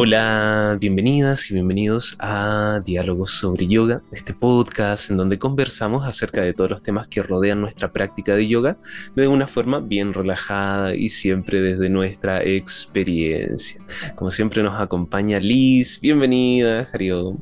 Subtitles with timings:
[0.00, 6.54] Hola, bienvenidas y bienvenidos a Diálogos sobre Yoga, este podcast en donde conversamos acerca de
[6.54, 8.78] todos los temas que rodean nuestra práctica de yoga
[9.16, 13.84] de una forma bien relajada y siempre desde nuestra experiencia.
[14.14, 17.38] Como siempre nos acompaña Liz, bienvenida, Hariom.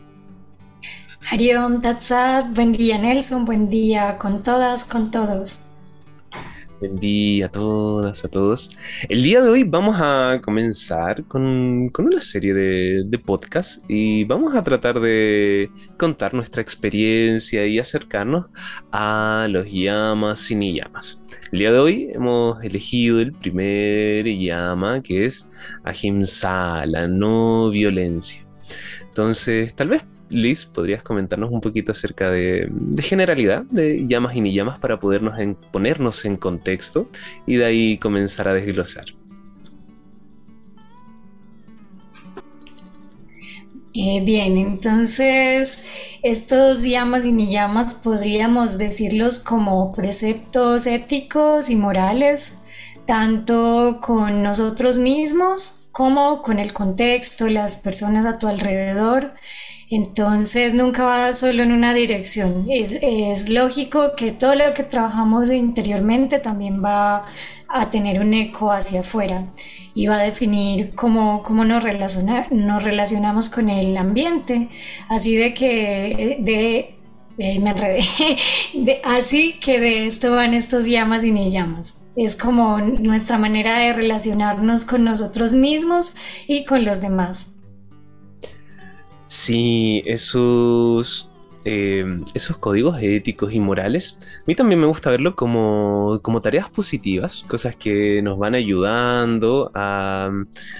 [1.30, 5.65] Hariom, Tatsat, buen día Nelson, buen día con todas, con todos.
[6.78, 8.76] Buen día a todas, a todos.
[9.08, 14.54] El día de hoy vamos a comenzar con, una serie de, de podcasts y vamos
[14.54, 18.46] a tratar de contar nuestra experiencia y acercarnos
[18.92, 21.22] a los llamas y ni llamas.
[21.50, 25.50] El día de hoy hemos elegido el primer llama que es
[25.82, 28.46] Ahimsa, la no violencia.
[29.00, 34.52] Entonces, tal vez Liz, ¿podrías comentarnos un poquito acerca de, generalidad de llamas y ni
[34.52, 35.38] llamas para podernos
[35.70, 37.08] ponernos en contexto
[37.46, 39.04] y de ahí comenzar a desglosar?
[43.98, 45.84] Eh, bien, entonces
[46.22, 52.58] estos llamas y ni llamas podríamos decirlos como preceptos éticos y morales,
[53.06, 59.32] tanto con nosotros mismos como con el contexto, las personas a tu alrededor
[59.88, 62.66] entonces nunca va solo en una dirección.
[62.68, 67.26] Es, lógico que todo lo que trabajamos interiormente también va
[67.68, 69.44] a tener un eco hacia afuera
[69.94, 71.84] y va a definir cómo, cómo nos,
[72.50, 74.68] nos relacionamos con el ambiente.
[75.08, 76.96] Así de que de,
[77.38, 78.00] eh, me enredé.
[79.04, 81.94] así que de esto van estos llamas y ni llamas.
[82.16, 86.14] Es como nuestra manera de relacionarnos con nosotros mismos
[86.48, 87.55] y con los demás.
[89.26, 91.28] Sí, esos,
[91.64, 97.44] em, esos códigos éticos y morales, a mí también me gusta verlo como, tareas positivas,
[97.48, 100.30] cosas que nos van ayudando a,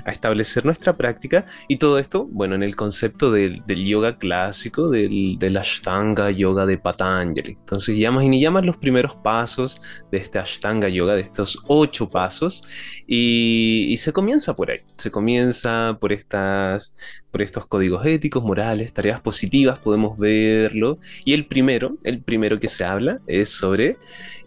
[0.06, 5.56] establecer nuestra práctica y todo esto, bueno, en el concepto del, yoga clásico, del, del,
[5.56, 7.56] Ashtanga Yoga de Patanjali.
[7.58, 9.82] Entonces, llamas y ni llamas los primeros pasos
[10.12, 12.62] de este Ashtanga Yoga, de estos ocho pasos,
[13.08, 16.94] y, y se comienza por ahí, se comienza por estas
[17.36, 20.98] por estos códigos éticos, morales, tareas positivas, podemos verlo.
[21.22, 23.98] Y el primero, el primero que se habla es sobre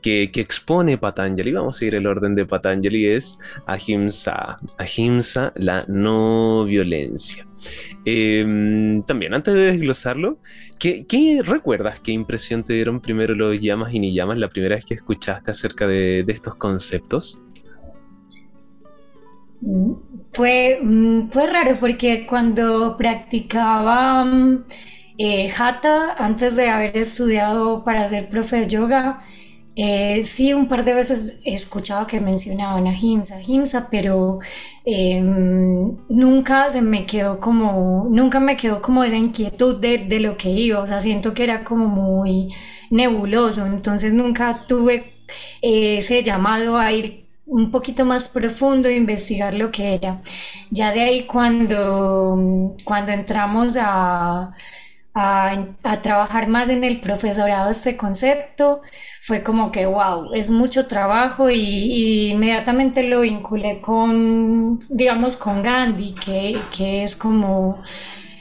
[0.01, 6.65] que, expone Patanjali, vamos a seguir el orden de Patanjali, es Ahimsa, Ahimsa, la no
[6.65, 7.47] violencia.
[8.05, 10.39] Em, también, antes de desglosarlo,
[10.79, 11.99] ¿qué, ¿qué, recuerdas?
[11.99, 15.51] ¿Qué impresión te dieron primero los llamas y ni llamas la primera vez que escuchaste
[15.51, 17.39] acerca de estos conceptos?
[20.33, 24.65] Fue, mm, fue raro porque cuando practicaba mm,
[25.17, 29.19] eh, Hatha, antes de haber estudiado para ser profe de yoga,
[29.75, 34.39] eh, sí, un par de veces he escuchado que mencionaban a Himsa, Himsa, pero
[34.85, 40.37] em, nunca se me quedó como, nunca me quedó como esa inquietud de, de, lo
[40.37, 42.49] que iba, o sea, siento que era como muy
[42.89, 45.13] nebuloso, entonces nunca tuve
[45.61, 50.21] eh, ese llamado a ir un poquito más profundo, investigar lo que era.
[50.71, 54.53] Ya de ahí cuando, cuando entramos a,
[55.13, 58.81] a, trabajar más en el profesorado este concepto,
[59.21, 66.13] fue como que, wow, es mucho trabajo y, inmediatamente lo vinculé con, digamos, con Gandhi,
[66.13, 67.81] que, que es como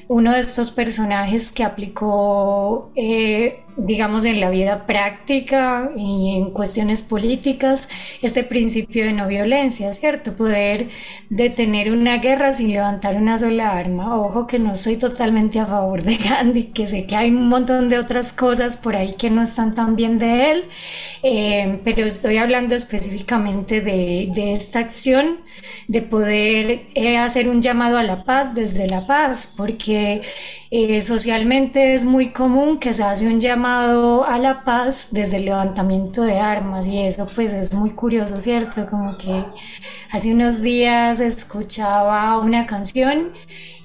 [0.09, 7.03] uno de estos personajes que aplicó, eh, digamos, en la vida práctica y en cuestiones
[7.03, 7.89] políticas,
[8.23, 10.35] este principio de no violencia, ¿cierto?
[10.35, 10.89] Poder
[11.31, 14.19] detener una guerra sin levantar una sola arma.
[14.19, 17.89] Ojo que no soy totalmente a favor de Gandhi, que sé que hay un montón
[17.89, 20.65] de otras cosas por ahí que no están tan bien de él,
[21.23, 25.37] eh, pero estoy hablando específicamente de, de esta acción
[25.87, 30.23] de poder eh, hacer un llamado a la paz desde la paz, porque
[30.71, 35.45] eh, socialmente es muy común que se hace un llamado a la paz desde el
[35.47, 38.87] levantamiento de armas y eso pues es muy curioso, ¿cierto?
[38.89, 39.45] Como que
[40.11, 43.33] hace unos días escuchaba una canción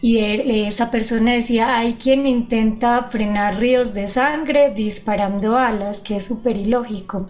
[0.01, 6.25] y esa persona decía, hay quien intenta frenar ríos de sangre disparando alas, que es
[6.25, 7.29] súper ilógico.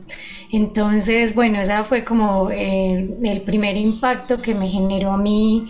[0.52, 5.70] Entonces, bueno, esa fue como eh, el primer impacto que me generó a mí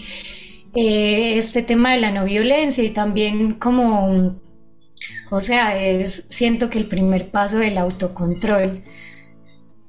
[0.75, 4.36] eh, este tema de la no violencia y también como,
[5.30, 8.84] o sea, es, siento que el primer paso del autocontrol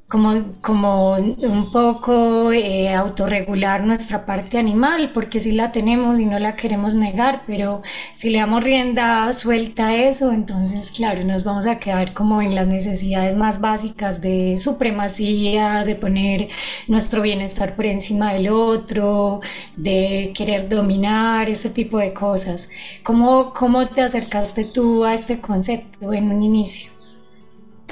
[0.09, 6.39] como, como un poco eh, autorregular nuestra parte animal, porque sí la tenemos y no
[6.39, 7.83] la queremos negar, pero
[8.15, 12.55] si le damos rienda suelta a eso, entonces claro, nos vamos a quedar como en
[12.55, 16.49] las necesidades más básicas de supremacía, de poner
[16.89, 19.41] nuestro bienestar por encima del otro,
[19.77, 22.69] de querer dominar, ese tipo de cosas.
[23.03, 26.94] ¿Cómo, cómo te acercaste tú a este concepto en un inicio?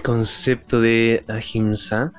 [0.02, 2.12] Concepto de ahimsa.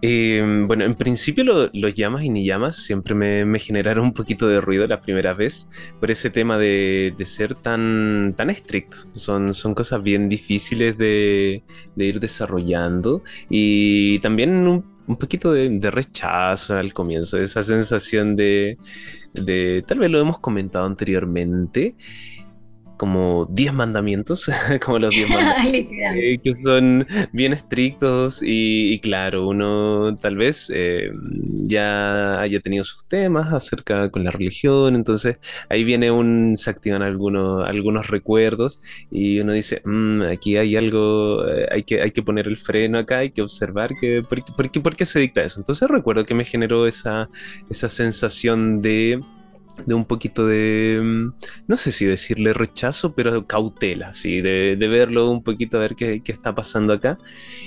[0.00, 4.60] Eh, bueno, en principio los llamas y ni llamas siempre me, generaron un poquito de
[4.60, 5.68] ruido la primera vez
[5.98, 8.96] por ese tema de, ser tan, tan estricto.
[9.12, 11.64] Son, son cosas bien difíciles de,
[11.96, 18.78] ir desarrollando y también un, poquito de, rechazo al comienzo, esa sensación de,
[19.32, 21.96] de, tal vez lo hemos comentado anteriormente,
[22.98, 24.50] como 10 mandamientos,
[24.84, 31.10] como los 10 mandamientos, eh, que son bien estrictos y, claro, uno tal vez eh,
[31.54, 35.38] ya haya tenido sus temas acerca con la religión, entonces
[35.70, 41.48] ahí viene un, se activan algunos, algunos recuerdos y uno dice, mm, aquí hay algo,
[41.48, 44.80] eh, hay, que, hay que poner el freno acá, hay que observar que, por, qué,
[44.80, 45.60] por qué se dicta eso.
[45.60, 47.30] Entonces recuerdo que me generó esa,
[47.70, 49.22] esa sensación de
[49.86, 51.32] de un poquito de, mm,
[51.66, 56.22] no sé si decirle rechazo, pero cautela, sí, de, verlo un poquito a ver qué,
[56.26, 57.18] está pasando acá.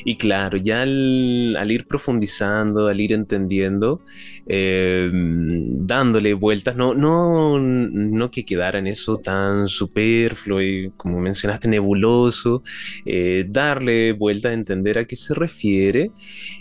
[0.05, 4.01] Y claro, ya al, ir profundizando, al ir entendiendo,
[4.47, 11.67] em, dándole vueltas, no, no, no que quedara en eso tan superfluo y como mencionaste,
[11.69, 12.63] nebuloso,
[13.05, 16.11] eh, darle vueltas a entender a qué se refiere,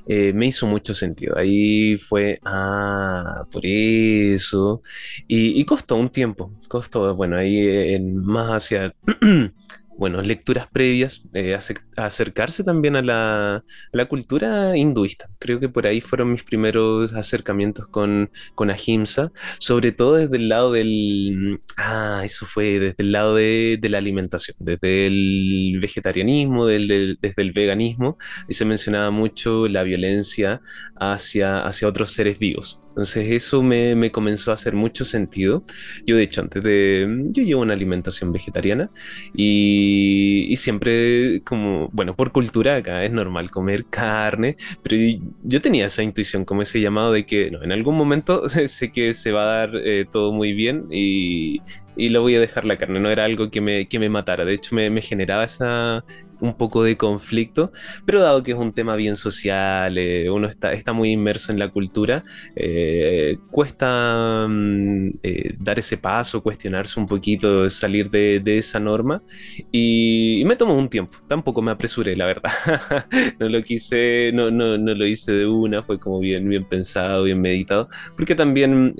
[0.06, 1.36] eh, me hizo mucho sentido.
[1.38, 4.82] Ahí fue, ah, por eso.
[5.28, 7.58] Y, costó un tiempo, costó, bueno, ahí
[7.94, 8.94] en, más hacia
[10.00, 11.54] bueno, lecturas previas, eh,
[11.98, 13.62] acercarse también a la,
[14.08, 15.28] cultura hinduista.
[15.38, 20.48] Creo que por ahí fueron mis primeros acercamientos con, con Ahimsa, sobre todo desde el
[20.48, 21.60] lado del...
[21.76, 28.16] Ah, eso fue desde el lado de, la alimentación, desde el vegetarianismo, desde el veganismo,
[28.48, 30.62] y se mencionaba mucho la violencia
[30.98, 32.80] hacia, hacia otros seres vivos.
[32.90, 35.64] Entonces eso me, comenzó a hacer mucho sentido.
[36.06, 37.24] Yo de hecho antes de...
[37.28, 38.88] Yo llevo una alimentación vegetariana
[39.34, 44.96] y, siempre como, bueno, por cultura acá es normal comer carne, pero
[45.42, 49.14] yo tenía esa intuición, como ese llamado de que no, en algún momento sé que
[49.14, 51.62] se va a dar eh, todo muy bien y,
[51.96, 53.00] y lo voy a dejar la carne.
[53.00, 54.44] No era algo que me, que me matara.
[54.44, 56.04] De hecho, me, me generaba esa,
[56.40, 57.72] un poco de conflicto,
[58.04, 61.58] pero dado que es un tema bien social, eh, uno está, está muy inmerso en
[61.58, 62.24] la cultura,
[62.56, 69.22] eh, cuesta mm, eh, dar ese paso, cuestionarse un poquito, salir de, esa norma.
[69.70, 72.50] Y, me tomó un tiempo, tampoco me apresuré, la verdad,
[73.38, 77.24] no lo quise, no, no, no, lo hice de una, fue como bien, bien pensado,
[77.24, 78.94] bien meditado, porque también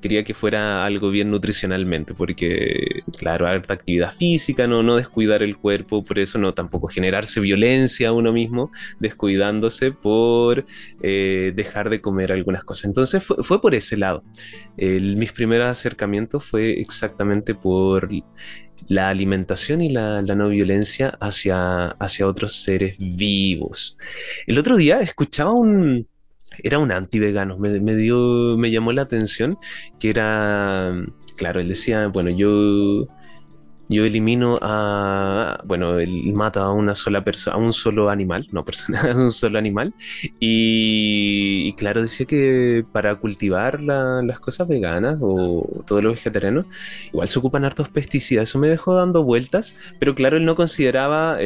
[0.00, 5.56] quería que fuera algo bien nutricionalmente, porque, claro, harta actividad física, no, no descuidar el
[5.56, 8.70] cuerpo, por eso no tampoco generarse violencia a uno mismo,
[9.00, 10.64] descuidándose por
[11.02, 12.86] eh, dejar de comer algunas cosas.
[12.86, 14.22] Entonces fue, por ese lado.
[14.76, 18.08] mis primeros acercamientos fue exactamente por
[18.88, 23.96] la alimentación y la, no violencia hacia, hacia otros seres vivos.
[24.46, 26.06] El otro día escuchaba un,
[26.62, 29.58] era un anti-vegano, me, me, llamó la atención
[29.98, 30.92] que era,
[31.36, 33.08] claro, él decía, bueno, yo
[33.88, 38.64] yo elimino a, bueno, él mata a una sola persona, a un solo animal, no
[38.64, 39.94] persona, a un solo animal.
[40.40, 46.66] Y, claro, decía que para cultivar las cosas veganas o todo lo vegetariano,
[47.12, 48.48] igual se ocupan hartos pesticidas.
[48.48, 51.38] Eso me dejó dando vueltas, pero claro, él no consideraba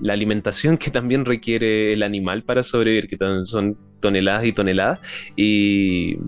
[0.00, 5.00] la alimentación que también requiere el animal para sobrevivir, que son toneladas y toneladas.
[5.36, 6.18] Y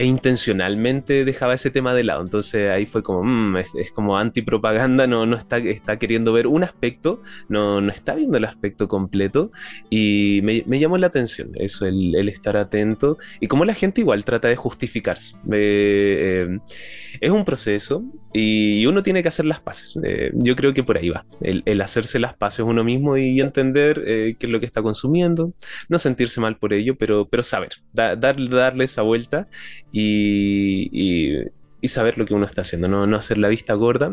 [0.00, 2.22] e intencionalmente dejaba ese tema de lado.
[2.22, 6.64] Entonces ahí fue como, mm, es, como antipropaganda, no, no está, está queriendo ver un
[6.64, 9.50] aspecto, no, no está viendo el aspecto completo
[9.90, 14.48] y me, llamó la atención eso, el, estar atento y cómo la gente igual trata
[14.48, 15.36] de justificarse.
[15.52, 16.48] Eh,
[17.20, 18.02] es un proceso
[18.32, 19.98] y uno tiene que hacer las paces.
[20.02, 24.02] Eh, yo creo que por ahí va, el, hacerse las paces uno mismo y entender
[24.06, 25.52] eh, qué es lo que está consumiendo,
[25.90, 29.46] no sentirse mal por ello, pero, pero saber, darle esa vuelta
[29.92, 31.44] y,
[31.84, 34.12] saber lo que uno está haciendo, no, hacer la vista gorda.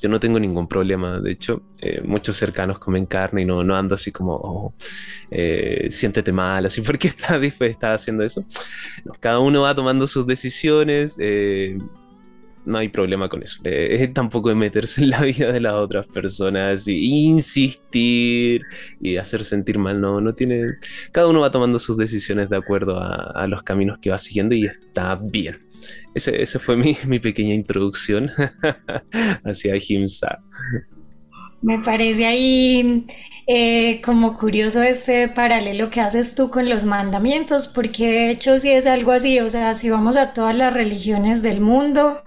[0.00, 3.76] Yo no tengo ningún problema, de hecho, eh, muchos cercanos comen carne y no, no
[3.76, 4.74] ando así como, oh,
[5.30, 8.44] eh, siéntete mal, así, porque está, está haciendo eso?
[9.20, 11.16] cada uno va tomando sus decisiones.
[11.20, 11.78] Eh,
[12.68, 13.60] no hay problema con eso.
[13.64, 18.62] Eh, tampoco de meterse en la vida de las otras personas y insistir
[19.00, 20.74] y hacer sentir mal, no, no tiene...
[21.10, 24.66] Cada uno va tomando sus decisiones de acuerdo a, los caminos que va siguiendo y
[24.66, 25.58] está bien.
[26.14, 28.30] Ese, ese fue mi, mi pequeña introducción
[29.44, 30.38] hacia Himsa.
[31.62, 33.04] Me parece ahí
[33.50, 38.70] eh, como curioso este paralelo que haces tú con los mandamientos, porque de hecho sí
[38.70, 42.22] es algo así, o sea, si vamos a todas las religiones del mundo,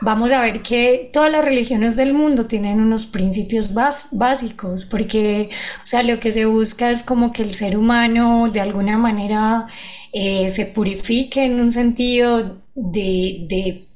[0.00, 5.50] vamos a ver que todas las religiones del mundo tienen unos principios básicos, porque,
[5.84, 9.68] o sea, lo que se busca es como que el ser humano de alguna manera
[10.12, 13.86] eh, se purifique en un sentido de, de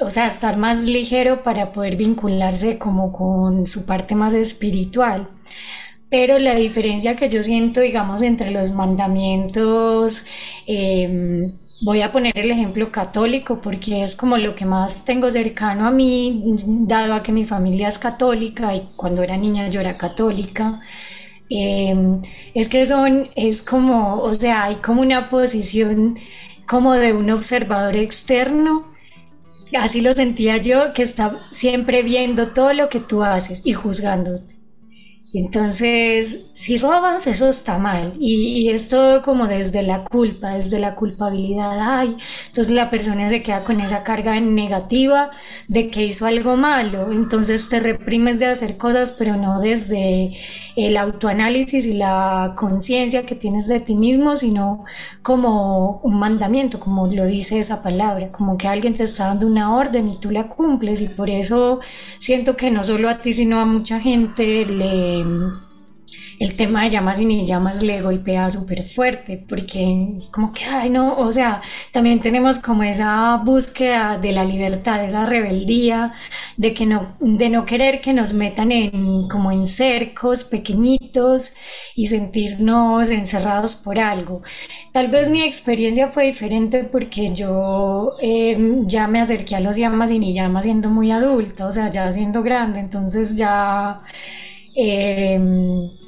[0.00, 5.28] o sea, estar más ligero para poder vincularse como con su parte más espiritual
[6.12, 10.24] pero la diferencia que yo siento, digamos, entre los mandamientos,
[10.66, 15.86] em, voy a poner el ejemplo católico porque es como lo que más tengo cercano
[15.86, 19.96] a mí, dado a que mi familia es católica y cuando era niña yo era
[19.96, 20.80] católica.
[21.48, 22.20] Em,
[22.54, 26.18] es que son, es como, o sea, hay como una posición
[26.68, 28.92] como de un observador externo
[29.78, 34.61] así lo sentía yo, que está siempre viendo todo lo que tú haces y juzgándote.
[35.34, 38.12] Entonces, si robas, eso está mal.
[38.20, 41.78] Y, es todo como desde la culpa, desde la culpabilidad.
[41.80, 42.16] Ay,
[42.48, 45.30] entonces la persona se queda con esa carga negativa
[45.68, 47.10] de que hizo algo malo.
[47.12, 50.34] Entonces te reprimes de hacer cosas, pero no desde
[50.76, 54.84] el autoanálisis y la conciencia que tienes de ti mismo, sino
[55.22, 59.74] como un mandamiento, como lo dice esa palabra, como que alguien te está dando una
[59.74, 61.00] orden y tú la cumples.
[61.00, 61.80] Y por eso
[62.18, 65.21] siento que no solo a ti, sino a mucha gente le
[66.38, 70.64] el tema de llamas y ni llamas le golpea súper fuerte, porque es como que,
[70.64, 71.62] ay, no, o sea,
[71.92, 76.12] también tenemos como esa búsqueda de la libertad, esa rebeldía,
[76.56, 81.54] de que no, de no querer que nos metan en, como en cercos pequeñitos
[81.94, 84.42] y sentirnos encerrados por algo.
[84.92, 90.10] Tal vez mi experiencia fue diferente porque yo eh, ya me acerqué a los llamas
[90.10, 94.02] y ni llamas siendo muy adulta, o sea, ya siendo grande, entonces ya...
[94.74, 95.38] Eh,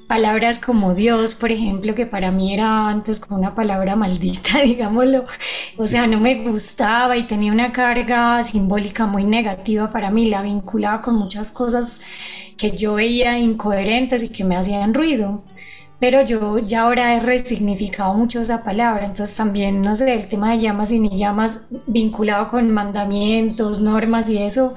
[0.06, 5.26] palabras como Dios, por ejemplo, que para mí era antes como una palabra maldita, digámoslo,
[5.76, 10.42] o sea, no me gustaba y tenía una carga simbólica muy negativa para mí, la
[10.42, 12.00] vinculaba con muchas cosas
[12.56, 15.42] que yo veía incoherentes y que me hacían ruido.
[16.00, 20.50] Pero yo ya ahora he resignificado mucho esa palabra, entonces también, no sé, el tema
[20.50, 24.74] de llamas y ni llamas vinculado con mandamientos, normas y eso,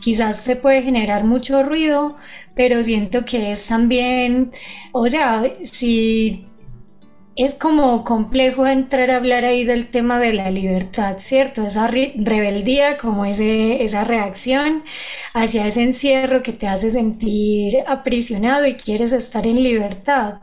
[0.00, 2.16] quizás se puede generar mucho ruido,
[2.54, 4.50] pero siento que es también,
[4.92, 6.46] o sea, si
[7.36, 11.64] es como complejo entrar a hablar ahí del tema de la libertad, ¿cierto?
[11.64, 14.82] Esa rebeldía, como ese, esa reacción
[15.32, 20.40] hacia ese encierro que te hace sentir aprisionado y quieres estar en libertad.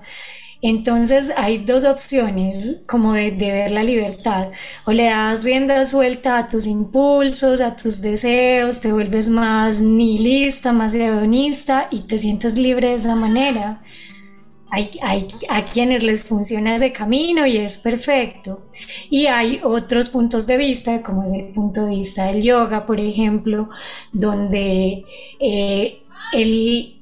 [0.62, 4.50] Entonces hay dos opciones como de, ver la libertad.
[4.86, 10.74] O le das rienda suelta a tus impulsos, a tus deseos, te vuelves más nihilista,
[10.74, 13.84] más hedonista y te sientes libre de esa manera.
[14.70, 14.90] Hay,
[15.50, 18.68] a quienes les funciona ese camino y es perfecto.
[19.10, 23.00] Y hay otros puntos de vista, como es el punto de vista del yoga, por
[23.00, 23.70] ejemplo,
[24.12, 25.06] donde
[25.40, 26.02] eh,
[26.34, 26.97] el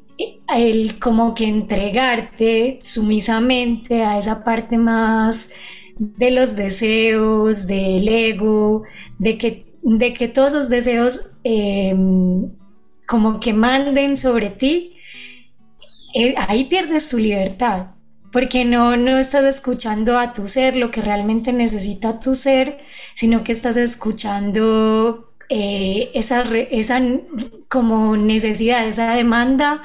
[0.56, 5.52] el como que entregarte sumisamente a esa parte más
[5.98, 8.84] de los deseos, del ego,
[9.18, 12.52] de que, de que todos esos deseos em,
[13.08, 14.96] como que manden sobre ti,
[16.14, 17.88] eh, ahí pierdes tu libertad,
[18.32, 22.80] porque no, no estás escuchando a tu ser lo que realmente necesita tu ser,
[23.14, 27.02] sino que estás escuchando eh, esa, esa
[27.70, 29.82] como necesidad, esa demanda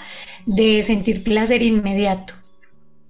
[0.46, 2.34] de sentir placer inmediato.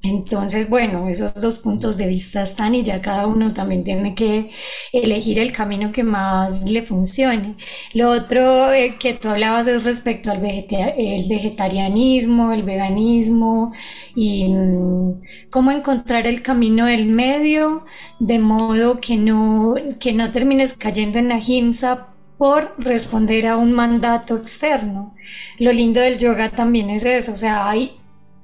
[0.03, 4.51] Entonces, bueno, esos dos puntos de vista están y ya cada uno también tiene que
[4.95, 7.57] elegir el camino que más le funcione.
[7.93, 13.73] Lo otro eh, que tú hablabas es respecto al el vegetarianismo, el veganismo
[14.15, 17.85] y mm, cómo encontrar el camino del medio
[18.21, 22.10] de modo que no, que no termines cayendo en la ahimsa
[22.41, 25.15] por responder a un mandato externo.
[25.59, 27.91] Lo lindo del yoga también es eso, o sea, hay,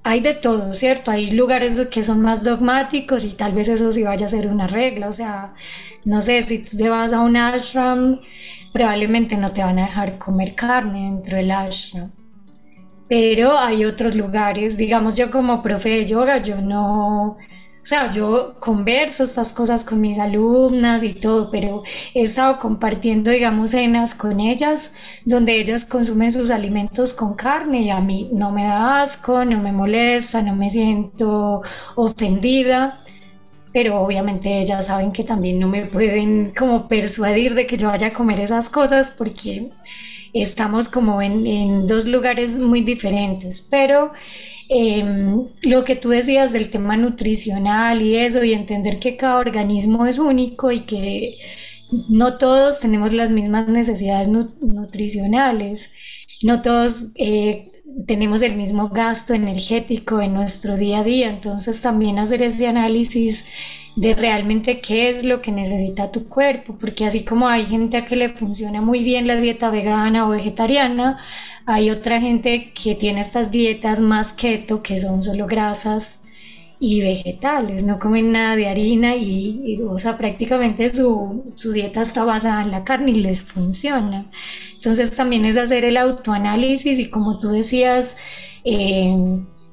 [0.02, 1.10] hay de todo, ¿cierto?
[1.10, 4.66] Hay lugares que son más dogmáticos y tal vez eso sí vaya a ser una
[4.66, 5.54] regla, o sea,
[6.04, 8.20] no sé, si tú te vas a un ashram,
[8.70, 12.12] probablemente no te van a dejar comer carne dentro del ashram.
[13.08, 17.38] Pero hay otros lugares, digamos yo como profe de yoga, yo no,
[17.86, 23.30] o sea, yo converso estas cosas con mis alumnas y todo, pero he estado compartiendo,
[23.30, 28.50] digamos, cenas con ellas, donde ellas consumen sus alimentos con carne y a mí no
[28.50, 31.62] me da asco, no me molesta, no me siento
[31.94, 33.04] ofendida
[33.72, 38.08] pero obviamente ellas saben que también no me pueden como persuadir de que yo vaya
[38.08, 39.70] a comer esas cosas porque
[40.32, 44.12] estamos como en, en dos lugares muy diferentes, pero
[44.68, 50.06] Em, lo que tú decías del tema nutricional y eso, y entender que cada organismo
[50.06, 51.38] es único y que
[52.08, 55.92] no todos tenemos las mismas necesidades nutricionales,
[56.42, 57.70] no todos eh,
[58.06, 63.46] tenemos el mismo gasto energético en nuestro día a día, entonces también hacer ese análisis
[63.96, 68.04] de realmente qué es lo que necesita tu cuerpo, porque así como hay gente a
[68.04, 71.18] que le funciona muy bien la dieta vegana o vegetariana,
[71.64, 76.24] hay otra gente que tiene estas dietas más keto, que son solo grasas
[76.78, 82.24] y vegetales, no comen nada de harina y, o sea, prácticamente su, su, dieta está
[82.24, 84.30] basada en la carne y les funciona.
[84.74, 88.18] Entonces también es hacer el autoanálisis y como tú decías,
[88.64, 89.16] eh,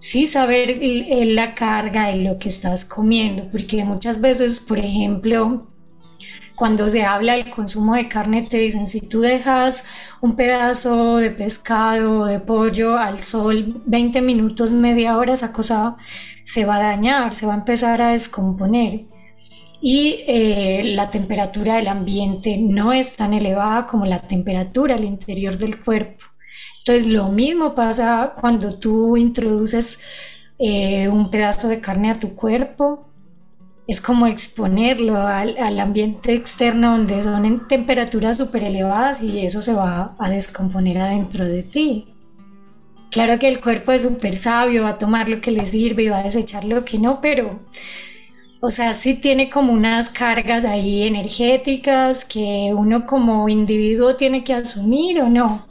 [0.03, 5.65] sí saber la carga de lo que estás comiendo, porque muchas veces, por ejemplo,
[6.55, 9.86] cuando se habla del consumo de carne, te dicen, si tú dejas
[10.19, 15.95] un pedazo de pescado o de pollo al sol 20 minutos, media hora, esa cosa
[16.43, 19.05] se va a dañar, se va a empezar a descomponer.
[19.81, 25.57] Y eh, la temperatura del ambiente no es tan elevada como la temperatura al interior
[25.57, 26.25] del cuerpo.
[26.86, 30.00] Entonces lo mismo pasa cuando tú introduces
[30.60, 33.08] eh, un pedazo de carne a tu cuerpo.
[33.88, 39.74] Es como exponerlo al, ambiente externo donde son en temperaturas súper elevadas y eso se
[39.74, 42.08] va a descomponer adentro de ti.
[43.12, 46.10] Claro que el cuerpo es súper sabio, va a tomar lo que le sirve y
[46.10, 47.60] va a desechar lo que no, pero,
[48.60, 54.54] o sea, sí tiene como unas cargas ahí energéticas que uno como individuo tiene que
[54.54, 55.66] asumir o no.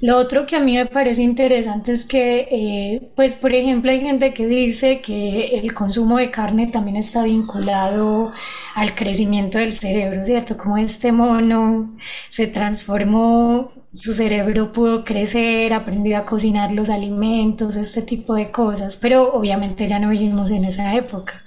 [0.00, 4.00] Lo otro que a mí me parece interesante es que, eh, pues, por ejemplo, hay
[4.00, 8.32] gente que dice que el consumo de carne también está vinculado
[8.76, 10.56] al crecimiento del cerebro, ¿cierto?
[10.56, 11.92] Como este mono
[12.30, 18.96] se transformó, su cerebro pudo crecer, aprendió a cocinar los alimentos, este tipo de cosas,
[18.96, 21.42] pero obviamente ya no vivimos en esa época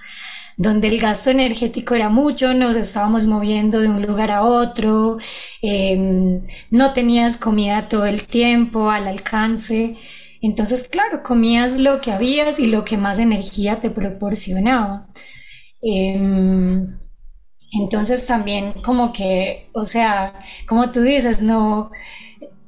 [0.61, 5.17] donde el gasto energético era mucho, nos estábamos moviendo de un lugar a otro,
[5.61, 9.95] em, no tenías comida todo el tiempo al alcance.
[10.41, 15.07] Entonces, claro, comías lo que habías y lo que más energía te proporcionaba.
[15.81, 16.99] Em,
[17.73, 20.33] entonces también como que, o sea,
[20.67, 21.91] como tú dices, no,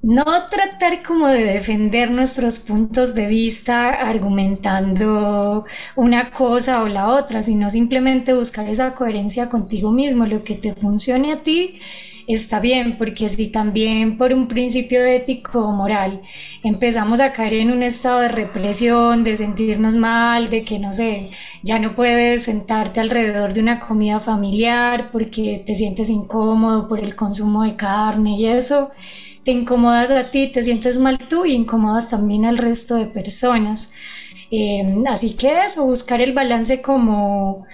[0.03, 7.41] no tratar como de defender nuestros puntos de vista argumentando una cosa o la otra,
[7.41, 11.79] sino simplemente buscar esa coherencia contigo mismo, lo que te funcione a ti
[12.27, 16.21] está bien, porque si también por un principio ético o moral
[16.63, 21.29] empezamos a caer en un estado de represión, de sentirnos mal, de que no sé,
[21.63, 27.15] ya no puedes sentarte alrededor de una comida familiar porque te sientes incómodo por el
[27.15, 28.91] consumo de carne y eso,
[29.43, 33.91] te incomodas a ti, te sientes mal tú y incomodas también al resto de personas.
[34.51, 37.65] Em, así que eso, buscar el balance como,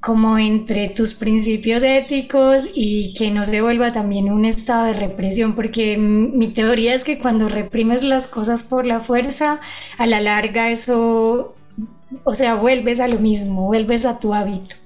[0.00, 5.54] como entre tus principios éticos y que no se vuelva también un estado de represión,
[5.54, 9.60] porque mi teoría es que cuando reprimes las cosas por la fuerza,
[9.98, 11.54] a la larga eso,
[12.24, 14.76] o sea, vuelves a lo mismo, vuelves a tu hábito.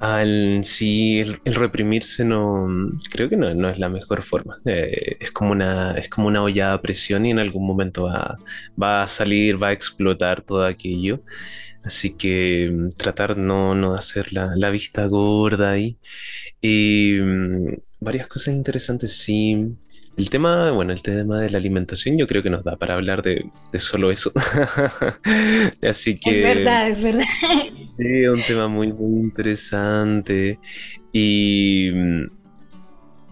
[0.00, 2.68] Al, sí, el, reprimirse no,
[3.10, 4.56] creo que no, no es la mejor forma.
[4.64, 8.38] Eh, es, como una, es como una olla a presión y en algún momento va,
[8.80, 11.22] va a salir, va a explotar todo aquello.
[11.82, 15.98] Así que mm, tratar no, no de hacer la, la vista gorda ahí.
[16.60, 19.76] Y mm, varias cosas interesantes, sí.
[20.18, 23.22] El tema, bueno, el tema de la alimentación yo creo que nos da para hablar
[23.22, 24.32] de, solo eso.
[25.88, 26.30] Así que...
[26.30, 27.22] Es verdad, es verdad.
[27.96, 30.58] Sí, un tema muy, muy interesante.
[31.12, 32.24] Y mm,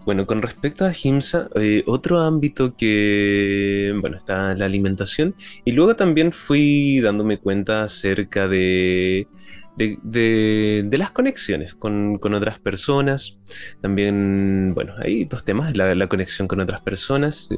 [0.05, 5.35] bueno, con respecto a GIMSA, eh, otro ámbito que, bueno, está la alimentación.
[5.65, 9.27] Y luego también fui dándome cuenta acerca de
[9.77, 13.39] de, las conexiones con, otras personas.
[13.81, 17.49] También, bueno, hay dos temas, la, conexión con otras personas,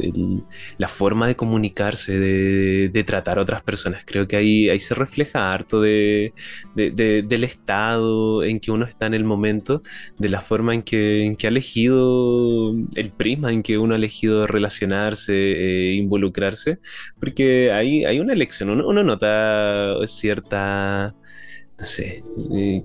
[0.78, 4.04] la forma de comunicarse, de, tratar a otras personas.
[4.06, 6.34] Creo que ahí, ahí se refleja harto de,
[6.76, 9.82] del estado en que uno está en el momento,
[10.18, 13.98] de la forma en que, en que ha elegido el prisma, en que uno ha
[13.98, 16.80] elegido relacionarse, eh, involucrarse,
[17.20, 21.16] porque hay, hay una elección, uno nota cierta
[21.80, 22.84] no sé, eh,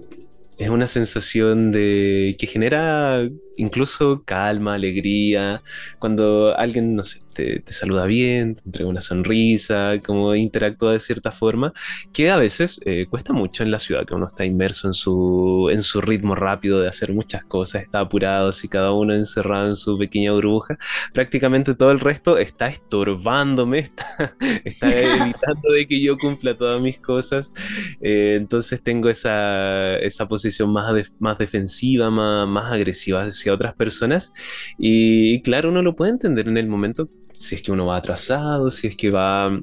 [0.58, 5.62] es una sensación de que genera incluso calma, alegría,
[5.98, 7.00] cuando alguien,
[7.34, 11.72] te, saluda bien, te entrega una sonrisa, como interactúa de cierta forma,
[12.12, 15.68] que a veces eh, cuesta mucho en la ciudad, que uno está inmerso en su,
[15.70, 19.76] en su ritmo rápido de hacer muchas cosas, está apurado, y cada uno encerrado en
[19.76, 20.78] su pequeña burbuja,
[21.12, 23.90] prácticamente todo el resto está estorbándome,
[24.64, 27.52] está, evitando de que yo cumpla todas mis cosas,
[28.00, 34.32] eh, entonces tengo esa, esa posición más, más defensiva, más, más agresiva a otras personas.
[34.78, 38.70] Y, claro, uno lo puede entender en el momento si es que uno va atrasado,
[38.70, 39.60] si es que va,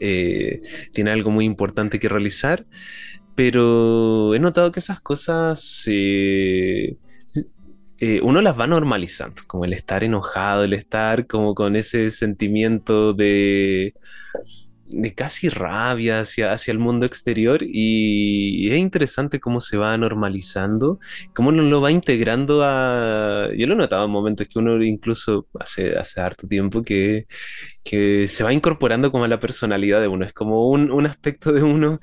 [0.00, 0.60] eh,
[0.92, 2.66] tiene algo muy importante que realizar.
[3.34, 6.96] Pero he notado que esas cosas eh,
[8.22, 13.94] uno las va normalizando, como el estar enojado, el estar como con ese sentimiento de
[14.86, 20.98] de casi rabia hacia, hacia el mundo exterior y es interesante cómo se va normalizando,
[21.34, 23.48] cómo uno lo va integrando a...
[23.56, 27.26] Yo lo he notado en momentos que uno incluso hace, hace harto tiempo que,
[27.84, 31.52] que se va incorporando como a la personalidad de uno, es como un, un aspecto
[31.52, 31.98] de uno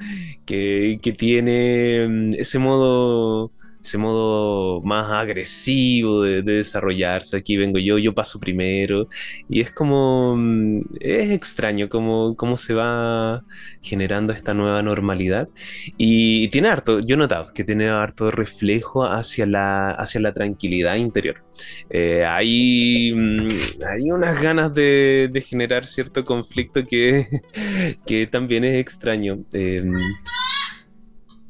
[0.46, 3.52] que, que tiene mm, ese modo
[3.84, 7.38] ese modo más agresivo de, desarrollarse.
[7.38, 9.08] Aquí vengo yo, yo paso primero.
[9.50, 13.44] Y es como, mm, es extraño cómo, cómo se va
[13.82, 15.50] generando esta nueva normalidad.
[15.98, 20.96] Y tiene harto, yo he notado que tiene harto reflejo hacia la, hacia la tranquilidad
[20.96, 21.44] interior.
[21.89, 23.48] Eh, hay, mm,
[23.91, 27.26] hay unas ganas de, generar cierto conflicto que,
[28.06, 29.39] que también es extraño.
[29.54, 29.84] Eh,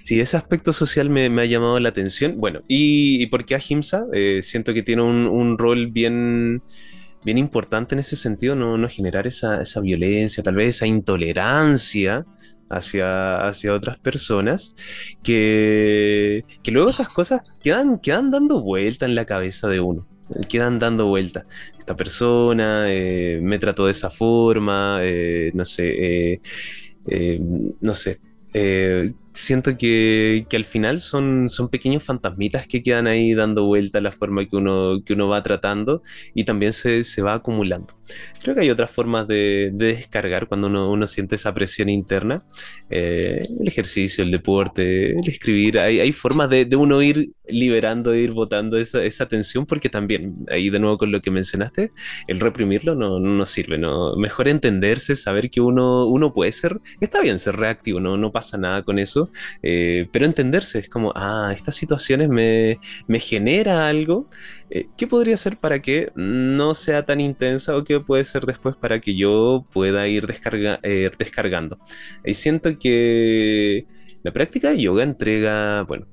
[0.01, 2.39] Sí, ese aspecto social me, ha llamado la atención.
[2.39, 6.63] Bueno, y, por qué Ahimsa, eh, siento que tiene un, rol bien,
[7.23, 12.25] bien importante en ese sentido, no, generar esa, violencia, tal vez esa intolerancia
[12.67, 14.75] hacia, hacia otras personas,
[15.21, 20.07] que, que luego esas cosas quedan, quedan dando vuelta en la cabeza de uno
[20.49, 21.45] quedan dando vuelta.
[21.77, 26.39] Esta persona eh, me trató de esa forma, eh, no sé,
[27.81, 28.19] no sé,
[29.33, 34.47] siento que, al final son, son pequeños fantasmitas que quedan ahí dando vuelta la forma
[34.47, 36.01] que uno, que uno va tratando
[36.33, 37.93] y también se, va acumulando.
[38.41, 42.39] Creo que hay otras formas de, descargar cuando uno, siente esa presión interna.
[42.89, 48.31] Eh, el ejercicio, el deporte, el escribir, hay, hay formas de, uno ir liberando, ir
[48.31, 51.91] botando esa, esa, tensión porque también, ahí de nuevo con lo que mencionaste,
[52.27, 53.77] el reprimirlo no, no sirve.
[53.77, 54.15] ¿no?
[54.15, 58.57] Mejor entenderse, saber que uno, uno puede ser, está bien ser reactivo, no, no pasa
[58.57, 59.20] nada con eso
[59.61, 64.29] eh, pero entenderse es como, ah, estas situaciones me, me genera algo,
[64.69, 68.75] eh, ¿qué podría ser para que no sea tan intensa o qué puede ser después
[68.77, 71.77] para que yo pueda ir descarga, eh, descargando?
[72.25, 73.85] Y siento que
[74.23, 76.05] la práctica de yoga entrega, bueno,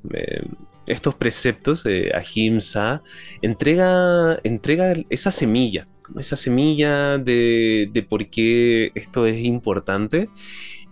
[0.87, 3.03] estos preceptos, ahimsa,
[3.43, 10.31] entrega, entrega esa semilla, esa semilla de, de por qué esto es importante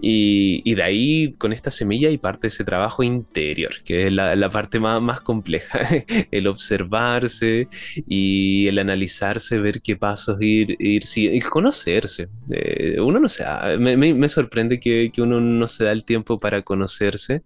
[0.00, 4.78] y, de ahí, con esta semilla, y parte ese trabajo interior, que es la, parte
[4.78, 5.80] más, compleja,
[6.30, 7.68] el observarse
[8.06, 12.28] y el analizarse, ver qué pasos ir, ir y conocerse.
[12.50, 13.44] Eh, uno no se
[13.78, 17.42] me, sorprende que, uno no se da el tiempo para conocerse.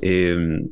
[0.00, 0.70] Em,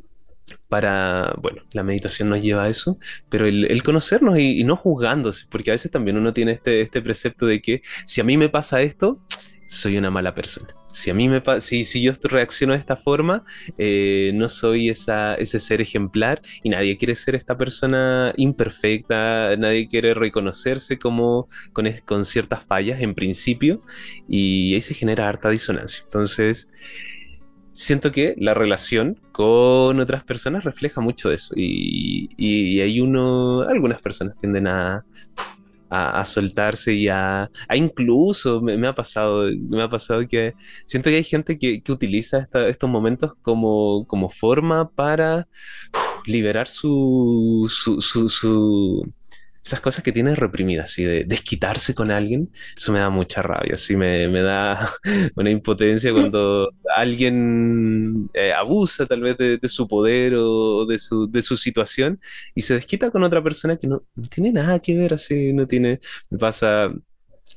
[0.69, 2.97] para, bueno, la meditación nos lleva a eso,
[3.29, 7.45] pero el, conocernos y, no juzgándose, porque a veces también uno tiene este, este precepto
[7.45, 9.21] de que si a mí me pasa esto,
[9.67, 10.73] soy una mala persona.
[10.91, 13.43] Si a mí me si, si yo reacciono de esta forma,
[13.77, 20.13] eh, no soy ese ser ejemplar y nadie quiere ser esta persona imperfecta, nadie quiere
[20.13, 23.77] reconocerse como con, con ciertas fallas en principio
[24.27, 26.03] y ahí se genera harta disonancia.
[26.03, 26.71] Entonces,
[27.73, 34.01] siento que la relación con otras personas refleja mucho eso y, y hay uno, algunas
[34.01, 35.05] personas tienden a
[35.89, 40.53] a, soltarse y a, incluso me, ha pasado, me ha pasado que
[40.85, 45.47] siento que hay gente que, utiliza estos momentos como, como forma para
[46.25, 49.11] liberar su, su,
[49.67, 53.75] esas cosas que tienes reprimidas, así de desquitarse con alguien, eso me da mucha rabia,
[53.75, 54.89] así me, me da
[55.35, 61.29] una impotencia cuando alguien eh, abusa tal vez de, de, su poder o de su,
[61.29, 62.19] de su situación
[62.55, 65.67] y se desquita con otra persona que no, no tiene nada que ver, así, no
[65.67, 65.99] tiene,
[66.29, 66.93] me pasa,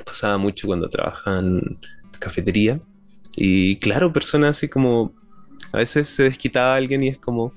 [0.04, 1.78] pasaba mucho cuando trabajaba en
[2.18, 2.80] cafetería
[3.36, 5.14] y claro, personas así como,
[5.72, 7.54] a veces se desquitaba alguien y es como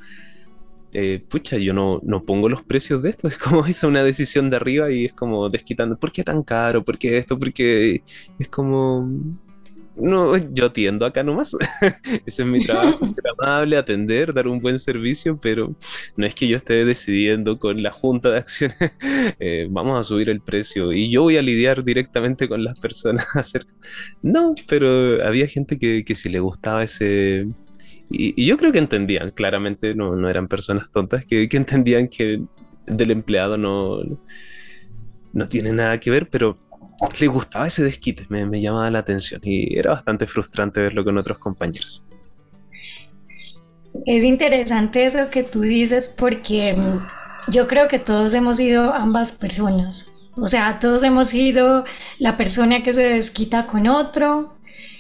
[0.94, 4.50] eh, pucha, yo no, no, pongo los precios de esto, es como es una decisión
[4.50, 6.84] de arriba y es como desquitando, ¿por qué tan caro?
[6.84, 7.38] ¿Por qué esto?
[7.38, 8.04] Porque
[8.40, 9.08] es como,
[9.96, 11.54] no, yo atiendo acá nomás,
[12.26, 15.76] ese es mi trabajo, ser amable, atender, dar un buen servicio, pero
[16.16, 18.78] no es que yo esté decidiendo con la junta de acciones,
[19.40, 23.28] eh, vamos a subir el precio y yo voy a lidiar directamente con las personas
[23.36, 23.74] acerca.
[24.22, 27.48] No, pero había gente que, que si le gustaba ese
[28.14, 32.44] y, yo creo que entendían, claramente no, no eran personas tontas, que, que, entendían que
[32.86, 34.00] del empleado no,
[35.34, 36.58] no tiene nada que ver, pero
[37.20, 41.18] le gustaba ese desquite, me, me llamaba la atención y era bastante frustrante verlo con
[41.18, 42.04] otros compañeros.
[44.06, 46.76] Es interesante eso que tú dices porque
[47.50, 50.12] yo creo que todos hemos sido ambas personas.
[50.36, 51.86] O sea, todos hemos sido
[52.18, 54.56] la persona que se desquita con otro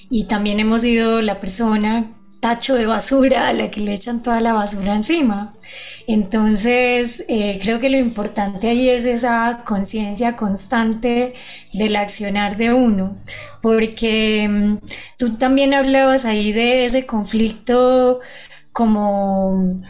[0.09, 2.11] y también hemos sido la persona
[2.43, 5.53] tacho de basura a la que le echan toda la basura encima.
[6.07, 11.35] Entonces, eh, creo que lo importante ahí es esa conciencia constante
[11.71, 13.15] del accionar de uno,
[13.61, 14.77] porque mm,
[15.17, 18.19] tú también hablabas ahí de ese conflicto
[18.73, 19.81] como,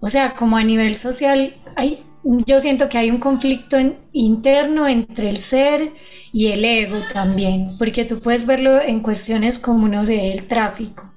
[0.00, 3.76] o sea, como a nivel social, hay, yo siento que hay un conflicto
[4.12, 5.92] interno entre el ser
[6.32, 11.15] y el ego también, porque tú puedes verlo en cuestiones como, no sé, el tráfico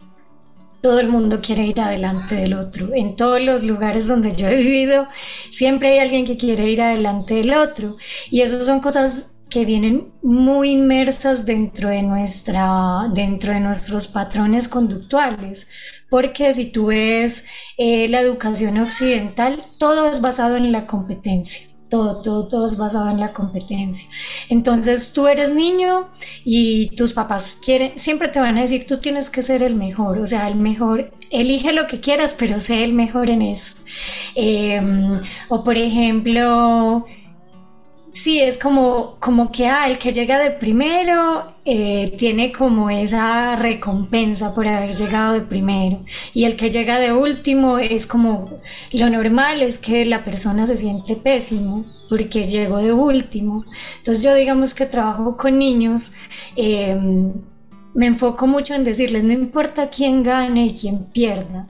[0.82, 2.90] todo el mundo quiere ir adelante del otro.
[2.94, 5.08] En todos los lugares donde yo he vivido,
[5.52, 7.98] siempre hay alguien que quiere ir adelante del otro.
[8.30, 14.68] Y eso son cosas que vienen muy inmersas dentro de, nuestra, dentro de nuestros patrones
[14.68, 15.68] conductuales.
[16.10, 17.46] Porque si tú ves
[17.78, 23.10] eh, la educación occidental, todo es basado en la competencia todo, todo, todo es basado
[23.10, 24.08] en la competencia.
[24.50, 26.10] Entonces tú eres niño
[26.46, 30.20] y tus papás quieren, siempre te van a decir, tú tienes que ser el mejor,
[30.20, 33.76] o sea, el mejor, elige lo que quieras, pero sé el mejor en eso.
[34.36, 37.06] Em, o por ejemplo,
[38.12, 43.56] Sí, es como, como que ah, el que llega de primero eh, tiene como esa
[43.56, 46.04] recompensa por haber llegado de primero.
[46.34, 48.60] Y el que llega de último es como
[48.94, 53.64] lo normal es que la persona se siente pésimo porque llegó de último.
[54.00, 56.14] Entonces yo digamos que trabajo con niños,
[56.56, 57.32] em,
[57.94, 61.68] me enfoco mucho en decirles, no importa quién gane y quién pierda.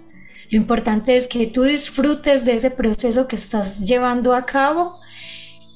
[0.51, 4.99] Lo importante es que tú disfrutes de ese proceso que estás llevando a cabo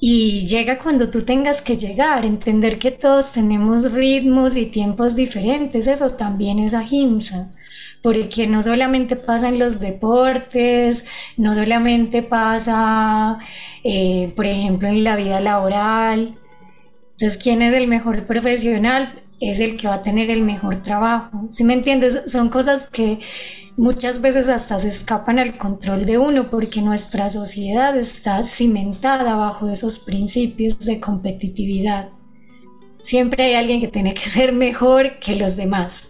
[0.05, 5.87] y llega cuando tú tengas que llegar, entender que todos tenemos ritmos y tiempos diferentes,
[5.87, 7.53] eso también es ahimsa,
[8.01, 11.05] porque no solamente pasa en los deportes,
[11.37, 13.39] no solamente pasa,
[13.85, 16.37] eh, por ejemplo, en la vida laboral.
[17.11, 19.23] Entonces, ¿quién es el mejor profesional?
[19.39, 21.47] Es el que va a tener el mejor trabajo.
[21.49, 22.23] ¿Sí me entiendes?
[22.25, 23.19] Son cosas que
[23.77, 29.69] muchas veces hasta se escapan al control de uno porque nuestra sociedad está cimentada bajo
[29.69, 32.09] esos principios de competitividad.
[33.01, 36.09] Siempre hay alguien que tiene que ser mejor que los demás.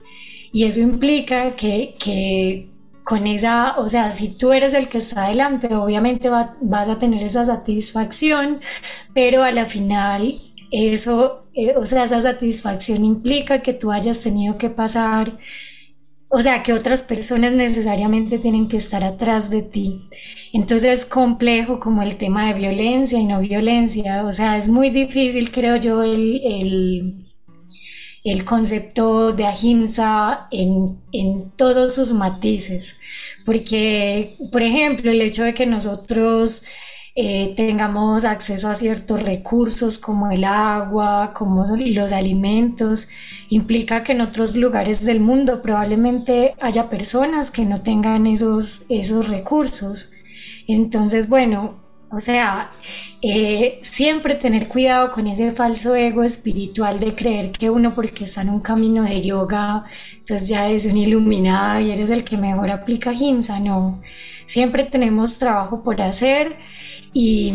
[0.51, 2.69] Y eso implica que, que
[3.03, 7.23] con esa, o sea, si tú eres el que está adelante, obviamente vas a tener
[7.23, 8.61] esa satisfacción,
[9.13, 14.57] pero a la final eso, eh, o sea, esa satisfacción implica que tú hayas tenido
[14.57, 15.37] que pasar
[16.35, 20.09] o sea, que otras personas necesariamente tienen que estar atrás de ti.
[20.51, 24.25] Entonces es complejo como el tema de violencia y no violencia.
[24.25, 26.41] O sea, es muy difícil, creo yo, el,
[28.23, 32.97] el, concepto de ahimsa en, en todos sus matices.
[33.45, 36.65] Porque, por ejemplo, el hecho de que nosotros
[37.15, 43.07] eh, tengamos acceso a ciertos recursos como el agua, como los alimentos,
[43.49, 49.27] implica que en otros lugares del mundo probablemente haya personas que no tengan esos, esos
[49.27, 50.11] recursos.
[50.67, 52.71] Entonces, bueno, o sea,
[53.21, 58.41] eh, siempre tener cuidado con ese falso ego espiritual de creer que uno porque está
[58.41, 59.85] en un camino de yoga,
[60.17, 64.01] entonces ya es un iluminado y eres el que mejor aplica Himsa, no.
[64.45, 66.57] Siempre tenemos trabajo por hacer
[67.13, 67.53] y,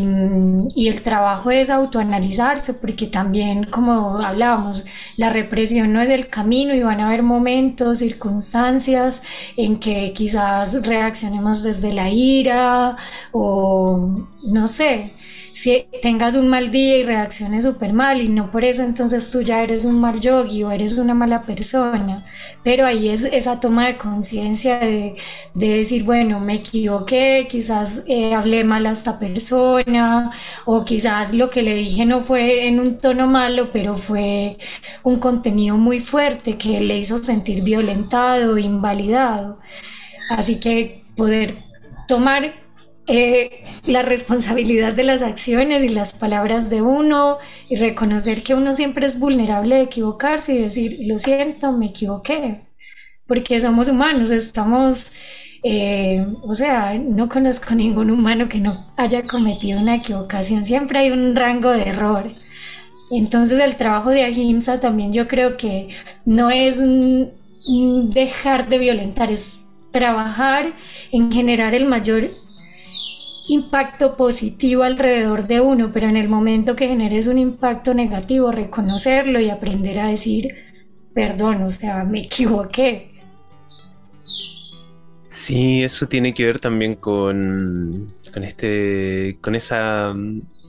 [0.77, 4.85] el trabajo es autoanalizarse, porque también, como hablábamos,
[5.17, 9.23] la represión no es el camino y van a haber momentos, circunstancias
[9.57, 12.97] en que quizás reaccionemos desde la ira
[13.33, 15.13] o no sé,
[15.59, 19.41] si tengas un mal día y reacciones súper mal y no por eso entonces tú
[19.41, 22.25] ya eres un mal yogi o eres una mala persona.
[22.63, 25.17] Pero ahí es esa toma de conciencia de,
[25.55, 30.31] decir, bueno, me equivoqué, quizás eh, hablé mal a esta persona
[30.65, 34.59] o quizás lo que le dije no fue en un tono malo, pero fue
[35.03, 39.59] un contenido muy fuerte que le hizo sentir violentado, invalidado.
[40.31, 41.57] Así que poder
[42.07, 42.68] tomar
[43.11, 47.39] eh, la responsabilidad de las acciones y las palabras de uno
[47.71, 52.67] y reconocer que uno siempre es vulnerable de equivocarse y decir, lo siento, me equivoqué,
[53.27, 55.13] porque somos humanos, estamos,
[55.65, 61.11] eh, o sea, no conozco ningún humano que no haya cometido una equivocación, siempre hay
[61.11, 62.35] un rango de error.
[63.11, 65.89] Entonces el trabajo de Ahimsa también yo creo que
[66.27, 66.77] no es
[68.13, 70.75] dejar de violentar, es trabajar
[71.11, 72.31] en generar el mayor
[73.49, 79.41] impacto positivo alrededor de uno, pero en el momento que generes un impacto negativo, reconocerlo
[79.41, 80.49] y aprender a decir,
[81.15, 83.11] perdón, o sea, me equivoqué.
[85.27, 90.15] Sí, eso tiene que ver también con, con este, con esa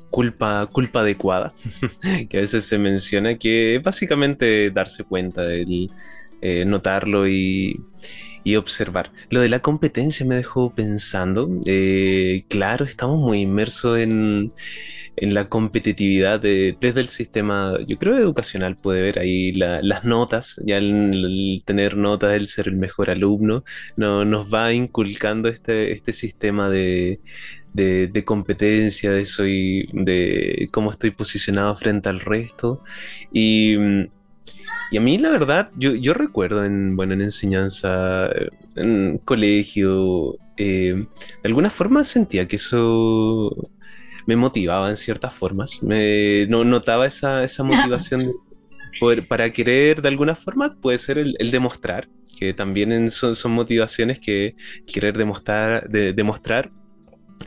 [0.10, 1.54] culpa, culpa adecuada,
[2.30, 5.90] que a veces se menciona, que básicamente darse cuenta, el
[6.42, 7.80] eh, notarlo y,
[8.44, 9.12] y observar.
[9.30, 14.54] Lo de la competencia me dejó pensando, eh, claro, estamos muy inmersos en,
[15.16, 20.78] en la competitividad desde el sistema, yo creo, educacional, puede ver ahí las notas, ya
[20.78, 23.64] el, tener notas, el ser el mejor alumno,
[23.98, 27.20] no, nos va inculcando este, este sistema de,
[27.74, 32.84] de, competencia, de soy, de cómo estoy posicionado frente al resto.
[33.32, 33.76] Y
[34.92, 38.30] y a mí, la verdad, yo, yo recuerdo en, bueno, en enseñanza,
[38.76, 41.06] en colegio, eh,
[41.44, 43.72] de alguna forma sentía que eso
[44.26, 45.84] me motivaba en ciertas formas.
[45.84, 48.34] Me no, notaba esa, esa motivación
[49.28, 54.56] para querer, de alguna forma, puede ser el, demostrar, que también son, son motivaciones que
[54.92, 56.72] querer demostrar, de, demostrar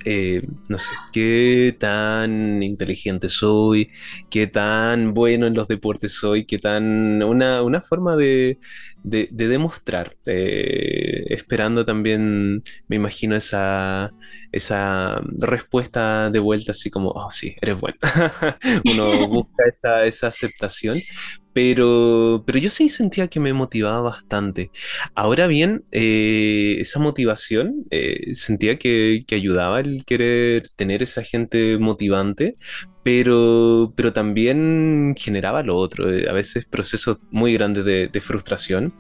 [0.05, 3.91] eh, no sé, qué tan inteligente soy,
[4.31, 7.23] qué tan bueno en los deportes soy, qué tan...
[7.23, 8.59] Una, una forma de,
[9.03, 14.13] de, demostrar, eh, esperando también, me imagino, esa,
[14.53, 17.99] esa respuesta de vuelta así como, oh sí, eres bueno.
[18.93, 21.01] Uno busca esa, esa aceptación,
[21.53, 24.71] pero, pero yo sí sentía que me motivaba bastante.
[25.15, 31.79] Ahora bien, eh, esa motivación eh, sentía que, que, ayudaba el querer tener esa gente
[31.79, 32.55] motivante,
[33.03, 38.95] pero, pero también generaba lo otro, eh, a veces procesos muy grandes de, frustración,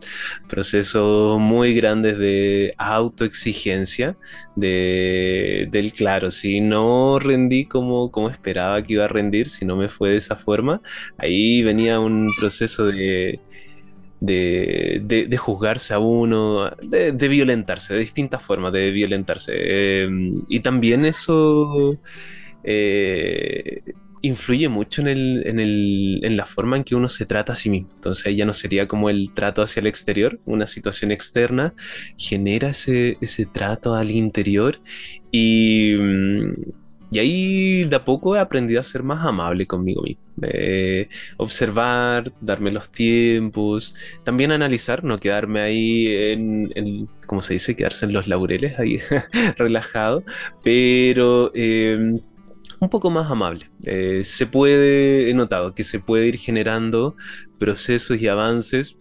[0.48, 4.16] procesos muy grandes de autoexigencia,
[4.56, 9.76] de, del claro, si no rendí como, como esperaba que iba a rendir, si no
[9.76, 10.82] me fue de esa forma,
[11.18, 13.40] ahí venía un proceso de,
[14.20, 19.52] de, juzgarse a uno, de, violentarse, de distintas formas de violentarse.
[19.56, 20.08] Eh,
[20.48, 21.98] y también eso
[22.64, 23.82] eh,
[24.22, 27.56] influye mucho en, el, en, el, en, la forma en que uno se trata a
[27.56, 27.90] sí mismo.
[27.94, 31.74] Entonces ya no sería como el trato hacia el exterior, una situación externa
[32.16, 34.80] genera ese, ese trato al interior
[35.32, 35.94] y,
[37.10, 40.22] y, ahí de a poco he aprendido a ser más amable conmigo mismo.
[41.36, 48.06] observar, darme los tiempos, también analizar, no quedarme ahí en, en como se dice, quedarse
[48.06, 49.00] en los laureles ahí
[49.58, 50.22] relajado,
[50.62, 51.50] pero...
[51.54, 52.20] Eh,
[52.82, 53.70] un poco más amable.
[53.86, 57.14] Eh, se puede, he notado que se puede ir generando
[57.58, 58.98] procesos y avances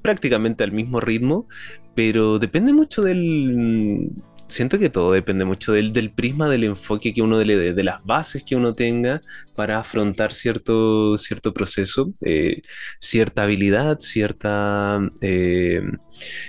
[0.00, 1.48] prácticamente al mismo ritmo,
[1.94, 4.10] pero depende mucho del...
[4.46, 7.82] Siento que todo depende mucho del, del prisma, del enfoque que uno le dé, de
[7.82, 9.22] las bases que uno tenga
[9.56, 12.60] para afrontar cierto, cierto proceso, eh,
[13.00, 15.82] cierta habilidad, cierta, eh,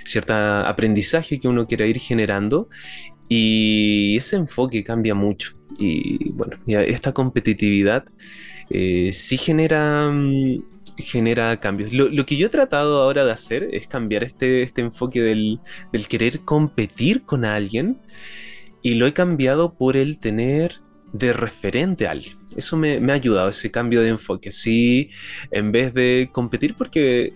[0.04, 2.68] cierta aprendizaje que uno quiera ir generando.
[3.28, 5.52] Y ese enfoque cambia mucho.
[5.78, 8.04] Y bueno, esta competitividad
[8.70, 10.62] eh, sí genera, mm,
[10.98, 11.92] genera cambios.
[11.92, 15.60] Lo, que yo he tratado ahora de hacer es cambiar este, este enfoque del,
[16.08, 18.00] querer competir con alguien
[18.82, 20.80] y lo he cambiado por el tener
[21.12, 22.38] de referente a alguien.
[22.56, 24.52] Eso me, me ha ayudado, ese cambio de enfoque.
[24.52, 25.10] Sí,
[25.50, 27.34] en vez de competir, porque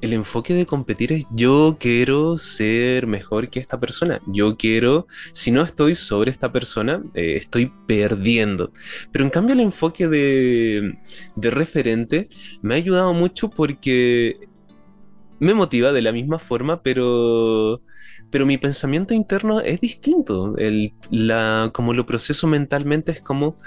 [0.00, 4.20] el enfoque de competir es yo quiero ser mejor que esta persona.
[4.26, 8.70] Yo quiero, si no estoy sobre esta persona, eh, estoy perdiendo.
[9.12, 10.98] Pero en cambio el enfoque de,
[11.34, 12.28] de referente
[12.62, 14.48] me ha ayudado mucho porque
[15.38, 17.82] me motiva de la misma forma, pero
[18.30, 20.56] pero mi pensamiento interno es distinto.
[20.58, 23.58] El, la, como lo proceso mentalmente es como,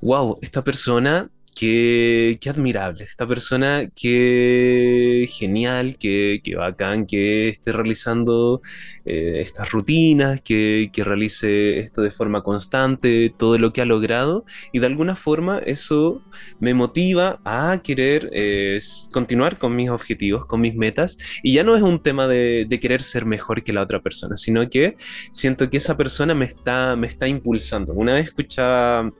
[0.00, 3.04] wow, esta persona Qué, admirable.
[3.04, 8.62] Esta persona, qué genial, qué, qué bacán que esté realizando
[9.04, 14.44] eh, estas rutinas, que, que, realice esto de forma constante, todo lo que ha logrado.
[14.72, 16.22] Y de alguna forma eso
[16.58, 18.80] me motiva a querer eh,
[19.12, 21.18] continuar con mis objetivos, con mis metas.
[21.42, 24.36] Y ya no es un tema de, de, querer ser mejor que la otra persona,
[24.36, 24.96] sino que
[25.32, 27.92] siento que esa persona me está, me está impulsando.
[27.92, 29.12] Una vez escuchaba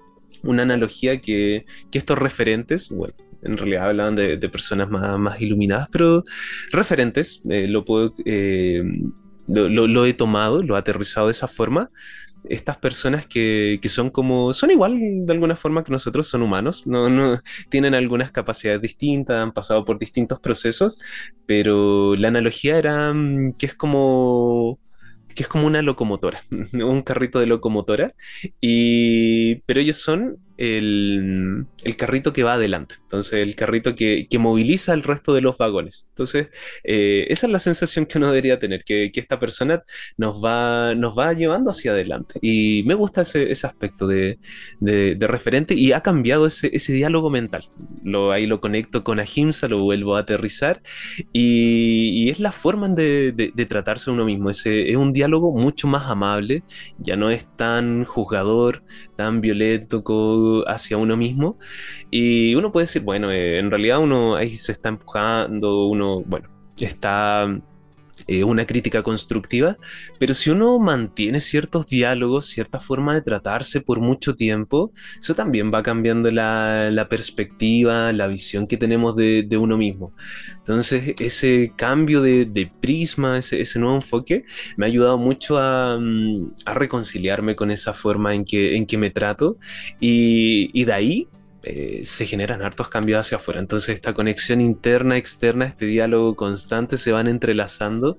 [0.42, 6.24] una analogía que, estos referentes, bueno, en realidad hablaban de, personas más, iluminadas, pero
[6.70, 8.82] referentes, eh, lo, puedo, eh,
[9.48, 11.90] lo, he tomado, lo he aterrizado de esa forma.
[12.48, 16.86] Estas personas que, que, son como, son igual de alguna forma que nosotros, son humanos,
[16.88, 21.00] no, no, tienen algunas capacidades distintas, han pasado por distintos procesos,
[21.46, 24.80] pero la analogía era mm, que es como
[25.34, 28.14] que es como una locomotora, un carrito de locomotora,
[28.60, 34.94] y, pero ellos son el, carrito que va adelante, entonces el carrito que, que moviliza
[34.94, 36.06] el resto de los vagones.
[36.10, 36.48] Entonces,
[36.84, 39.82] eh, esa es la sensación que uno debería tener, que, que, esta persona
[40.16, 42.38] nos va, nos va llevando hacia adelante.
[42.42, 44.38] Y me gusta ese, aspecto de,
[44.80, 47.64] de, referente y ha cambiado ese, ese diálogo mental.
[48.32, 50.82] Ahí lo conecto con Ahimsa, lo vuelvo a aterrizar
[51.32, 54.50] y, y es la forma de, de, tratarse uno mismo.
[54.50, 56.64] Ese, es un diálogo mucho más amable,
[56.98, 58.82] ya no es tan juzgador,
[59.22, 60.02] tan violento
[60.66, 61.58] hacia uno mismo.
[62.10, 66.48] Y uno puede decir, bueno, eh, en realidad uno ahí se está empujando, uno, bueno,
[66.78, 67.46] está
[68.26, 69.76] eh, una crítica constructiva,
[70.18, 75.72] pero si uno mantiene ciertos diálogos, cierta forma de tratarse por mucho tiempo, eso también
[75.72, 80.12] va cambiando la, perspectiva, la visión que tenemos de, uno mismo.
[80.58, 84.44] Entonces, ese cambio de, prisma, ese, nuevo enfoque,
[84.76, 89.58] me ha ayudado mucho a, mm, reconciliarme con esa forma en que, me trato
[90.00, 91.28] y de ahí
[91.62, 93.60] eh, se generan hartos cambios hacia afuera.
[93.60, 98.18] Entonces esta conexión interna, externa, este diálogo constante se van entrelazando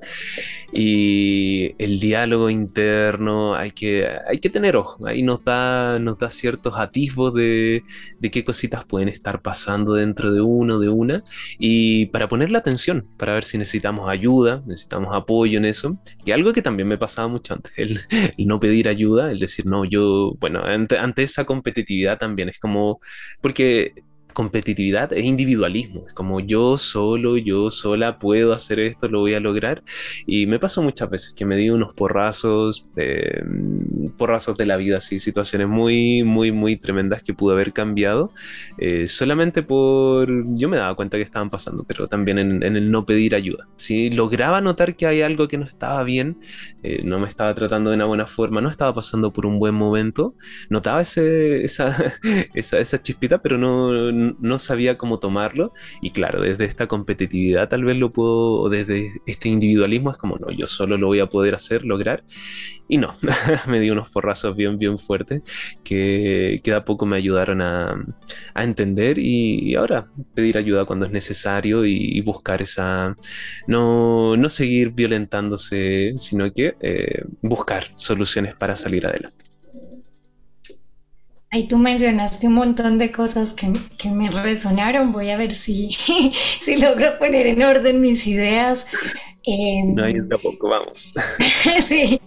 [0.71, 4.97] y el diálogo interno hay que, hay que tener ojo.
[5.07, 7.83] Ahí nos da, nos da ciertos atisbos de,
[8.19, 11.23] de qué cositas pueden estar pasando dentro de uno, de una,
[11.59, 15.97] y para poner la atención, para ver si necesitamos ayuda, necesitamos apoyo en eso.
[16.25, 17.99] Y algo que también me pasaba mucho antes, el,
[18.37, 22.59] el no pedir ayuda, el decir, no, yo, bueno, ante, ante esa competitividad también es
[22.59, 22.99] como
[23.41, 24.03] porque
[24.34, 29.39] competitividad es individualismo, es como yo solo, yo sola puedo hacer esto, lo voy a
[29.39, 29.84] lograr.
[30.25, 33.43] Y me pasó muchas veces que me di unos porrazos, eh,
[34.17, 38.31] porrazos de la vida, así, situaciones muy, muy, muy tremendas que pude haber cambiado,
[38.77, 42.91] eh, solamente por, yo me daba cuenta que estaban pasando, pero también en, en, el
[42.91, 43.67] no pedir ayuda.
[43.75, 46.39] Si lograba notar que hay algo que no estaba bien,
[46.84, 49.75] eh, no me estaba tratando de una buena forma, no estaba pasando por un buen
[49.75, 50.36] momento,
[50.69, 51.95] notaba ese, esa,
[52.53, 54.22] esa, esa chispita, pero no no
[54.59, 59.49] sabía cómo tomarlo y claro, desde esta competitividad tal vez lo puedo, o desde este
[59.49, 62.24] individualismo es como, no, yo solo lo voy a poder hacer, lograr
[62.88, 63.13] y no,
[63.67, 65.41] me di unos porrazos bien, bien fuertes
[65.84, 67.95] que, que a poco me ayudaron a,
[68.53, 73.15] a entender y, ahora pedir ayuda cuando es necesario y, y buscar esa,
[73.67, 79.42] no, no, seguir violentándose, sino que eh, buscar soluciones para salir adelante.
[81.54, 85.12] Ahí tú mencionaste un montón de cosas que, que, me resonaron.
[85.12, 85.91] Voy a ver si,
[86.60, 88.88] si logro poner en orden mis ideas.
[89.45, 91.08] Eh, si no, hay tampoco, vamos.
[91.82, 92.20] sí.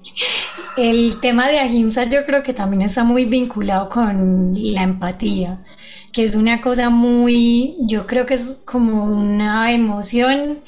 [0.77, 5.65] El tema de Ahimsa yo creo que también está muy vinculado con la empatía,
[6.13, 10.61] que es una cosa muy, yo creo que es como una emoción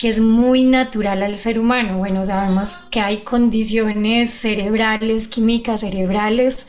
[0.00, 1.98] que es muy natural al ser humano.
[1.98, 6.68] Bueno, sabemos que hay condiciones cerebrales, químicas cerebrales,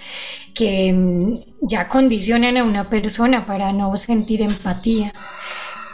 [0.54, 5.14] que mm, ya condicionan a una persona para no sentir empatía,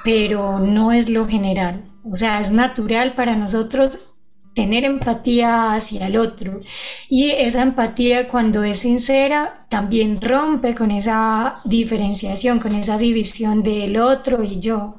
[0.03, 1.83] pero no es lo general.
[2.11, 4.15] O sea, es natural para nosotros
[4.55, 6.61] tener empatía hacia el otro.
[7.07, 13.97] Y esa empatía cuando es sincera también rompe con esa diferenciación, con esa división del
[13.99, 14.97] otro y yo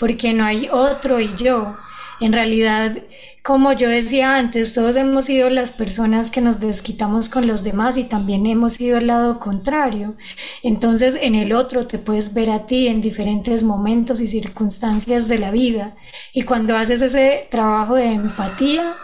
[0.00, 1.76] porque no hay otro y yo.
[2.20, 2.96] En realidad,
[3.42, 7.96] como yo decía antes, todos hemos sido las personas que nos desquitamos con los demás
[7.98, 10.16] y también hemos sido el lado contrario.
[10.62, 15.38] Entonces, en el otro te puedes ver a ti en diferentes momentos y circunstancias de
[15.38, 15.94] la vida.
[16.32, 18.96] Y cuando haces ese trabajo de empatía,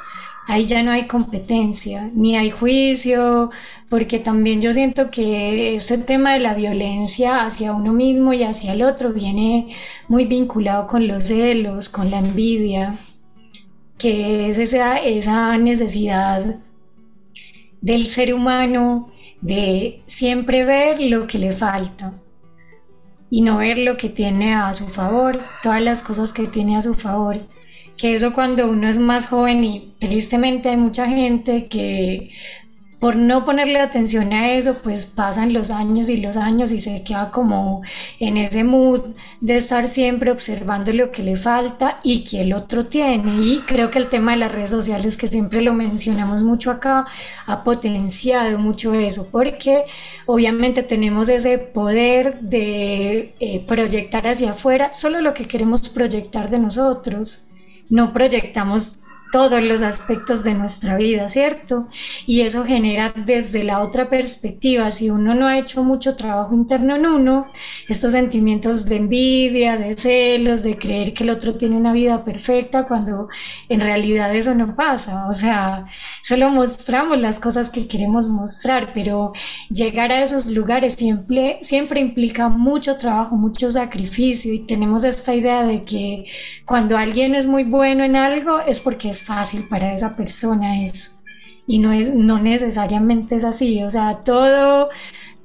[0.46, 3.50] ahí ya no hay competencia, ni hay juicio,
[3.88, 8.72] porque también yo siento que este tema de la violencia hacia uno mismo y hacia
[8.72, 9.74] el otro viene
[10.08, 12.98] muy vinculado con los celos, con la envidia.
[13.98, 16.56] que es esa, esa necesidad
[17.80, 22.14] del ser humano de siempre ver lo que le falta
[23.30, 26.82] y no ver lo que tiene a su favor, todas las cosas que tiene a
[26.82, 27.38] su favor.
[27.96, 32.30] Que eso cuando uno es más joven y tristemente hay mucha gente que
[32.98, 37.04] por no ponerle atención a eso, pues pasan los años y los años y se
[37.04, 37.82] queda como
[38.18, 42.86] en ese mood de estar siempre observando lo que le falta y que el otro
[42.86, 43.42] tiene.
[43.42, 47.06] Y creo que el tema de las redes sociales, que siempre lo mencionamos mucho acá,
[47.46, 49.84] ha potenciado mucho eso, porque
[50.24, 56.58] obviamente tenemos ese poder de eh, proyectar hacia afuera solo lo que queremos proyectar de
[56.60, 57.50] nosotros.
[57.88, 59.02] No proyectamos
[59.32, 61.88] todos los aspectos de nuestra vida, ¿cierto?
[62.26, 66.96] Y eso genera desde la otra perspectiva, si uno no ha hecho mucho trabajo interno
[66.96, 67.46] en uno,
[67.88, 72.86] estos sentimientos de envidia, de celos, de creer que el otro tiene una vida perfecta,
[72.86, 73.28] cuando
[73.68, 75.86] en realidad eso no pasa, o sea,
[76.22, 79.32] solo mostramos las cosas que queremos mostrar, pero
[79.70, 85.64] llegar a esos lugares siempre, siempre implica mucho trabajo, mucho sacrificio y tenemos esta idea
[85.64, 86.24] de que
[86.64, 91.12] cuando alguien es muy bueno en algo es porque fácil para esa persona eso.
[91.66, 93.82] Y no, es, no necesariamente es así.
[93.82, 94.88] O sea, todo,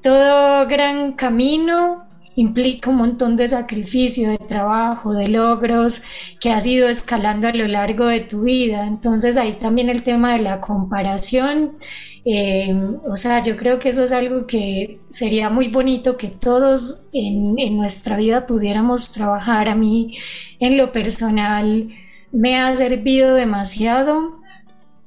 [0.01, 2.05] todo gran camino
[2.35, 6.01] implica un montón de sacrificio, de trabajo, de logros
[6.39, 8.85] que has ido escalando a lo largo de tu vida.
[8.85, 11.73] Entonces ahí también el tema de la comparación,
[12.25, 12.75] eh,
[13.09, 17.77] o sea, yo creo que eso es algo que sería muy bonito que todos en
[17.77, 19.69] nuestra vida pudiéramos trabajar.
[19.69, 20.13] A mí
[20.59, 21.89] en lo personal
[22.31, 24.41] me ha servido demasiado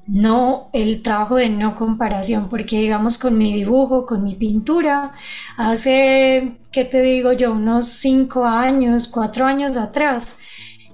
[0.06, 5.12] no el trabajo de no comparación, porque digamos con mi dibujo, con mi pintura,
[5.56, 7.52] hace, ¿qué te digo yo?
[7.52, 10.36] Unos cinco años, cuatro años atrás,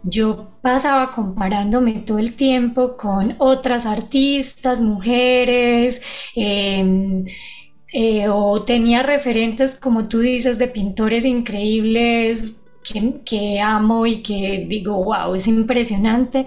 [0.02, 6.02] yo pasaba comparándome todo el tiempo con otras artistas, mujeres,
[6.36, 7.24] em,
[7.92, 15.04] eh, o tenía referentes, como tú dices, de pintores increíbles, que, amo y que digo,
[15.04, 16.46] wow, es impresionante,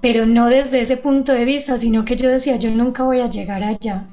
[0.00, 3.30] pero no desde ese punto de vista, sino que yo decía, yo nunca voy a
[3.30, 4.08] llegar allá.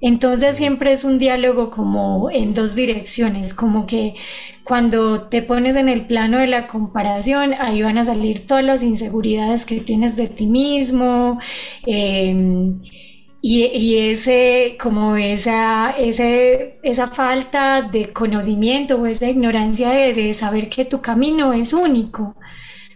[0.00, 4.14] Entonces siempre es un diálogo como en dos direcciones, como que
[4.62, 8.82] cuando te pones en el plano de la comparación, ahí van a salir todas las
[8.82, 11.38] inseguridades que tienes de ti mismo.
[11.86, 12.74] Eh,
[13.46, 20.86] y, ese, como esa, ese, esa falta de conocimiento o esa ignorancia de, saber que
[20.86, 22.36] tu camino es único,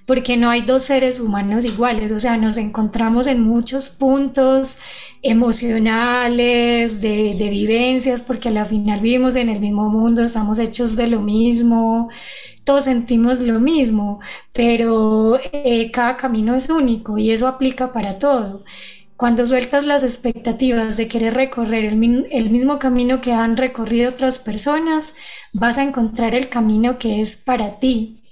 [0.06, 4.78] porque no hay dos seres humanos iguales, o sea, nos encontramos en muchos puntos
[5.22, 11.08] emocionales, de, de vivencias, porque al final vivimos en el mismo mundo, estamos hechos de
[11.08, 12.08] lo mismo,
[12.64, 14.20] todos sentimos lo mismo,
[14.54, 18.64] pero eh, cada camino es único y eso aplica para todo.
[19.18, 25.16] Cuando sueltas las expectativas de querer recorrer el, mismo camino que han recorrido otras personas,
[25.52, 28.22] vas a encontrar el camino que es para ti.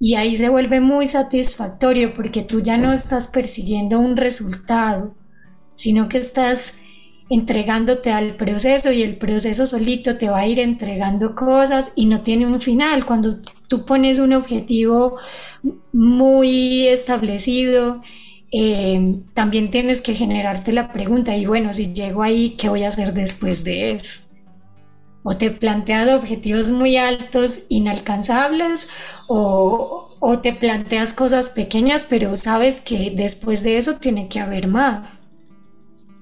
[0.00, 5.14] Y ahí se vuelve muy satisfactorio porque tú ya no estás persiguiendo un resultado,
[5.72, 6.74] sino que estás
[7.30, 12.22] entregándote al proceso y el proceso solito te va a ir entregando cosas y no
[12.22, 13.06] tiene un final.
[13.06, 13.36] Cuando
[13.68, 15.16] tú pones un objetivo
[15.92, 18.02] muy establecido
[18.56, 22.88] eh, también tienes que generarte la pregunta, y bueno, si llego ahí, ¿qué voy a
[22.88, 24.20] hacer después de eso?
[25.24, 28.88] O te planteas objetivos muy altos, inalcanzables,
[29.26, 30.08] o,
[30.42, 35.32] te planteas cosas pequeñas, pero sabes que después de eso tiene que haber más.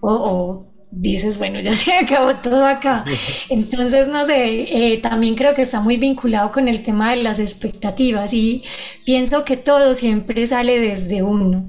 [0.01, 3.05] O dices, bueno, ya se acabó todo acá.
[3.49, 7.40] Entonces, no sé, eh, también creo que está muy vinculado con el tema de las
[7.40, 8.62] expectativas y
[9.05, 11.68] pienso que todo siempre sale desde uno.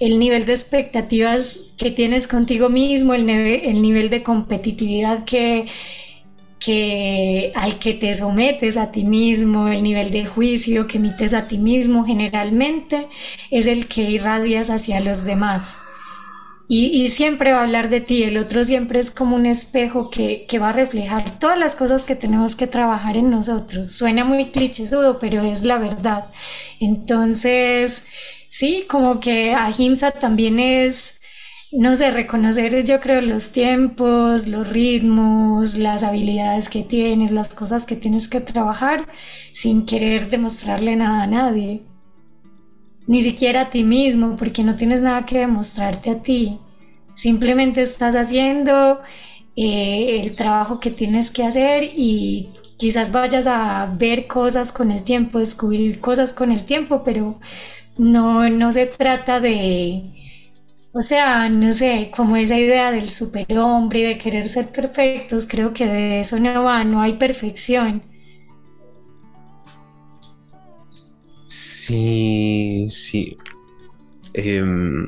[0.00, 5.66] El nivel de expectativas que tienes contigo mismo, el, el nivel de competitividad que,
[6.58, 11.46] que al que te sometes a ti mismo, el nivel de juicio que emites a
[11.46, 13.06] ti mismo generalmente,
[13.50, 15.78] es el que irradias hacia los demás.
[16.66, 20.46] Y, siempre va a hablar de ti, el otro siempre es como un espejo que,
[20.48, 23.92] que, va a reflejar todas las cosas que tenemos que trabajar en nosotros.
[23.92, 26.30] Suena muy clichésudo, pero es la verdad.
[26.80, 28.04] Entonces,
[28.48, 31.20] sí, como que ahimsa también es,
[31.70, 37.84] no sé, reconocer yo creo los tiempos, los ritmos, las habilidades que tienes, las cosas
[37.86, 39.06] que tienes que trabajar
[39.52, 41.82] sin querer demostrarle nada a nadie
[43.06, 46.58] ni siquiera a ti mismo, porque no tienes nada que demostrarte a ti.
[47.14, 49.00] Simplemente estás haciendo
[49.56, 55.02] eh, el trabajo que tienes que hacer y quizás vayas a ver cosas con el
[55.04, 57.38] tiempo, descubrir cosas con el tiempo, pero
[57.96, 60.02] no, no se trata de,
[60.92, 65.72] o sea, no sé, como esa idea del superhombre y de querer ser perfectos, creo
[65.72, 68.02] que de eso no va, no hay perfección.
[71.46, 73.36] Sí, sí.
[74.34, 75.06] Em,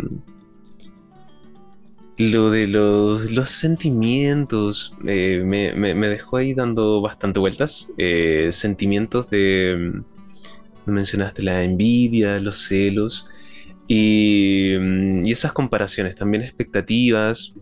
[2.19, 7.93] lo de los, los sentimientos eh, me, me- dejó ahí dando bastante vueltas.
[7.99, 9.93] Eh, sentimientos de...
[9.95, 13.27] mm, Mencionaste la envidia, los celos
[13.89, 17.55] y, mm, y esas comparaciones, también expectativas.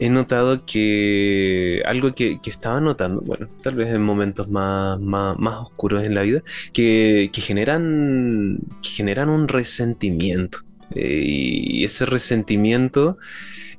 [0.00, 5.38] He notado que algo que, que estaba notando, bueno, tal vez en momentos más, más,
[5.38, 6.42] más oscuros en la vida,
[6.72, 10.60] que, que generan, que generan un resentimiento.
[10.94, 13.18] Eh, y ese resentimiento,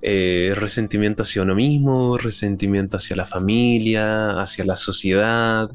[0.02, 5.70] eh, resentimiento hacia uno mismo, resentimiento hacia la familia, hacia la sociedad,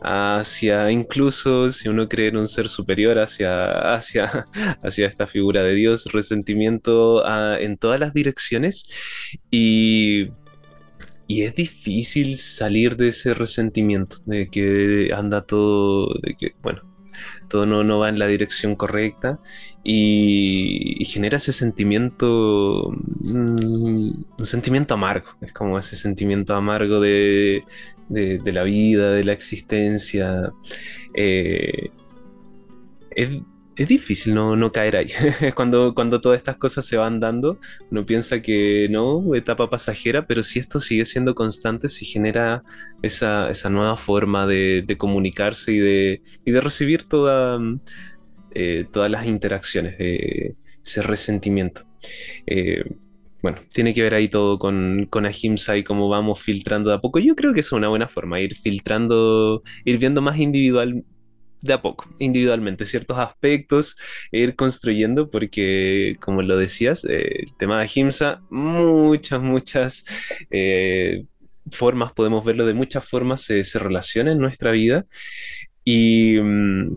[0.00, 4.46] hacia incluso si uno cree en un ser superior, hacia, hacia,
[4.82, 8.88] hacia esta figura de Dios, resentimiento ah, en todas las direcciones.
[9.50, 10.28] Y
[11.32, 16.91] y es difícil salir de ese resentimiento, de que anda todo, de que, bueno,
[17.52, 19.38] todo no, no va en la dirección correcta
[19.84, 22.90] y, genera ese sentimiento,
[23.20, 27.64] mm, un sentimiento amargo, es como ese sentimiento amargo de,
[28.08, 30.52] de- de la vida, de la existencia.
[31.14, 31.90] Eh,
[33.10, 33.30] es,
[33.76, 35.08] es difícil no, no caer ahí.
[35.54, 37.58] Cuando, cuando todas estas cosas se van dando,
[37.90, 42.62] uno piensa que no, etapa pasajera, pero si esto sigue siendo constante, si genera
[43.02, 47.76] esa, esa nueva forma de, comunicarse y de, y de recibir toda, mm,
[48.54, 50.54] eh, todas las interacciones, eh,
[50.84, 51.82] ese resentimiento.
[52.46, 52.84] Eh,
[53.42, 57.00] bueno, tiene que ver ahí todo con, con Ahimsa y cómo vamos filtrando de a
[57.00, 57.18] poco.
[57.18, 61.04] Yo creo que es una buena forma, ir filtrando, ir viendo más individual,
[61.62, 63.96] de a poco, individualmente, ciertos aspectos,
[64.32, 70.04] ir construyendo, porque como lo decías, eh, el tema de Ahimsa, muchas, muchas
[70.50, 71.24] eh,
[71.70, 75.06] formas, podemos verlo de muchas formas, se, se relaciona en nuestra vida
[75.84, 76.96] y, mm,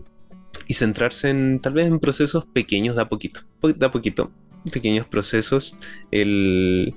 [0.68, 4.32] y centrarse en tal vez en procesos pequeños de poquito, po- de a poquito,
[4.72, 5.76] pequeños procesos.
[6.10, 6.94] El,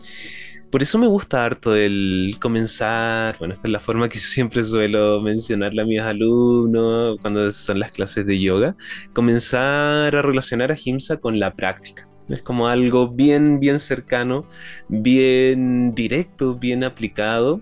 [0.72, 5.22] por eso me gusta harto el comenzar, bueno, esta es la forma que siempre suelo
[5.22, 8.76] mencionarle a mis alumnos cuando son las clases de yoga,
[9.14, 12.10] comenzar a relacionar a Himsa con la práctica.
[12.30, 14.46] Es como algo bien, bien cercano,
[14.88, 17.62] bien directo, bien aplicado.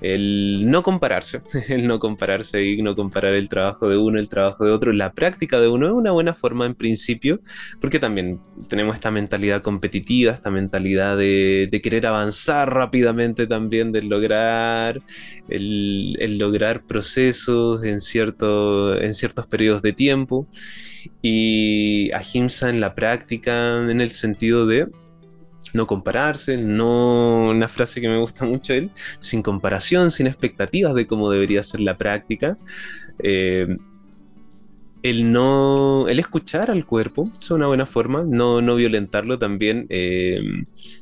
[0.00, 4.64] El no compararse, el no compararse y no comparar el trabajo de uno, el trabajo
[4.64, 7.40] de otro, la práctica de uno es una buena forma en principio,
[7.80, 15.00] porque también tenemos esta mentalidad competitiva, esta mentalidad de, querer avanzar rápidamente también, de lograr,
[15.48, 20.48] el, el lograr procesos en, cierto, en ciertos periodos de tiempo.
[21.22, 24.88] Y ahimsa en la práctica, en el sentido de
[25.74, 28.90] no compararse, no una frase que me gusta mucho él,
[29.20, 32.56] sin comparación, sin expectativas de cómo debería ser la práctica.
[33.18, 33.76] Eh,
[35.02, 39.86] el no, el escuchar al cuerpo es una buena forma, no, no violentarlo también.
[39.90, 40.40] eh,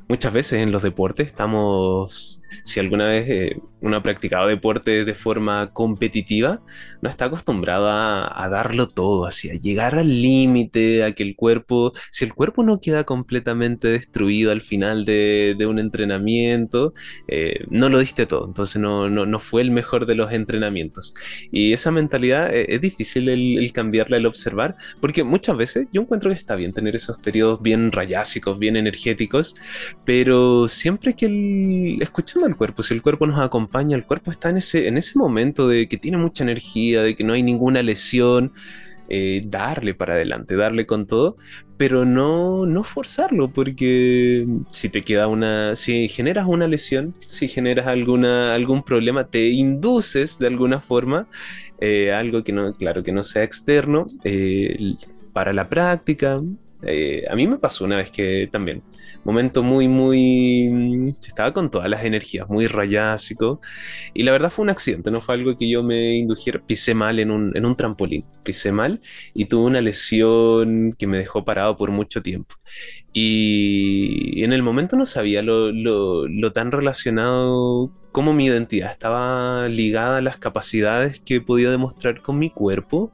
[0.09, 5.15] muchas veces en los deportes estamos, si alguna vez eh, uno ha practicado deporte de
[5.15, 6.61] forma competitiva,
[7.03, 11.37] no está acostumbrado a, a darlo todo, así, a llegar al límite, a que el
[11.37, 16.95] cuerpo, si el cuerpo no queda completamente destruido al final de, de un entrenamiento,
[17.29, 21.15] eh, no lo diste todo, entonces no, no, no fue el mejor de los entrenamientos.
[21.53, 26.03] Y esa mentalidad eh, es difícil el, el cambiarla, el observar, porque muchas veces yo
[26.03, 29.55] encuentro que está bien tener esos periodos bien rayásicos, bien energéticos,
[30.05, 34.51] pero siempre que el, escuchando al cuerpo, si el cuerpo nos acompaña, el cuerpo está
[34.51, 37.83] en ese, en ese momento de que tiene mucha energía, de que no hay ninguna
[37.83, 38.53] lesión,
[39.09, 41.37] eh, darle para adelante, darle con todo,
[41.77, 47.87] pero no, no forzarlo, porque si te queda una, si generas una lesión, si generas
[47.87, 51.29] alguna, algún problema, te induces de alguna forma
[51.81, 54.97] eh, algo que no, claro, que no sea externo eh,
[55.33, 56.41] para la práctica.
[56.87, 58.83] Eh, a mí me pasó una vez que también,
[59.25, 63.61] momento muy, muy, mm, estaba con todas las energías, muy rayásico,
[64.15, 67.19] y la verdad fue un accidente, no fue algo que yo me indujera, pisé mal
[67.19, 69.01] en un, en un trampolín, pisé mal
[69.35, 72.55] y tuve una lesión que me dejó parado por mucho tiempo.
[73.13, 79.69] Y en el momento no sabía lo, lo, lo tan relacionado como mi identidad estaba
[79.69, 83.13] ligada a las capacidades que podía demostrar con mi cuerpo,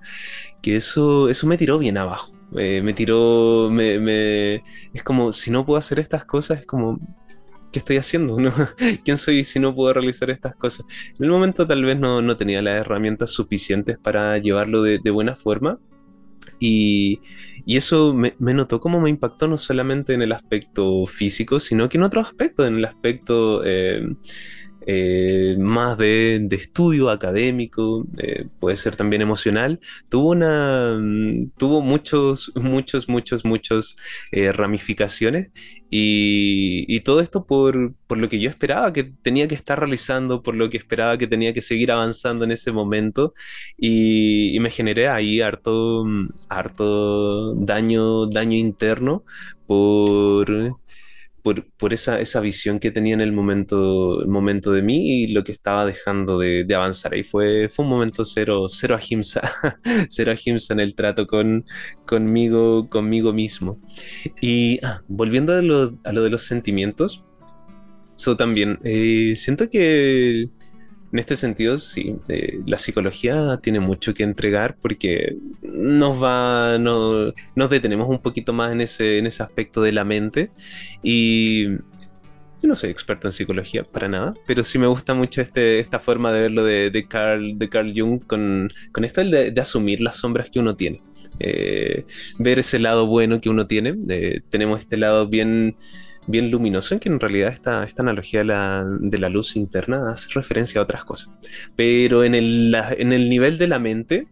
[0.63, 2.33] que eso, eso me tiró bien abajo.
[2.57, 4.57] Eh, me tiró, me,
[4.93, 6.99] es como, si no puedo hacer estas cosas, es como,
[7.73, 8.39] ¿qué estoy haciendo?
[8.41, 8.53] ¿no?
[9.05, 10.87] ¿Quién soy si no puedo realizar estas cosas?
[11.19, 15.11] En el momento tal vez no, no tenía las herramientas suficientes para llevarlo de, de
[15.11, 15.79] buena forma
[16.61, 17.21] Y,
[17.65, 21.89] y eso me, me, notó como me impactó no solamente en el aspecto físico, sino
[21.89, 24.03] que en otro aspecto, en el aspecto eh,
[24.87, 29.81] eh, más de, de, estudio académico, eh, puede ser también emocional.
[30.09, 33.97] Tuvo una, mm, tuvo muchos, muchos, muchos, muchos
[34.33, 35.51] eh, ramificaciones
[35.91, 40.43] y, y, todo esto por, por lo que yo esperaba que tenía que estar realizando,
[40.43, 43.35] por lo que esperaba que tenía que seguir avanzando en ese momento
[43.77, 46.05] y, y me generé ahí harto,
[46.49, 49.25] harto daño, daño interno
[49.67, 50.82] por
[51.43, 55.43] por, esa, esa, visión que tenía en el momento, el momento de mí y lo
[55.43, 57.15] que estaba dejando de, de avanzar.
[57.15, 59.43] Ahí fue, fue un momento cero, cero ahimsa,
[60.09, 61.65] cero ahimsa en el trato con,
[62.07, 63.81] conmigo, conmigo mismo.
[64.41, 67.25] Y ah, volviendo a lo, a lo, de los sentimientos,
[68.17, 70.49] eso también, eh, siento que
[71.13, 77.33] en este sentido, sí, eh, la psicología tiene mucho que entregar porque nos va, no,
[77.55, 80.51] nos detenemos un poquito más en ese, en ese aspecto de la mente
[81.03, 81.67] y
[82.63, 85.99] yo no soy experto en psicología para nada, pero sí me gusta mucho este, esta
[85.99, 90.17] forma de verlo de, Carl, de Carl Jung con, con esto de, de, asumir las
[90.17, 91.03] sombras que uno tiene,
[91.41, 92.05] eh,
[92.39, 95.77] ver ese lado bueno que uno tiene, eh, tenemos este lado bien
[96.27, 100.81] bien luminoso, en que en realidad esta, esta analogía de la, luz interna hace referencia
[100.81, 101.33] a otras cosas.
[101.77, 104.29] Pero en el, en el nivel de la mente,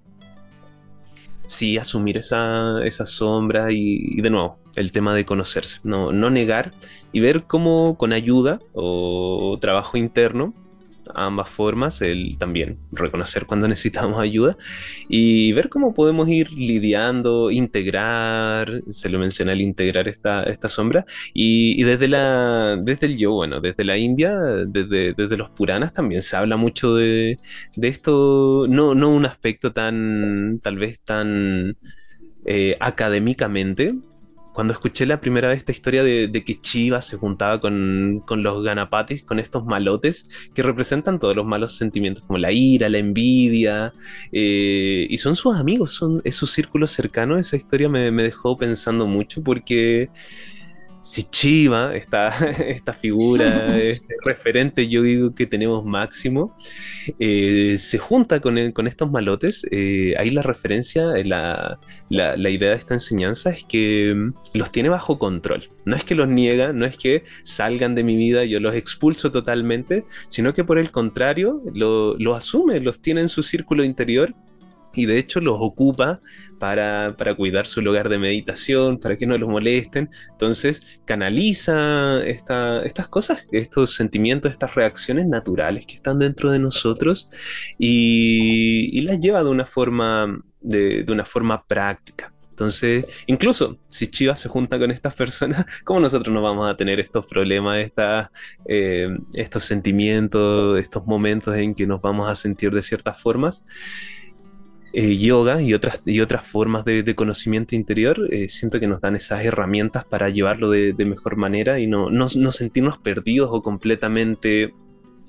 [1.47, 6.31] sí asumir esa, esa sombra y, y, de nuevo, el tema de conocerse, no, no
[6.31, 6.73] negar
[7.13, 10.55] y ver cómo con ayuda o trabajo interno
[11.15, 14.57] ambas formas, el también reconocer cuando necesitamos ayuda
[15.09, 21.05] y ver cómo podemos ir lidiando, integrar, se lo menciona el integrar esta, esta sombra,
[21.35, 26.23] y, desde, la, desde el yo, bueno, desde la India, desde, desde los Puranas también
[26.23, 27.39] se habla mucho de,
[27.77, 31.77] de esto, no, no un aspecto tan, tal vez tan...
[32.47, 33.95] Eh, académicamente,
[34.53, 38.63] cuando escuché la primera vez esta historia de, que Chiva se juntaba con, con, los
[38.63, 43.95] ganapatis, con estos malotes que representan todos los malos sentimientos, como la ira, la envidia,
[44.33, 49.07] eh, y son sus amigos, son, es su círculo cercano, esa historia me dejó pensando
[49.07, 50.11] mucho porque
[51.03, 52.29] si Chiva, esta,
[52.67, 56.55] esta figura, este referente, yo digo que tenemos máximo,
[57.19, 61.79] eh, se junta con, el, con estos malotes, eh, ahí la referencia, la,
[62.09, 65.71] la, la, idea de esta enseñanza es que mm, los tiene bajo control.
[65.85, 69.31] No es que los niega, no es que salgan de mi vida, yo los expulso
[69.31, 74.35] totalmente, sino que por el contrario, lo, lo asume, los tiene en su círculo interior
[74.95, 76.21] y de hecho los ocupa
[76.59, 80.11] para, para, cuidar su lugar de meditación, para que no los molesten.
[80.33, 87.31] Entonces canaliza esta, estas cosas, estos sentimientos, estas reacciones naturales que están dentro de nosotros
[87.79, 92.33] y, y las lleva de una forma, de, una forma práctica.
[92.51, 97.01] Entonces, incluso si Chivas se junta con estas personas, ¿cómo nosotros no vamos a tener
[97.01, 98.31] estos problemas, esta,
[98.69, 103.65] eh, estos sentimientos, estos momentos en que nos vamos a sentir de ciertas formas?
[104.93, 109.01] Eh, yoga y otras, y otras formas de, de conocimiento interior, eh, siento que nos
[109.01, 113.63] dan esas herramientas para llevarlo de, mejor manera y no, no, no, sentirnos perdidos o
[113.63, 114.75] completamente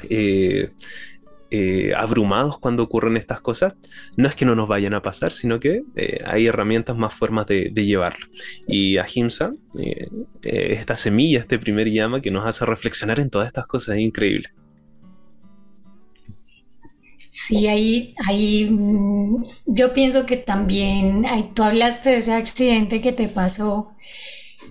[0.10, 0.72] eh,
[1.96, 3.76] abrumados cuando ocurren estas cosas.
[4.18, 5.84] No es que no nos vayan a pasar, sino que
[6.26, 8.26] hay herramientas, más formas de, de llevarlo.
[8.68, 9.54] Y Ahimsa,
[10.42, 14.50] esta semilla, este primer llama que nos hace reflexionar en todas estas cosas, es increíble.
[17.34, 18.70] Sí, ahí, ahí
[19.66, 23.94] yo pienso que también, ahí, tú hablaste de ese accidente que te pasó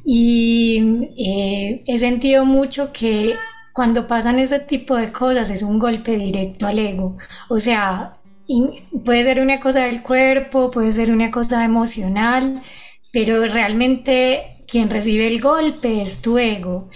[0.04, 3.34] y eh, he sentido mucho que
[3.74, 7.16] cuando pasan ese tipo de cosas es un golpe directo al ego.
[7.48, 8.12] O sea,
[9.04, 12.62] puede ser una cosa del cuerpo, puede ser una cosa emocional,
[13.12, 16.90] pero realmente quien recibe el golpe es tu ego.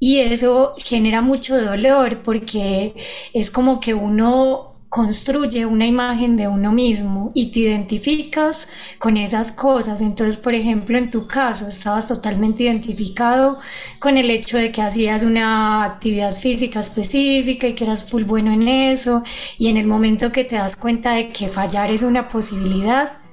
[0.00, 2.94] Y eso genera mucho dolor porque
[3.32, 8.68] es como que uno construye una imagen de uno mismo y te identificas
[9.00, 10.00] con esas cosas.
[10.00, 13.58] Entonces, por ejemplo, en tu caso, estabas totalmente identificado
[13.98, 18.52] con el hecho de que hacías una actividad física específica y que eras full bueno
[18.52, 19.24] en eso,
[19.58, 23.23] y en el momento que te das cuenta de que fallar es una posibilidad,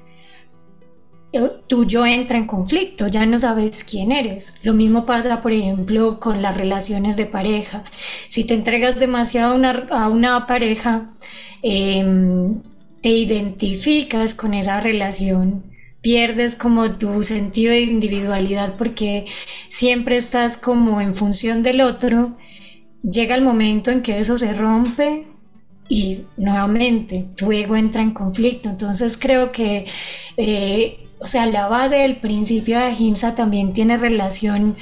[1.68, 4.56] tu yo entra en conflicto, ya no sabes quién eres.
[4.64, 7.86] Lo mismo pasa, por ejemplo, con las relaciones de pareja.
[8.30, 11.10] Si te entregas demasiado a una, a una pareja,
[11.64, 12.06] eh,
[13.02, 15.64] te identificas con esa relación,
[16.02, 19.26] pierdes como tu sentido de individualidad porque
[19.70, 22.38] siempre estás como en función del otro,
[23.04, 25.26] llega el momento en que eso se rompe
[25.90, 28.70] y nuevamente tu ego entra en conflicto.
[28.70, 29.86] Entonces creo que
[30.38, 34.76] eh, o sea, la base del principio de Ahimsa también tiene relación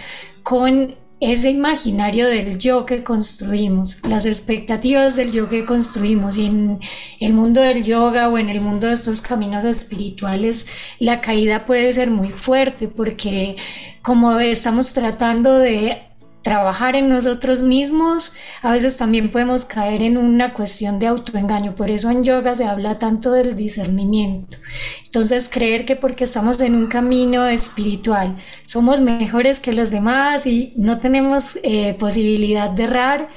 [0.44, 6.38] con ese imaginario del yo que construimos, las expectativas del yo que construimos.
[6.38, 6.80] Y en
[7.20, 10.68] el mundo del yoga o en el mundo de estos caminos espirituales
[11.00, 13.58] la caída puede ser muy fuerte porque
[14.02, 16.09] como estamos tratando de
[16.42, 21.76] trabajar en nosotros mismos, a veces también podemos caer en una cuestión de autoengaño.
[21.76, 24.58] Por eso en yoga se habla tanto del discernimiento.
[25.06, 30.74] Entonces, creer que porque estamos en un camino espiritual somos mejores que los demás y
[30.78, 33.30] no tenemos eh, posibilidad de errar,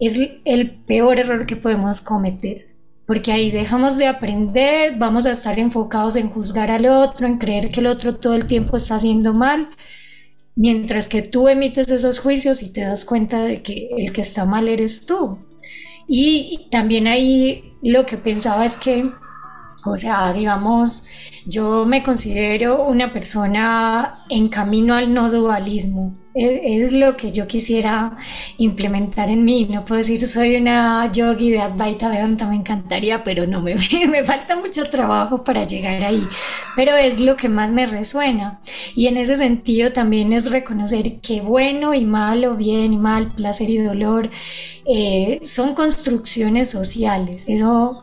[0.00, 2.68] es el peor error que podemos cometer.
[3.06, 7.70] Porque ahí dejamos de aprender, vamos a estar enfocados en juzgar al otro, en creer
[7.70, 9.70] que el otro todo el tiempo está haciendo mal
[10.58, 14.44] mientras que tú emites esos juicios y te das cuenta de que el que está
[14.44, 15.38] mal eres tú.
[16.08, 19.08] Y también ahí lo que pensaba es que,
[19.84, 21.06] o sea, digamos,
[21.46, 28.16] yo me considero una persona en camino al no dualismo es, lo que yo quisiera
[28.58, 29.66] implementar en mí.
[29.70, 33.76] No puedo decir soy una yogi de Advaita Vedanta, me encantaría, pero no, me,
[34.08, 36.26] me falta mucho trabajo para llegar ahí.
[36.76, 38.60] Pero es lo que más me resuena.
[38.94, 43.70] Y en ese sentido también es reconocer que bueno y malo, bien y mal, placer
[43.70, 44.30] y dolor,
[44.86, 47.44] eh, son construcciones sociales.
[47.48, 48.02] Eso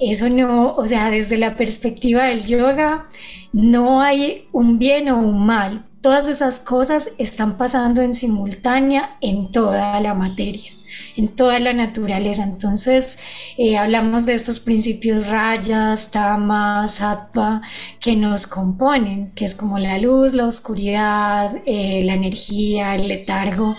[0.00, 3.08] eso no, o sea, desde la perspectiva del yoga,
[3.52, 9.50] no hay un bien o un mal, Todas esas cosas están pasando en simultánea en
[9.50, 10.70] toda la materia,
[11.16, 12.44] en toda la naturaleza.
[12.44, 13.18] Entonces,
[13.56, 17.62] eh, hablamos de estos principios rayas, tamas, sattva,
[17.98, 23.76] que nos componen, que es como la luz, la oscuridad, eh, la energía, el letargo.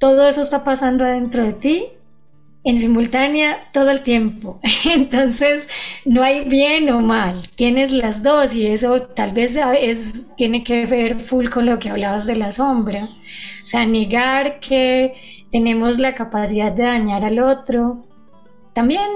[0.00, 1.86] Todo eso está pasando dentro de ti
[2.64, 4.58] en simultánea todo el tiempo.
[4.90, 5.68] Entonces,
[6.04, 10.86] no hay bien o mal, tienes las dos y eso tal vez es, tiene que
[10.86, 13.04] ver full con lo que hablabas de la sombra.
[13.04, 15.14] O sea, negar que
[15.52, 18.06] tenemos la capacidad de dañar al otro
[18.72, 19.08] también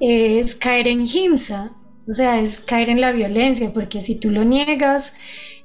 [0.00, 1.72] es caer en himsa,
[2.08, 5.14] o sea, es caer en la violencia, porque si tú lo niegas,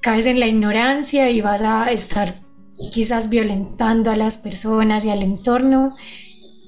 [0.02, 2.34] caes en la ignorancia y vas a estar
[2.92, 5.96] quizás violentando a las personas y al entorno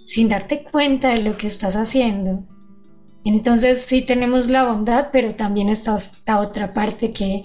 [0.10, 2.44] sin darte cuenta de lo que estás haciendo.
[3.24, 7.44] Entonces sí tenemos la bondad, pero también está esta otra parte que,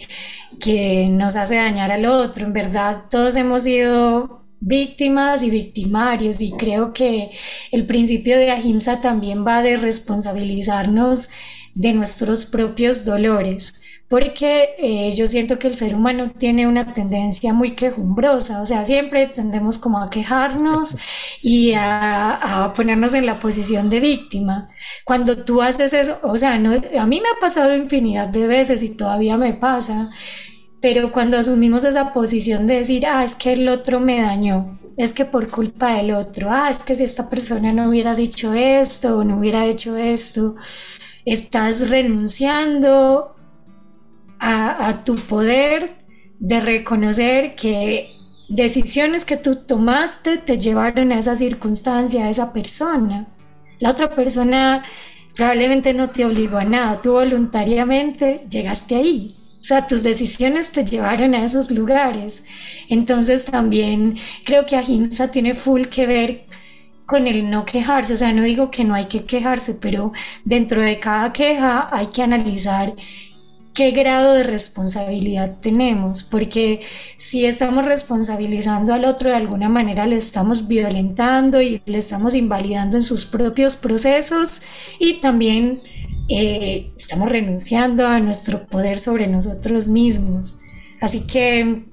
[0.63, 2.47] que nos hace dañar al otro.
[2.47, 7.33] En verdad, todos hemos sido víctimas y victimarios y creo que
[7.71, 11.29] el principio de Ahimsa también va de responsabilizarnos
[11.75, 13.75] de nuestros propios dolores
[14.09, 18.85] porque eh, yo siento que el ser humano tiene una tendencia muy quejumbrosa, o sea,
[18.85, 20.97] siempre tendemos como a quejarnos
[21.43, 24.71] y a, ponernos en la posición de víctima.
[25.05, 28.83] Cuando tú haces eso, o sea, no, a mí me ha pasado infinidad de veces
[28.83, 30.11] y todavía me pasa,
[30.81, 35.15] pero cuando asumimos esa posición de decir, ah, es que el otro me dañó, es
[35.15, 39.19] que por culpa del otro, ah, es que si esta persona no hubiera dicho esto
[39.19, 40.57] o no hubiera hecho esto,
[41.25, 43.34] estás renunciando
[44.39, 45.91] a, tu poder
[46.39, 48.13] de reconocer que
[48.49, 53.27] decisiones que tú tomaste te llevaron a esa circunstancia, a esa persona.
[53.79, 54.85] La otra persona
[55.35, 59.35] probablemente no te obligó a nada, tú voluntariamente llegaste ahí.
[59.61, 62.45] O sea, tus decisiones te llevaron a esos lugares.
[62.91, 66.47] Entonces también creo que Ahimsa tiene full que ver
[67.07, 68.15] con el no quejarse.
[68.15, 70.13] O sea, no digo que no hay que quejarse, pero
[70.45, 72.93] dentro de cada queja hay que analizar
[73.75, 76.81] qué grado de responsabilidad tenemos, porque
[77.17, 82.97] si estamos responsabilizando al otro de alguna manera, le estamos violentando y le estamos invalidando
[82.97, 84.63] en sus propios procesos
[85.01, 85.83] y también
[86.29, 90.61] eh, estamos renunciando a nuestro poder sobre nosotros mismos.
[91.01, 91.87] Así que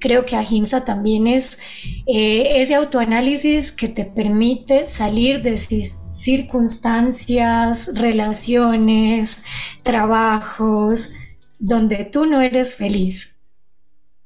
[0.00, 1.60] creo que Ahimsa también es
[2.06, 9.44] eh, ese autoanálisis que te permite salir de circunstancias, relaciones,
[9.82, 11.12] trabajos,
[11.60, 13.36] donde tú no eres feliz.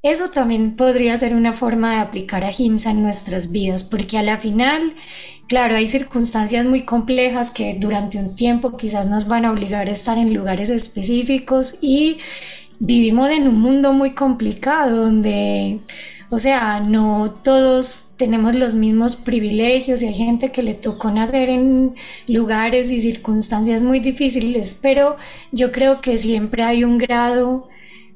[0.03, 4.23] Eso también podría ser una forma de aplicar a Ahimsa en nuestras vidas, porque a
[4.23, 4.95] la final,
[5.49, 9.93] claro, hay circunstancias muy complejas que durante un tiempo quizás nos van a obligar a
[9.93, 12.19] estar en lugares específicos y
[12.79, 15.81] vivimos en un mundo muy complicado donde,
[16.35, 21.49] o sea, no todos tenemos los mismos privilegios y hay gente que le tocó nacer
[21.49, 21.95] en
[22.27, 25.17] lugares y circunstancias muy difíciles, pero
[25.53, 27.69] yo creo que siempre hay un grado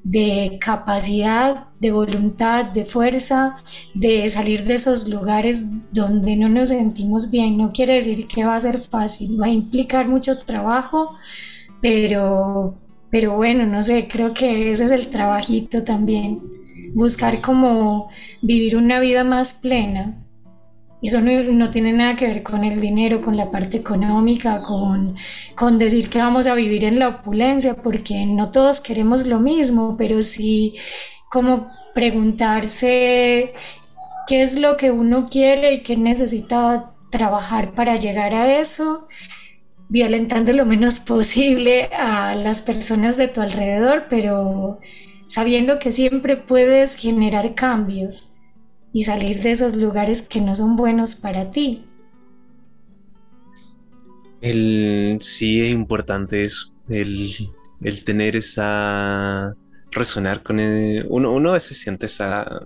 [0.03, 3.57] de capacidad, de voluntad, de fuerza,
[3.95, 7.57] de salir de esos lugares donde no nos sentimos bien.
[7.57, 11.15] No quiere decir que va a ser fácil, va a implicar mucho trabajo,
[11.81, 12.75] pero
[13.11, 16.43] pero bueno, no sé, creo que ese es el trabajito también,
[16.95, 18.09] buscar como
[18.43, 20.25] vivir una vida más plena.
[21.01, 25.17] Eso no, tiene nada que ver con el dinero, con la parte económica, con,
[25.55, 29.97] con decir que vamos a vivir en la opulencia, porque no todos queremos lo mismo,
[29.97, 30.75] pero sí
[31.31, 33.55] como preguntarse
[34.27, 39.09] qué es lo que uno quiere y qué necesita trabajar para llegar a eso,
[39.89, 44.79] violentando lo menos posible a las personas de tu alrededor, pero
[45.29, 48.35] sabiendo que siempre puedes generar cambios
[48.93, 51.85] y salir de esos lugares que no son buenos para ti.
[54.41, 59.55] El, sí es importante eso, el, tener esa
[59.91, 62.63] resonar con el, uno, uno a veces siente esa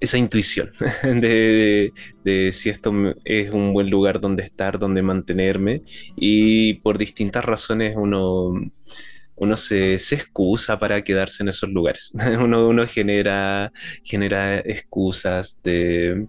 [0.00, 0.70] esa intuición
[1.02, 1.92] de,
[2.24, 2.92] de, si esto
[3.24, 5.82] es un buen lugar donde estar, donde mantenerme
[6.16, 8.52] y por distintas razones uno
[9.36, 12.12] uno se, excusa para quedarse en esos lugares.
[12.44, 13.72] Uno, uno genera,
[14.02, 16.26] genera excusas de,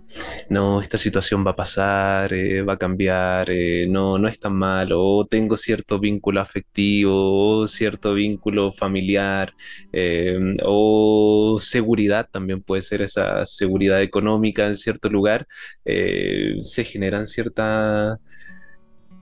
[0.49, 4.53] no, esta situación va a pasar, eh, va a cambiar, eh, no, no es tan
[4.55, 9.53] malo, o tengo cierto vínculo afectivo, o cierto vínculo familiar,
[9.91, 15.45] eh, o seguridad, también puede ser esa seguridad económica en cierto lugar,
[15.85, 18.19] se generan ciertas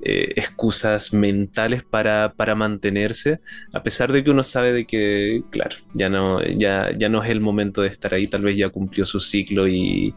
[0.05, 3.39] eh, excusas mentales para, para, mantenerse,
[3.73, 7.29] a pesar de que uno sabe de que, claro, ya no, ya, ya no es
[7.29, 10.13] el momento de estar ahí, tal vez ya cumplió su ciclo y,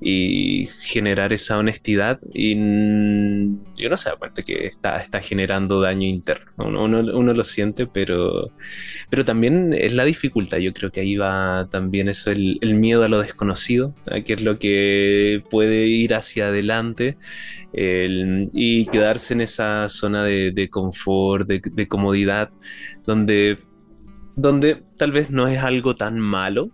[0.00, 2.56] y generar esa honestidad y
[3.86, 8.50] uno se da cuenta que está, está generando daño interno, uno, uno, lo siente, pero,
[9.10, 13.08] pero también es la dificultad, yo creo que ahí va también eso, el, miedo a
[13.08, 17.16] lo desconocido, que es lo que puede ir hacia adelante
[17.72, 22.50] y quedarse en esa zona de, confort, de, comodidad,
[23.06, 23.58] donde,
[24.36, 26.70] donde tal vez no es algo tan malo,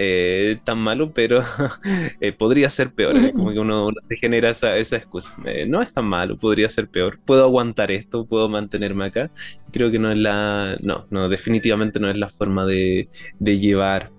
[0.00, 1.42] eh, tan malo, pero
[2.20, 3.16] eh, podría ser peor.
[3.16, 3.32] ¿eh?
[3.32, 5.34] Como que uno, se genera esa, esa excusa.
[5.66, 7.18] no es tan malo, podría ser peor.
[7.24, 9.32] Puedo aguantar esto, puedo mantenerme acá.
[9.72, 10.76] Creo que no es la.
[10.84, 13.08] No, no, definitivamente no es la forma de,
[13.40, 14.12] de llevar.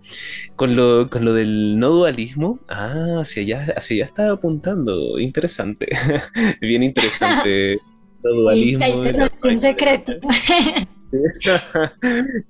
[0.57, 5.17] Con lo, con lo del no dualismo, ah, hacia allá, hacia allá estaba apuntando.
[5.17, 5.88] Interesante.
[6.59, 7.75] Bien interesante.
[8.21, 8.86] No dualismo.
[9.57, 10.13] Secreto.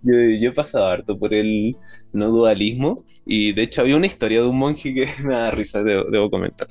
[0.03, 1.77] yo, he pasado harto por el
[2.13, 3.05] no dualismo.
[3.25, 6.67] Y de hecho había una historia de un monje que me da risa, debo, comentar,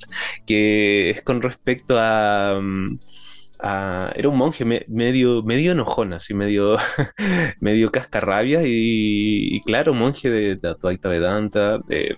[0.47, 2.61] que es con respecto a...
[2.61, 2.99] Mm,
[3.61, 6.76] era un monje medio, medio enojón, así medio,
[7.61, 12.16] medio cascarrabia y, y, claro, monje de, Advaita Vedanta, de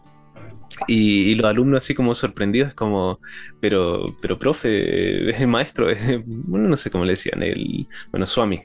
[0.87, 3.21] y, los alumnos así como sorprendidos, como,
[3.61, 5.89] pero, pero profe, maestro,
[6.25, 8.63] bueno, no sé cómo le decían, el, bueno, Swami,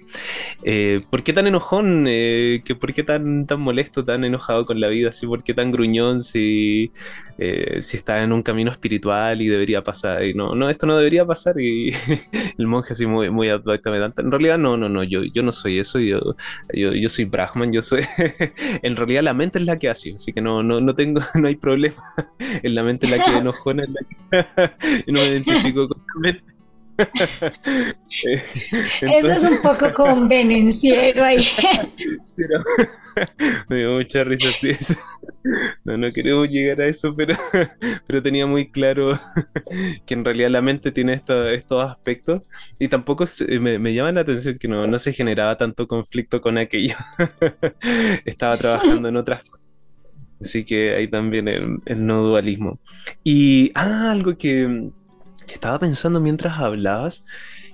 [0.64, 2.06] eh, ¿por qué tan enojón?
[2.08, 5.10] Eh, que ¿Por qué tan, tan molesto, tan enojado con la vida?
[5.10, 6.92] Así, ¿Por qué tan gruñón si,
[7.38, 10.24] eh, si está en un camino espiritual y debería pasar?
[10.24, 11.60] Y no, no, esto no debería pasar.
[11.60, 11.94] Y
[12.58, 15.80] el monje así muy, muy absolutamente En realidad, no, no, no, yo, yo no soy
[15.80, 16.20] eso, yo,
[16.74, 18.04] yo, yo soy Brahman, yo soy...
[18.82, 21.48] en realidad la mente es la que hace, así que no, no, no tengo, no
[21.48, 22.04] hay problema.
[22.40, 23.86] en la mente la que enojona,
[25.08, 26.56] no me identifico con la mente.
[29.02, 31.38] eso es un poco convenenciero ahí.
[33.70, 34.94] me dio mucha risa así eso.
[35.84, 37.36] No, no queremos llegar a eso, pero,
[38.08, 39.20] pero tenía muy claro
[40.06, 42.44] que en realidad la mente tiene estos aspectos
[42.80, 43.28] y tampoco
[43.60, 46.96] me, me, llama la atención que no, no se generaba tanto conflicto con aquello.
[48.24, 49.75] Estaba trabajando en otras cosas.
[50.40, 52.80] Así que ahí también el, no dualismo.
[53.24, 54.92] Y ah, algo que,
[55.48, 57.24] estaba pensando mientras hablabas,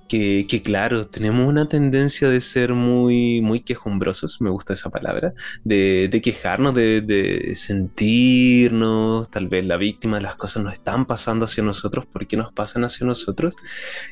[0.08, 5.34] que, claro, tenemos una tendencia de ser muy, muy quejumbrosos, me gusta esa palabra,
[5.64, 12.06] de, quejarnos, de, sentirnos, tal vez la víctima, las cosas nos están pasando hacia nosotros,
[12.08, 13.56] ¿por qué nos pasan hacia nosotros?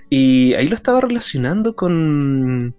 [0.09, 2.75] Y ahí lo estaba relacionando con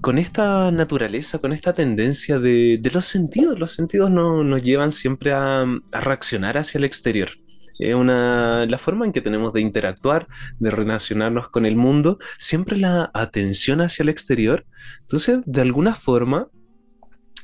[0.00, 3.58] con esta naturaleza, con esta tendencia de, los sentidos.
[3.58, 7.30] Los sentidos no, nos llevan siempre a, reaccionar hacia el exterior.
[7.78, 10.26] Es una, la forma en que tenemos de interactuar,
[10.58, 14.66] de relacionarnos con el mundo, siempre la atención hacia el exterior.
[15.02, 16.48] Entonces, de alguna forma,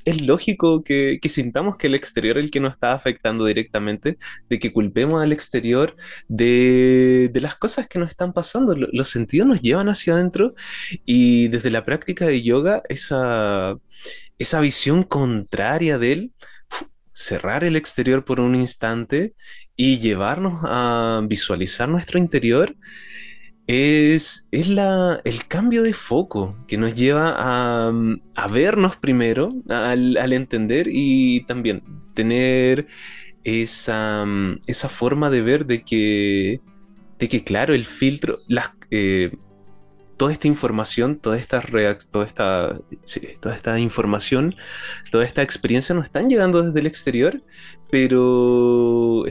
[0.06, 4.16] es lógico que, sintamos que el exterior es el que nos está afectando directamente,
[4.48, 5.96] de que culpemos al exterior
[6.28, 8.74] de, las cosas que nos están pasando.
[8.76, 10.54] Los sentidos nos llevan hacia adentro
[11.04, 13.76] y desde la práctica de yoga, esa,
[14.38, 16.32] esa visión contraria de él,
[17.12, 19.34] cerrar el exterior por un instante
[19.74, 22.76] y llevarnos a visualizar nuestro interior
[23.66, 27.92] Es, es la, el cambio de foco que nos lleva a,
[28.36, 31.82] a vernos primero, al, al, entender y también
[32.14, 32.86] tener
[33.42, 34.24] esa,
[34.66, 36.60] esa forma de ver de que,
[37.18, 39.32] de que claro, el filtro, las, eh,
[40.16, 41.60] toda esta información, toda esta,
[42.10, 42.78] toda, esta,
[43.40, 44.56] toda esta información,
[45.10, 47.42] toda esta experiencia nos están llegando desde el exterior,
[47.90, 49.24] pero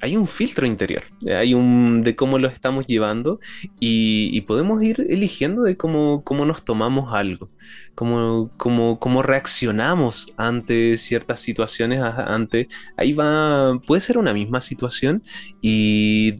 [0.00, 3.38] hay un filtro interior, hay un de cómo lo estamos llevando
[3.78, 7.50] y, podemos ir eligiendo de cómo, cómo nos tomamos algo,
[7.94, 15.22] cómo, cómo, cómo, reaccionamos ante ciertas situaciones, ante, ahí va, puede ser una misma situación
[15.60, 16.36] y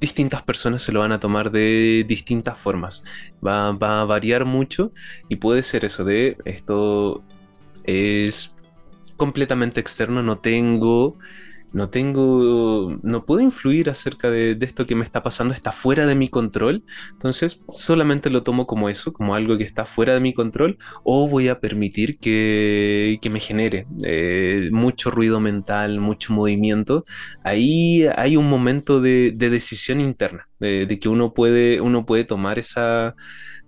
[0.00, 3.02] distintas personas se lo van a tomar de distintas formas.
[3.44, 4.92] Va, va, a variar mucho
[5.28, 7.24] y puede ser eso de esto
[7.84, 8.52] es
[9.16, 11.18] completamente externo, no tengo
[11.72, 16.14] no tengo, no puedo influir acerca de, esto que me está pasando, está fuera de
[16.14, 20.32] mi control, entonces solamente lo tomo como eso, como algo que está fuera de mi
[20.32, 27.04] control, o voy a permitir que, me genere eh, mucho ruido mental, mucho movimiento.
[27.44, 33.14] Ahí hay un momento de, decisión interna, de, que uno puede, uno puede tomar esa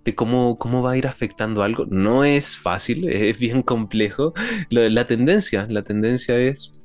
[0.03, 1.85] de cómo, cómo va a ir afectando algo.
[1.89, 4.33] No es fácil, es bien complejo.
[4.71, 6.80] la tendencia, la tendencia es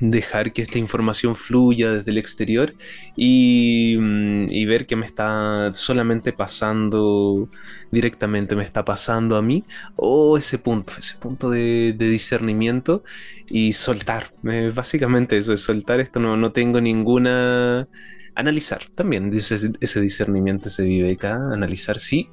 [0.00, 2.74] dejar que esta información fluya desde el exterior
[3.16, 7.48] y, mm, y, ver que me está solamente pasando
[7.90, 9.64] directamente, me está pasando a mí,
[9.96, 13.04] o ese punto, ese punto de, discernimiento
[13.48, 14.32] y soltar.
[14.50, 17.88] Eh, básicamente eso es soltar esto, no, no tengo ninguna...
[18.34, 22.28] Analizar también, ese, discernimiento se vive acá, analizar sí,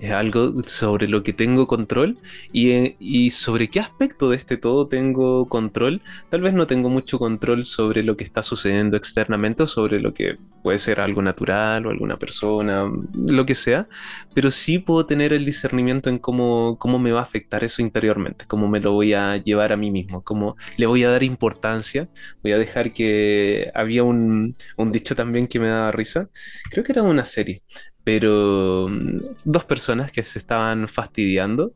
[0.00, 2.18] es algo sobre lo que tengo control
[2.52, 6.00] y, y, sobre qué aspecto de este todo tengo control.
[6.30, 10.14] Tal vez no tengo mucho control sobre lo que está sucediendo externamente o sobre lo
[10.14, 12.90] que puede ser algo natural o alguna persona,
[13.28, 13.88] lo que sea,
[14.34, 18.44] pero sí puedo tener el discernimiento en cómo, cómo me va a afectar eso interiormente,
[18.46, 22.04] cómo me lo voy a llevar a mí mismo, cómo le voy a dar importancia.
[22.42, 26.28] Voy a dejar que había un, un dicho también que me daba risa,
[26.70, 27.62] creo que era una serie,
[28.10, 31.74] pero mm, dos personas que se estaban fastidiando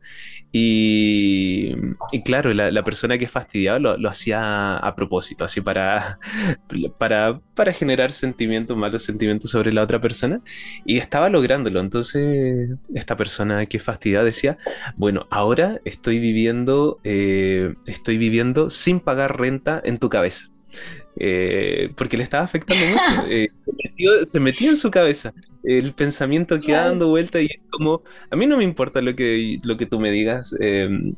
[0.50, 1.74] y,
[2.24, 6.18] claro, la, persona que fastidiaba lo, hacía a propósito, así para,
[6.98, 10.40] para, para generar sentimientos, malos sentimientos sobre la otra persona
[10.84, 11.78] y estaba lográndolo.
[11.78, 14.56] Entonces esta persona que fastidiaba decía,
[14.96, 20.46] bueno, ahora estoy viviendo, eh, estoy viviendo sin pagar renta en tu cabeza.
[21.16, 23.28] Eh, porque le estaba afectando mucho.
[23.30, 23.48] Eh,
[24.24, 25.32] se, metió, en su cabeza
[25.64, 29.58] el pensamiento queda dando vuelta y es como, a mí no me importa lo que,
[29.62, 31.14] lo que tú me digas, em,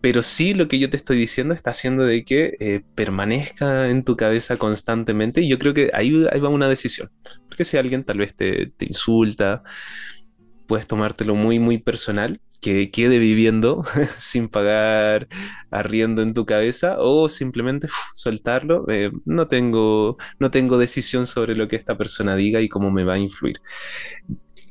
[0.00, 4.04] pero sí lo que yo te estoy diciendo está haciendo de que eh, permanezca en
[4.04, 7.10] tu cabeza constantemente y yo creo que ahí, ahí va una decisión.
[7.48, 9.62] Porque si alguien tal vez te, te insulta,
[10.66, 13.84] puedes tomártelo muy, muy personal que quede viviendo
[14.16, 15.28] sin pagar
[15.70, 18.86] arriendo en tu cabeza o simplemente soltarlo.
[18.88, 23.04] Eh, no, tengo, no tengo decisión sobre lo que esta persona diga y cómo me
[23.04, 23.60] va a influir.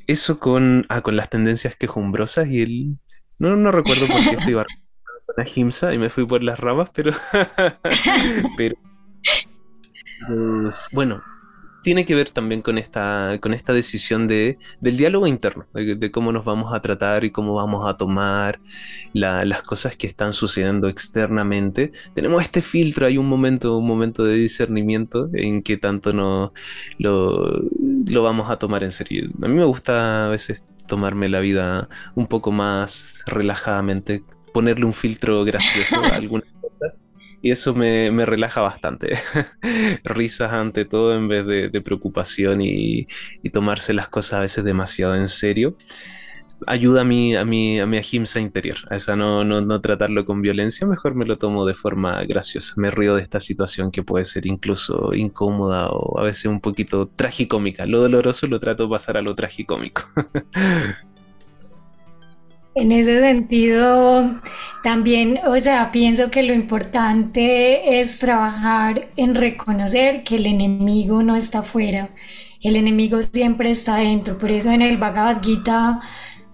[0.07, 2.97] Eso con, ah, con las tendencias quejumbrosas y el...
[3.37, 4.65] No, no recuerdo por qué estoy con
[5.37, 7.11] la Himsa y me fui por las ramas, pero...
[8.57, 8.75] pero
[10.27, 11.21] pues, bueno,
[11.83, 16.31] tiene que ver también con esta, con esta decisión de, del diálogo interno, de, cómo
[16.31, 18.59] nos vamos a tratar y cómo vamos a tomar
[19.13, 21.91] las cosas que están sucediendo externamente.
[22.13, 26.53] Tenemos este filtro, hay un momento, un momento de discernimiento en que tanto no,
[26.97, 27.61] lo,
[28.05, 29.29] lo vamos a tomar en serio.
[29.41, 34.23] A mí me gusta a veces tomarme la vida un poco más relajadamente,
[34.53, 36.60] ponerle un filtro gracioso a algunas
[37.41, 39.17] y eso me, relaja bastante.
[40.03, 43.07] Risas ante todo en vez de, preocupación y,
[43.51, 45.75] tomarse las cosas a veces demasiado en serio.
[46.67, 50.43] Ayuda a mi, a mi, a mi ahimsa interior, a esa no, no, tratarlo con
[50.43, 52.75] violencia, mejor me lo tomo de forma graciosa.
[52.77, 57.07] Me río de esta situación que puede ser incluso incómoda o a veces un poquito
[57.07, 57.87] tragicómica.
[57.87, 60.03] Lo doloroso lo trato de pasar a lo tragicómico.
[62.73, 64.39] En ese sentido,
[64.83, 71.35] también, o sea, pienso que lo importante es trabajar en reconocer que el enemigo no
[71.35, 72.09] está afuera,
[72.61, 74.37] el enemigo siempre está dentro.
[74.37, 75.99] Por eso en el Bhagavad Gita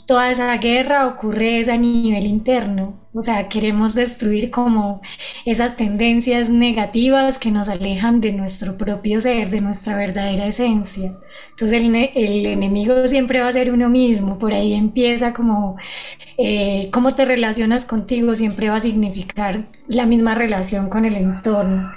[0.08, 2.95] toda esa guerra ocurre a nivel interno.
[3.14, 5.01] O sea, queremos destruir como
[5.45, 11.16] esas tendencias negativas que nos alejan de nuestro propio ser, de nuestra verdadera esencia.
[11.51, 14.38] Entonces el, el enemigo siempre va a ser uno mismo.
[14.39, 15.78] Por ahí empieza como
[16.38, 21.92] eh, cómo te relacionas contigo siempre va a significar la misma relación con el entorno.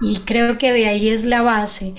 [0.00, 1.94] Y creo que de ahí es la base.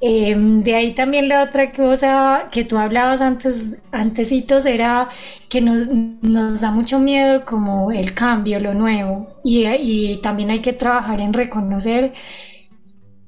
[0.00, 5.08] Em, de ahí también la otra cosa que tú hablabas antes, antesitos, era
[5.48, 9.28] que nos, nos da mucho miedo como el cambio, lo nuevo.
[9.44, 12.12] Y, y también hay que trabajar en reconocer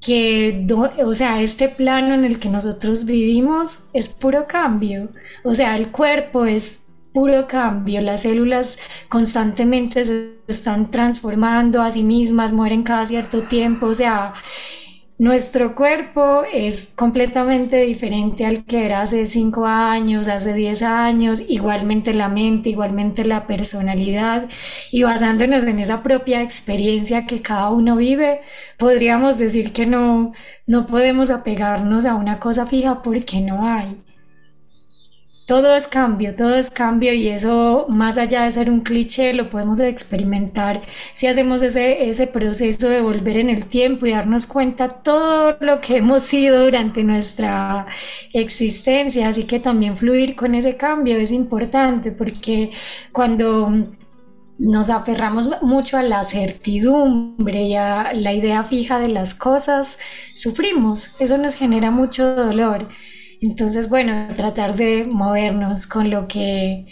[0.04, 0.66] que,
[1.04, 5.08] o sea, este plano en el que nosotros vivimos es puro cambio.
[5.44, 6.83] O sea, el cuerpo es
[7.14, 8.78] puro cambio, las células
[9.08, 14.34] constantemente se están transformando a sí mismas, mueren cada cierto tiempo, o sea,
[15.18, 22.12] nuestro cuerpo es completamente diferente al que era hace 5 años, hace 10 años, igualmente
[22.14, 24.48] la mente, igualmente la personalidad.
[24.90, 28.40] Y basándonos en esa propia experiencia que cada uno vive,
[28.78, 30.32] podríamos decir que no,
[30.66, 34.03] no podemos apegarnos a una cosa fija porque no hay
[35.46, 39.50] todo es cambio, todo es cambio y eso más allá de ser un cliché lo
[39.50, 40.80] podemos experimentar
[41.12, 45.80] si hacemos ese, ese proceso de volver en el tiempo y darnos cuenta todo lo
[45.80, 47.86] que hemos sido durante nuestra
[48.32, 52.70] existencia, así que también fluir con ese cambio es importante porque
[53.12, 53.70] cuando
[54.58, 59.98] nos aferramos mucho a la certidumbre y a la idea fija de las cosas,
[60.34, 62.86] sufrimos, eso nos genera mucho dolor.
[63.44, 66.86] Entonces, bueno, tratar de movernos con lo que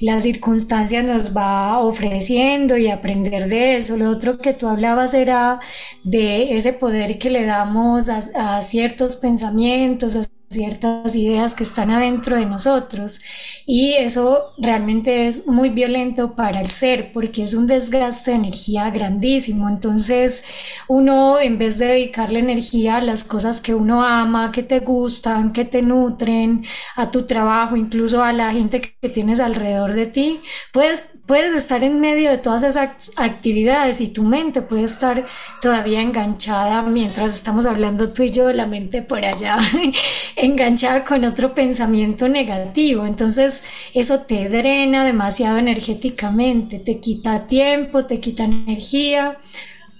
[0.00, 3.96] la circunstancia nos va ofreciendo y aprender de eso.
[3.96, 5.60] Lo otro que tú hablabas era
[6.04, 11.92] de ese poder que le damos a, a ciertos pensamientos, a ciertas ideas que están
[11.92, 13.20] adentro de nosotros
[13.66, 18.90] y eso realmente es muy violento para el ser porque es un desgaste de energía
[18.90, 19.68] grandísimo.
[19.68, 20.42] Entonces
[20.88, 25.52] uno en vez de dedicarle energía a las cosas que uno ama que te gustan
[25.52, 26.64] que te nutren
[26.96, 30.40] a tu trabajo incluso a la gente que tienes alrededor de ti
[30.72, 35.24] puedes puedes estar en medio de todas esas actividades y tu mente puede estar
[35.60, 39.58] todavía enganchada mientras estamos hablando tú y yo, la mente por allá,
[40.36, 43.06] enganchada con otro pensamiento negativo.
[43.06, 43.64] Entonces
[43.94, 49.38] eso te drena demasiado energéticamente, te quita tiempo, te quita energía,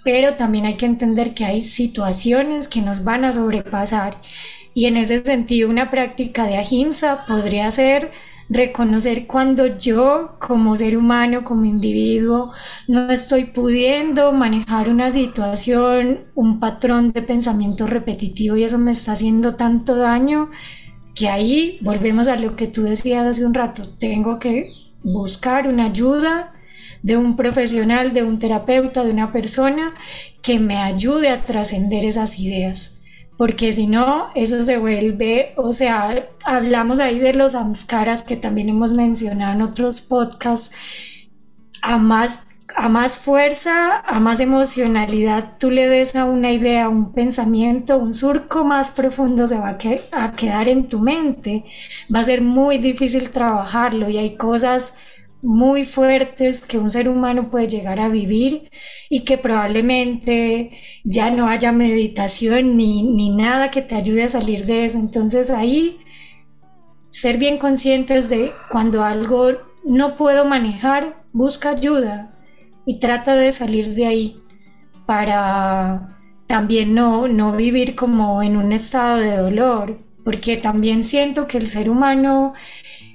[0.05, 4.17] pero también hay que entender que hay situaciones que nos van a sobrepasar.
[4.73, 8.11] Y en ese sentido, una práctica de ahimsa podría ser
[8.51, 12.52] reconocer cuando yo como ser humano, como individuo,
[12.89, 19.12] no estoy pudiendo manejar una situación, un patrón de pensamiento repetitivo y eso me está
[19.12, 20.51] haciendo tanto daño
[21.14, 24.72] que ahí volvemos a lo que tú decías hace un rato, tengo que
[25.05, 26.52] buscar una ayuda
[27.02, 29.94] de un profesional, de un terapeuta, de una persona
[30.43, 32.99] que me ayude a trascender esas ideas
[33.41, 38.69] porque si no, eso se vuelve, o sea, hablamos ahí de los amskaras que también
[38.69, 40.77] hemos mencionado en otros podcasts,
[41.81, 42.43] a más,
[42.77, 48.12] a más fuerza, a más emocionalidad tú le des a una idea, un pensamiento, un
[48.12, 51.65] surco más profundo se va a, a quedar en tu mente,
[52.15, 54.97] va a ser muy difícil trabajarlo y hay cosas
[55.43, 58.71] muy fuertes que un ser humano puede llegar a vivir
[59.09, 60.71] y que probablemente
[61.05, 64.99] ya no haya meditación ni, ni nada que te ayude a salir de eso.
[64.99, 65.99] Entonces ahí
[67.09, 69.53] ser bien conscientes de cuando algo
[69.85, 72.35] no puedo manejar, busca ayuda
[72.87, 74.37] y trata de salir de ahí
[75.07, 81.59] para también no, no vivir como en un estado de dolor, porque también siento que
[81.59, 82.55] el ser humano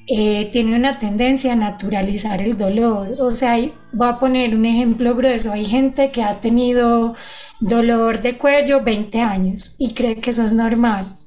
[0.07, 3.15] eh, tiene una tendencia a naturalizar el dolor.
[3.19, 3.57] O sea,
[3.91, 5.52] voy a poner un ejemplo grueso.
[5.52, 7.15] Hay gente que ha tenido
[7.60, 11.18] dolor de cuello 20 años y cree que eso es normal.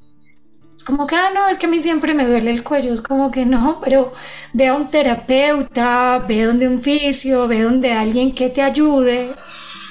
[0.75, 2.93] Es como que, ah, no, es que a mí siempre me duele el cuello.
[2.93, 4.13] Es como que no, pero
[4.53, 9.35] ve a un terapeuta, ve donde un fisio, ve donde alguien que te ayude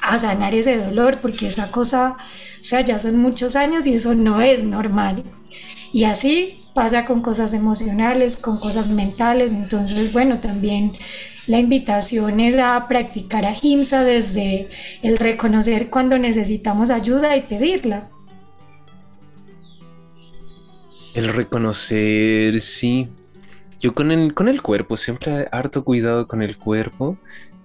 [0.02, 2.16] a sanar ese dolor, porque esa cosa,
[2.62, 5.26] o sea, ya son muchos años y eso no es normal.
[5.92, 9.52] Y así pasa con cosas emocionales, con cosas mentales.
[9.52, 10.94] Entonces, bueno, también
[11.48, 14.70] la invitación es a practicar ahimsa desde
[15.02, 18.10] el reconocer cuando necesitamos ayuda y pedirla.
[21.16, 23.10] El reconocer, sí.
[23.80, 27.18] Yo con el, con el cuerpo, siempre harto cuidado con el cuerpo.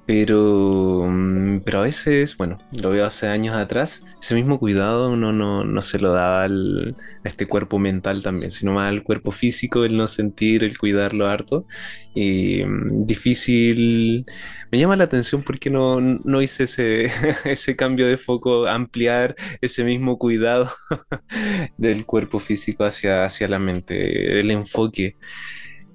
[0.04, 5.32] Pero, mm, pero a veces, bueno, lo veo hace años atrás, ese mismo cuidado uno
[5.32, 9.84] no, se lo daba al, a este cuerpo mental también, sino más al cuerpo físico,
[9.84, 11.66] el no sentir, el cuidarlo harto.
[12.14, 14.26] Y mm, difícil,
[14.72, 17.06] me llama la atención porque no, no hice ese,
[17.44, 20.68] ese cambio de foco, ampliar ese mismo cuidado
[21.78, 25.16] del cuerpo físico hacia, hacia la mente, el enfoque.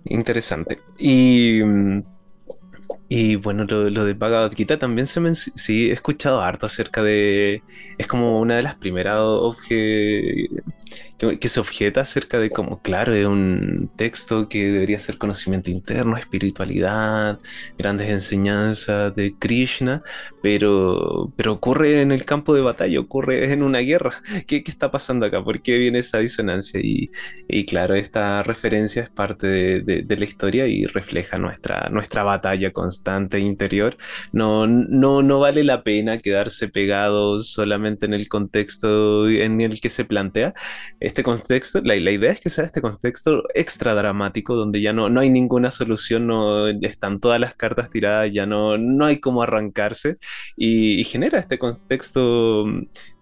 [0.06, 0.80] Interesante.
[0.98, 2.17] Y mm,
[3.10, 5.34] Y bueno, lo, lo de Bhagavad Gita también se me...
[5.36, 7.64] Sí, he escuchado harto acerca de...
[7.98, 10.50] Es como una de las primeras obje
[11.18, 16.16] que, se objeta acerca de como, claro, es un texto que debería ser conocimiento interno,
[16.16, 17.40] espiritualidad,
[17.78, 20.04] grandes enseñanzas de Krishna,
[20.42, 24.22] pero, pero ocurre en el campo de batalla, ocurre en una guerra.
[24.46, 25.44] ¿Qué, qué está pasando acá?
[25.44, 26.80] ¿Por qué viene esa disonancia?
[26.82, 27.10] Y,
[27.48, 32.72] y claro, esta referencia es parte de, de, la historia y refleja nuestra, nuestra batalla
[32.72, 33.98] constante interior.
[34.32, 39.90] No, no, no vale la pena quedarse pegado solamente en el contexto en el que
[39.90, 40.54] se plantea
[41.08, 45.10] este contexto, la, la, idea es que sea este contexto extra dramático donde ya no,
[45.10, 49.42] no hay ninguna solución, no están todas las cartas tiradas, ya no, no hay cómo
[49.42, 50.18] arrancarse
[50.56, 52.66] y, genera este contexto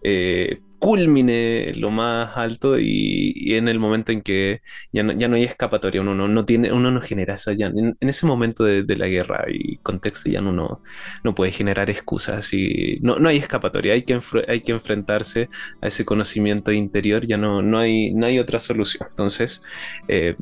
[0.03, 4.61] eh, culmine lo más alto y, en el momento en que
[4.91, 7.97] ya no, ya no hay escapatoria, uno no, tiene, uno no genera eso ya, en,
[8.01, 10.81] ese momento de, la guerra y contexto ya uno
[11.23, 15.49] no puede generar excusas y no, no hay escapatoria, hay que, hay que enfrentarse
[15.81, 19.07] a ese conocimiento interior, ya no, no, hay, no hay otra solución.
[19.09, 19.61] Entonces,
[20.07, 20.35] eh,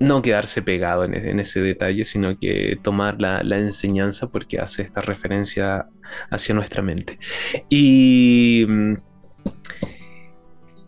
[0.00, 4.82] no quedarse pegado en, en, ese detalle, sino que tomar la, la, enseñanza porque hace
[4.82, 5.86] esta referencia
[6.30, 7.18] hacia nuestra mente.
[7.70, 8.94] Y mm,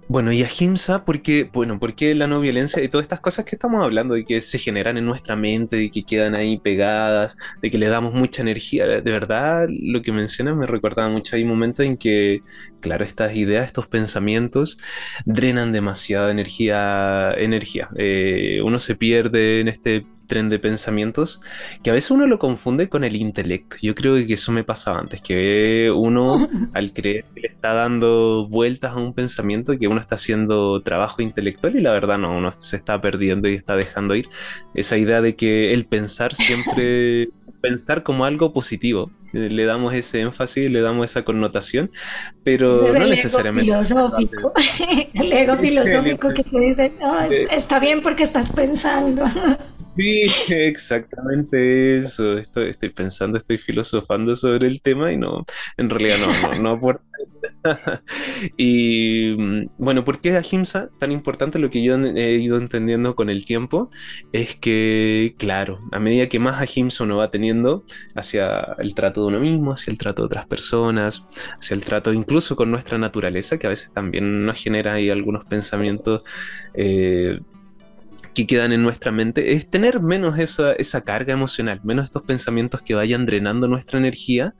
[0.09, 3.83] bueno, y ahimsa, porque, bueno, porque la no violencia y todas estas cosas que estamos
[3.83, 7.79] hablando, de que se generan en nuestra mente, de que quedan ahí pegadas, de que
[7.79, 8.87] le damos mucha energía.
[8.87, 11.37] De verdad, lo que mencionas me recordaba mucho.
[11.37, 12.43] Hay momentos en que,
[12.81, 14.79] claro, estas ideas, estos pensamientos
[15.25, 17.33] drenan demasiada energía.
[17.37, 17.89] energía.
[17.97, 21.41] Eh, uno se pierde en este tren de pensamientos
[21.83, 23.77] que a veces uno lo confunde con el intelecto.
[23.83, 28.47] Yo creo que eso me pasaba antes, que uno al creer que le está dando
[28.49, 32.51] vueltas a un pensamiento, que uno está haciendo trabajo intelectual y la verdad no, uno
[32.53, 34.29] se está perdiendo y está dejando ir
[34.75, 37.29] esa idea de que el pensar siempre...
[37.65, 39.11] pensar como algo positivo.
[39.35, 41.91] Le damos ese énfasis, le damos esa connotación,
[42.45, 43.71] pero no necesariamente.
[43.71, 44.53] Filosófico.
[45.15, 49.25] el ego filosófico que te dice, no, está bien porque estás pensando.
[49.97, 52.37] Sí, exactamente eso.
[52.37, 55.45] Estoy, estoy, pensando, estoy filosofando sobre el tema y no,
[55.77, 57.05] en realidad no, no, no aporta.
[58.57, 61.59] y mm, bueno, ¿por qué es Ahimsa tan importante?
[61.59, 63.91] Lo que yo he ido entendiendo con el tiempo
[64.33, 67.85] es que, claro, a medida que más Ahimsa uno va teniendo
[68.15, 71.27] hacia el trato de uno mismo, hacia el trato de otras personas,
[71.59, 75.47] hacia el trato incluso con nuestra naturaleza, que a veces también nos genera ahí algunos
[75.47, 76.23] pensamientos.
[76.75, 77.39] Eh,
[78.35, 82.83] que quedan en nuestra mente es tener menos esa, esa carga emocional, menos estos pensamientos
[82.83, 84.55] que vayan drenando nuestra energía,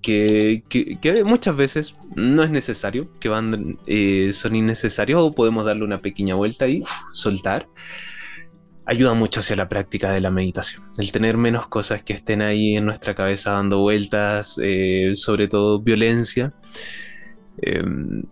[0.00, 5.84] que, que, muchas veces no es necesario, que van, eh, son innecesarios o podemos darle
[5.84, 6.82] una pequeña vuelta y
[7.12, 7.68] soltar.
[8.86, 10.84] Ayuda mucho hacia la práctica de la meditación.
[10.96, 15.80] El tener menos cosas que estén ahí en nuestra cabeza dando vueltas, eh, sobre todo
[15.80, 16.54] violencia,
[17.60, 18.22] em,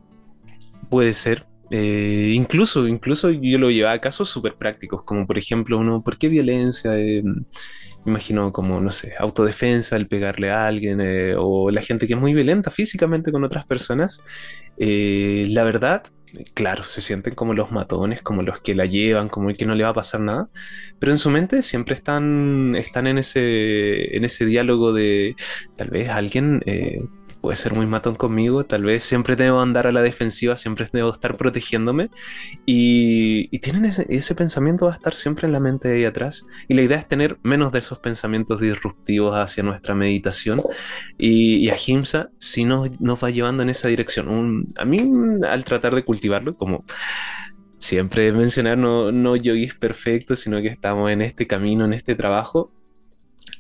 [0.88, 5.78] puede ser eh, incluso, incluso yo lo llevaba a casos súper prácticos, como por ejemplo,
[5.78, 6.96] uno, ¿por qué violencia?
[6.96, 7.22] Eh,
[8.04, 12.20] imagino como, no sé, autodefensa, el pegarle a alguien, eh, o la gente que es
[12.20, 14.22] muy violenta físicamente con otras personas.
[14.78, 16.02] la verdad,
[16.54, 19.74] claro, se sienten como los matones, como los que la llevan, como el que no
[19.74, 20.48] le va a pasar nada,
[20.98, 25.34] pero en su mente siempre están, están en, ese, en ese diálogo de
[25.76, 26.62] tal vez alguien
[27.46, 31.12] puede ser muy matón conmigo, tal vez siempre debo andar a la defensiva, siempre debo
[31.12, 32.10] estar protegiéndome.
[32.66, 36.44] Y, tienen ese, pensamiento va a estar siempre en la mente de ahí atrás.
[36.66, 40.60] Y la idea es tener menos de esos pensamientos disruptivos hacia nuestra meditación.
[41.18, 44.66] Y, y a Himsa sí nos, nos, va llevando en esa dirección.
[44.76, 44.98] a mí
[45.48, 46.84] al tratar de cultivarlo como
[47.78, 52.72] siempre mencionar, no, no yoguis perfectos, sino que estamos en este camino, en este trabajo,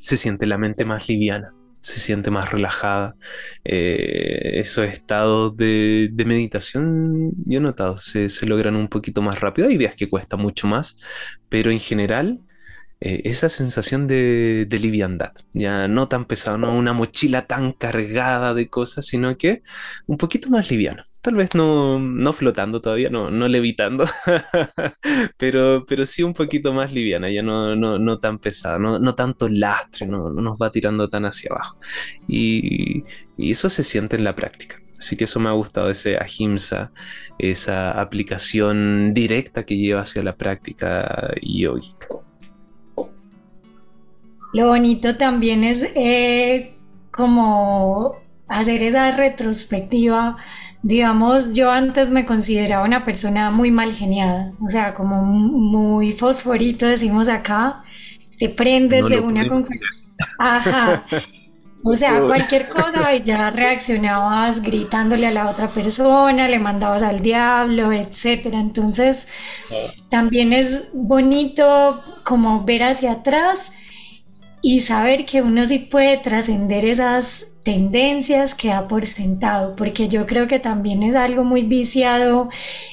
[0.00, 1.52] se siente la mente más liviana
[1.86, 3.16] se siente más relajada.
[3.64, 9.68] Eh, esos estados de, meditación, yo he notado, se, logran un poquito más rápido.
[9.68, 10.96] Hay días que cuesta mucho más,
[11.48, 12.40] pero en general
[13.00, 18.52] eh, esa sensación de, de, liviandad, ya no tan pesado, no una mochila tan cargada
[18.54, 19.62] de cosas, sino que
[20.06, 24.06] un poquito más liviano tal vez no, no flotando todavía, no, no levitando,
[25.36, 29.14] pero, pero sí un poquito más liviana, ya no, no, no tan pesada, no, no
[29.14, 31.78] tanto lastre, no, no, nos va tirando tan hacia abajo.
[32.28, 33.04] Y,
[33.36, 34.80] y, eso se siente en la práctica.
[34.98, 36.92] Así que eso me ha gustado, ese ahimsa,
[37.38, 42.06] esa aplicación directa que lleva hacia la práctica yogica.
[44.54, 46.74] Lo bonito también es eh,
[47.10, 48.16] como
[48.48, 50.36] hacer esa retrospectiva
[50.82, 56.86] Digamos, yo antes me consideraba una persona muy mal geniada, o sea, como muy fosforito,
[56.86, 57.82] decimos acá,
[58.38, 60.14] te prendes de una conclusión.
[60.38, 61.04] Ajá.
[61.88, 67.20] O sea, cualquier cosa y ya reaccionabas gritándole a la otra persona, le mandabas al
[67.20, 68.58] diablo, etcétera.
[68.58, 69.28] Entonces,
[70.08, 73.74] también es bonito como ver hacia atrás
[74.62, 80.24] y saber que uno sí puede trascender esas tendencias que ha por sentado, porque yo
[80.24, 82.48] creo que también es algo muy viciado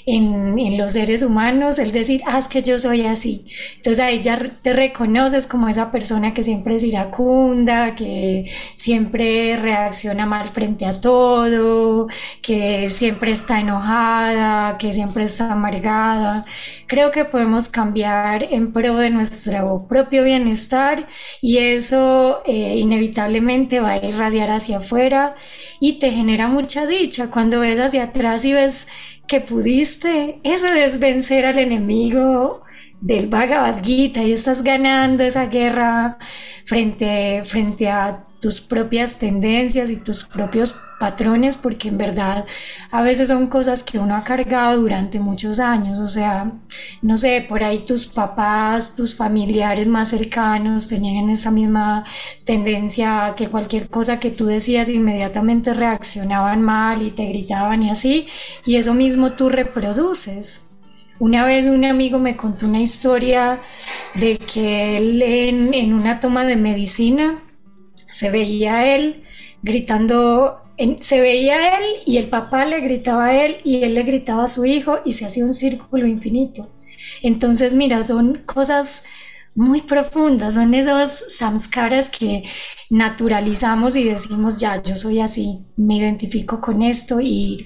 [0.07, 3.45] en, en, los seres humanos el decir, ah, es que yo soy así.
[3.77, 10.25] Entonces ahí ya te reconoces como esa persona que siempre es iracunda, que siempre reacciona
[10.25, 12.07] mal frente a todo,
[12.41, 16.45] que siempre está enojada, que siempre está amargada.
[16.87, 21.07] Creo que podemos cambiar en pro de nuestro propio bienestar
[21.41, 25.35] y eso eh, inevitablemente va a irradiar a hacia afuera
[25.79, 28.87] y te genera mucha dicha cuando ves hacia atrás y ves
[29.27, 30.39] que pudiste.
[30.43, 32.63] Eso es vencer al enemigo
[33.01, 36.17] del Bhagavad Gita y estás ganando esa guerra
[36.65, 42.45] frente, frente a tus propias tendencias y tus propios patrones, porque en verdad
[42.91, 46.51] a veces son cosas que uno ha cargado durante muchos años, o sea,
[47.01, 52.03] no sé, por ahí tus papás, tus familiares más cercanos tenían esa misma
[52.43, 58.27] tendencia que cualquier cosa que tú decías inmediatamente reaccionaban mal y te gritaban y así,
[58.65, 60.69] y eso mismo tú reproduces.
[61.17, 63.57] Una vez un amigo me contó una historia
[64.15, 67.39] de que él en, en una toma de medicina,
[68.13, 69.23] se veía a él
[69.63, 70.61] gritando,
[70.99, 74.47] se veía él y el papá le gritaba a él y él le gritaba a
[74.47, 76.69] su hijo y se hacía un círculo infinito.
[77.23, 79.03] Entonces, mira, son cosas
[79.55, 82.43] muy profundas, son esos samskaras que
[82.89, 87.65] naturalizamos y decimos, ya, yo soy así, me identifico con esto y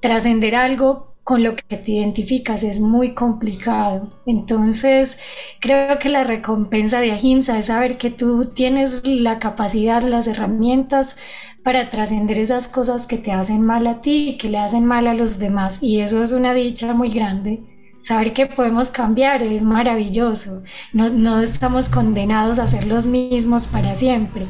[0.00, 4.12] trascender algo con lo que te identificas es muy complicado.
[4.26, 5.18] Entonces,
[5.58, 11.16] creo que la recompensa de Ahimsa es saber que tú tienes la capacidad, las herramientas
[11.64, 15.06] para trascender esas cosas que te hacen mal a ti y que le hacen mal
[15.06, 15.78] a los demás.
[15.82, 17.62] Y eso es una dicha muy grande.
[18.02, 20.62] Saber que podemos cambiar es maravilloso.
[20.92, 24.46] No, no estamos condenados a ser los mismos para siempre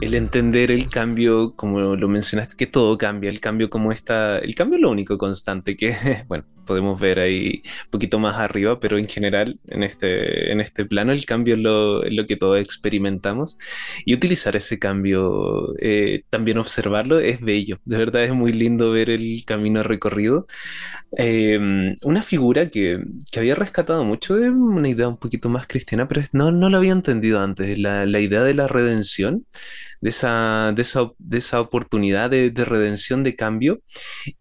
[0.00, 4.54] el entender el cambio, como lo mencionaste, que todo cambia, el cambio como está, el
[4.54, 5.94] cambio es lo único constante que,
[6.28, 10.84] bueno, podemos ver ahí un poquito más arriba, pero en general, en este, en este
[10.84, 13.58] plano, el cambio es lo, lo que todos experimentamos.
[14.04, 19.10] Y utilizar ese cambio, eh, también observarlo, es bello, de verdad es muy lindo ver
[19.10, 20.46] el camino recorrido.
[21.16, 23.02] Em, una figura que,
[23.32, 26.76] que, había rescatado mucho de una idea un poquito más cristiana, pero no, no lo
[26.78, 29.44] había entendido antes, la, la idea de la redención
[30.00, 33.82] de esa, de esa, de esa oportunidad de, de, redención, de cambio,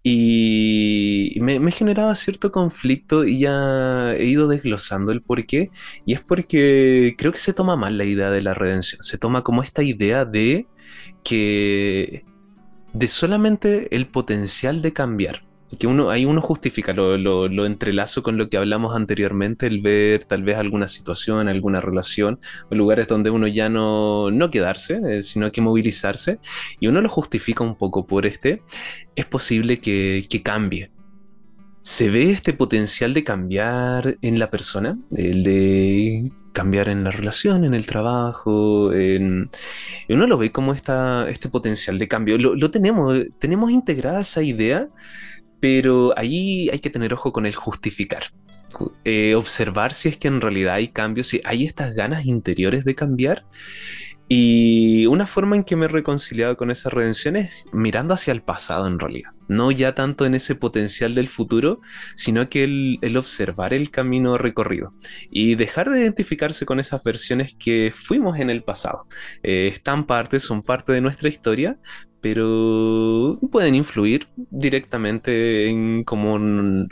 [0.03, 5.71] y me, me, generaba cierto conflicto y ya he ido desglosando el por qué,
[6.05, 9.43] y es porque creo que se toma mal la idea de la redención, se toma
[9.43, 10.67] como esta idea de
[11.23, 12.25] que
[12.93, 15.43] de solamente el potencial de cambiar
[15.77, 20.25] que uno, ahí uno justifica, lo, lo, entrelazo con lo que hablamos anteriormente, el ver
[20.25, 22.39] tal vez alguna situación, alguna relación,
[22.71, 26.39] lugares donde uno ya no, no quedarse, eh, sino que movilizarse,
[26.79, 28.63] y uno lo justifica un poco por este,
[29.15, 30.91] es posible que, que cambie.
[31.89, 34.99] ¿Se ve este potencial de cambiar en la persona?
[35.09, 41.49] El de cambiar en la relación, en el trabajo, uno lo ve como esta, este
[41.49, 42.37] potencial de cambio.
[42.37, 44.87] Lo, lo tenemos, tenemos integrada esa idea
[45.59, 48.23] pero ahí hay que tener ojo con el justificar.
[49.03, 52.95] Eh, observar si es que en realidad hay cambios, si hay estas ganas interiores de
[52.95, 53.45] cambiar.
[54.31, 58.43] Y una forma en que me he reconciliado con esa redención es mirando hacia el
[58.43, 59.31] pasado en realidad.
[59.47, 61.81] No ya tanto en ese potencial del futuro,
[62.15, 64.93] sino que el, observar el camino recorrido
[65.31, 69.07] y dejar de identificarse con esas versiones que fuimos en el pasado.
[69.41, 71.79] Eh, están parte, son parte de nuestra historia,
[72.21, 76.37] pero pueden influir directamente en cómo,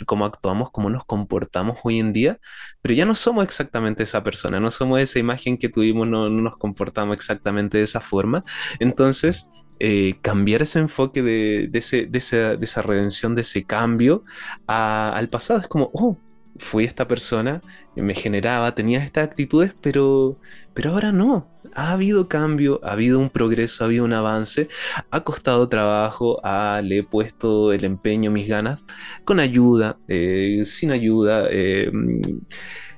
[0.06, 2.40] cómo, actuamos, cómo nos comportamos hoy en día,
[2.82, 6.58] pero ya no somos exactamente esa persona, no somos esa imagen que tuvimos, no, nos
[6.58, 8.44] comportamos exactamente de esa forma.
[8.80, 9.50] Entonces,
[9.80, 14.24] eh, cambiar ese enfoque de, ese, de, esa, de, esa, redención, de ese cambio
[14.66, 16.18] al pasado, es como, oh,
[16.58, 17.62] fui esta persona,
[17.96, 20.40] me generaba, tenía estas actitudes, pero,
[20.78, 24.68] pero ahora no ha habido cambio, ha habido un progreso, ha habido un avance,
[25.10, 26.40] ha costado trabajo,
[26.84, 28.82] le he puesto el empeño, mis ganas,
[29.26, 31.92] con ayuda, eh, sin ayuda, eh,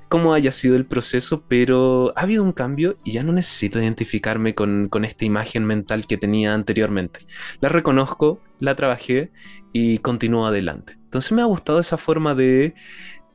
[0.09, 4.55] como haya sido el proceso, pero ha habido un cambio y ya no necesito identificarme
[4.55, 7.21] con, con esta imagen mental que tenía anteriormente.
[7.61, 9.31] La reconozco, la trabajé
[9.71, 10.97] y continúo adelante.
[11.05, 12.75] Entonces me ha gustado esa forma de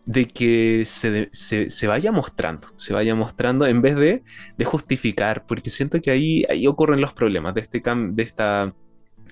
[0.07, 4.23] de que se, se, vaya mostrando, se vaya mostrando en vez de,
[4.57, 8.75] de, justificar, porque siento que ahí, ahí ocurren los problemas de, este de esta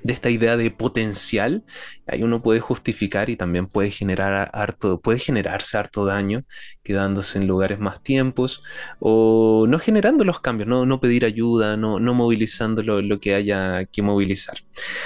[0.02, 1.64] de esta idea de potencial,
[2.06, 6.44] ahí uno puede justificar y también puede generar harto, puede generarse harto daño
[6.82, 8.62] quedándose en lugares más tiempos
[8.98, 13.84] o no generando los cambios, no, no pedir ayuda, no, no movilizando lo, que haya
[13.86, 14.58] que movilizar.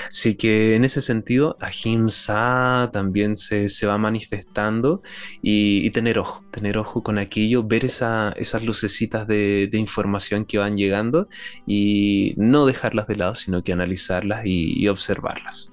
[0.09, 5.03] Así que en ese sentido, Ahimsa también se, se va manifestando
[5.43, 10.59] y, tener ojo, tener ojo con aquello, ver esa, esas lucecitas de, de, información que
[10.59, 11.29] van llegando
[11.67, 15.73] y no dejarlas de lado, sino que analizarlas y observarlas.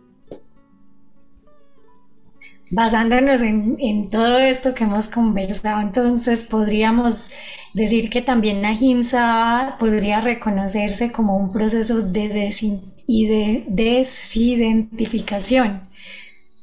[2.72, 7.30] Basándonos en, todo esto que hemos conversado, entonces podríamos
[7.76, 12.52] decir que también Ahimsa podría reconocerse como un proceso de,
[13.08, 15.88] de desidentificación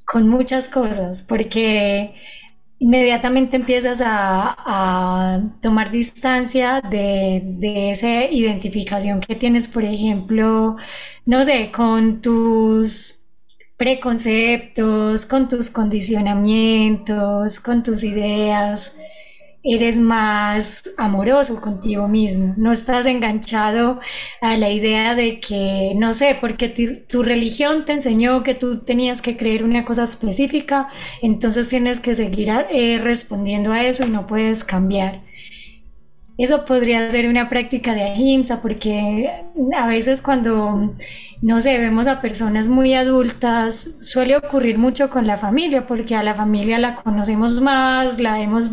[0.05, 2.13] con muchas cosas, porque
[2.81, 10.77] inmediatamente empiezas a, tomar distancia de, de, esa identificación que tienes, por ejemplo,
[11.27, 13.27] no sé, con tus
[13.77, 18.97] preconceptos, con tus condicionamientos, con tus ideas
[19.63, 24.01] eres más amoroso contigo mismo, no estás enganchado
[24.41, 26.69] a la idea de que, no sé, porque
[27.09, 30.89] tu religión te enseñó que tú tenías que creer una cosa específica,
[31.23, 35.23] entonces tienes que seguir eh, respondiendo a eso y no puedes cambiar.
[36.41, 39.31] Eso podría ser una práctica de ahimsa, porque
[39.77, 40.97] a veces cuando,
[41.43, 46.23] no sé, vemos a personas muy adultas, suele ocurrir mucho con la familia, porque a
[46.23, 48.71] la familia la conocemos más, la hemos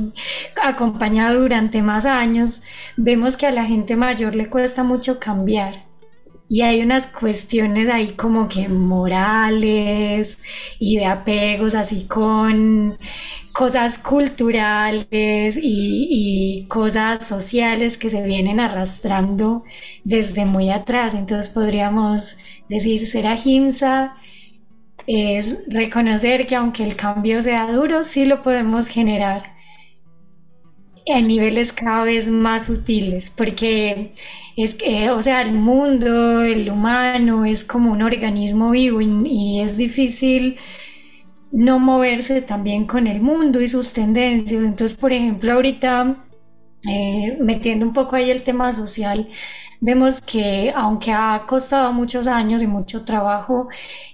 [0.63, 2.63] acompañado durante más años,
[2.95, 5.86] vemos que a la gente mayor le cuesta mucho cambiar.
[6.49, 10.43] Y hay unas cuestiones ahí como que morales
[10.79, 12.97] y de apegos así con
[13.53, 15.07] cosas culturales
[15.61, 19.63] y, cosas sociales que se vienen arrastrando
[20.03, 21.15] desde muy atrás.
[21.15, 22.37] Entonces podríamos
[22.69, 24.15] decir, ser ahimsa
[25.07, 29.56] es reconocer que aunque el cambio sea duro, sí lo podemos generar
[31.15, 34.11] a niveles cada vez más sutiles, porque
[34.55, 39.77] es que, o sea, el mundo, el humano es como un organismo vivo y es
[39.77, 40.57] difícil
[41.51, 44.63] no moverse también con el mundo y sus tendencias.
[44.63, 46.25] Entonces, por ejemplo, ahorita,
[46.89, 49.27] eh, metiendo un poco ahí el tema social,
[49.79, 53.67] vemos que aunque ha costado muchos años y mucho trabajo,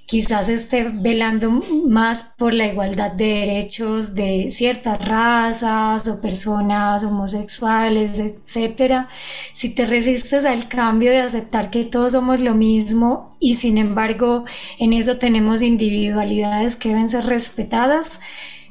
[0.05, 1.51] quizás esté velando
[1.87, 9.09] más por la igualdad de derechos de ciertas razas o personas homosexuales, etcétera.
[9.53, 14.45] Si te resistes al cambio de aceptar que todos somos lo mismo y sin embargo
[14.79, 18.19] en eso tenemos individualidades que deben ser respetadas,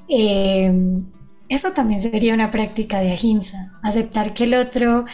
[0.08, 0.72] eh,
[1.48, 5.04] eso también sería una práctica de ahimsa, aceptar que el otro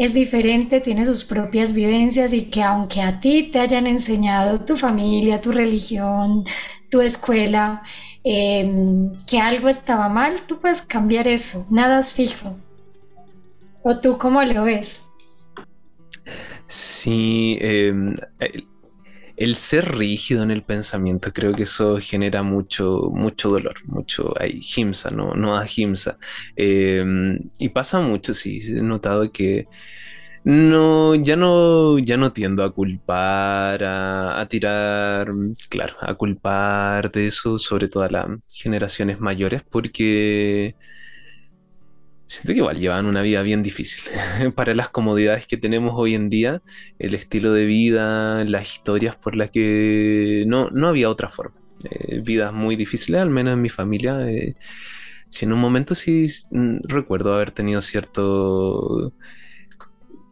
[0.00, 4.74] es diferente, tiene sus propias vivencias y que aunque a ti te hayan enseñado tu
[4.74, 6.42] familia, tu religión,
[6.90, 7.82] tu escuela,
[8.24, 12.56] em, que algo estaba mal, tú puedes cambiar eso, nada es fijo.
[13.82, 15.02] ¿O tú cómo lo ves?
[16.66, 18.14] Sí, em,
[19.40, 24.60] el, ser rígido en el pensamiento, creo que eso genera mucho, mucho dolor, mucho, hay
[24.76, 26.18] himsa, no, no a himsa.
[26.56, 29.66] Em, y pasa mucho, sí, he notado que
[30.44, 35.32] no, ya no, ya no tiendo a culpar, a, tirar,
[35.68, 40.76] claro, a culpar de eso, sobre todo a las generaciones mayores, porque
[42.30, 44.04] siento que igual llevan una vida bien difícil.
[44.54, 46.62] Para las comodidades que tenemos hoy en día,
[46.98, 51.56] el estilo de vida, las historias por las que no, no había otra forma.
[51.90, 54.30] Eh, vidas muy difíciles, al menos en mi familia.
[54.30, 54.54] Eh,
[55.28, 59.12] si en un momento sí mm, recuerdo haber tenido cierto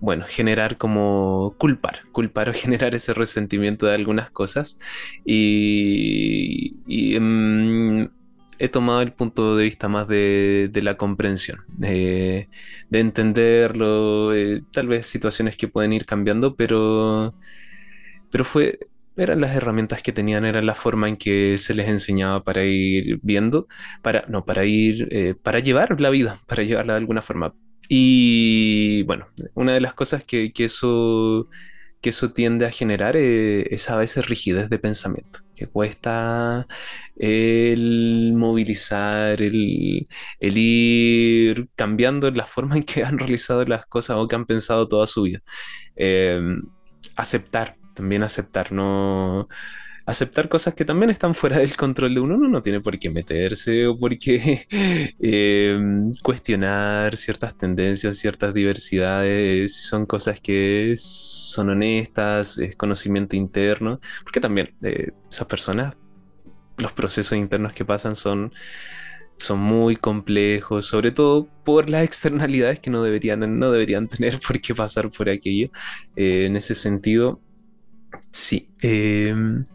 [0.01, 4.79] bueno, generar como culpar, culpar o generar ese resentimiento de algunas cosas.
[5.25, 6.77] Y,
[7.17, 8.09] em,
[8.59, 12.49] he tomado el punto de vista más de, la comprensión, de,
[12.91, 17.35] entenderlo, eh, tal vez situaciones que pueden ir cambiando, pero,
[18.31, 18.79] pero fue,
[19.17, 23.21] eran las herramientas que tenían, era la forma en que se les enseñaba para ir
[23.23, 23.67] viendo,
[24.03, 27.55] para, no, para ir, eh, para llevar la vida, para llevarla de alguna forma.
[27.89, 31.49] Y bueno, una de las cosas que, eso,
[32.01, 36.67] que eso tiende a generar eh, es, a veces rigidez de pensamiento, que cuesta
[37.17, 40.07] el movilizar, el,
[40.41, 45.07] ir cambiando la forma en que han realizado las cosas o que han pensado toda
[45.07, 45.41] su vida.
[45.97, 46.63] Em,
[47.17, 49.49] aceptar, también aceptar, no
[50.09, 52.37] aceptar cosas que también están fuera del control de uno.
[52.37, 54.67] Uno no tiene por qué meterse o por qué
[55.21, 64.01] em, cuestionar ciertas tendencias, ciertas diversidades, si son cosas que son honestas, es conocimiento interno,
[64.25, 65.95] porque también eh, esas personas,
[66.79, 68.53] los procesos internos que pasan son
[69.37, 74.61] son muy complejos, sobre todo por las externalidades que no deberían, no deberían tener por
[74.61, 75.71] qué pasar por aquello.
[76.17, 77.41] Eh, en ese sentido,
[78.33, 78.71] sí.
[78.81, 79.67] Em,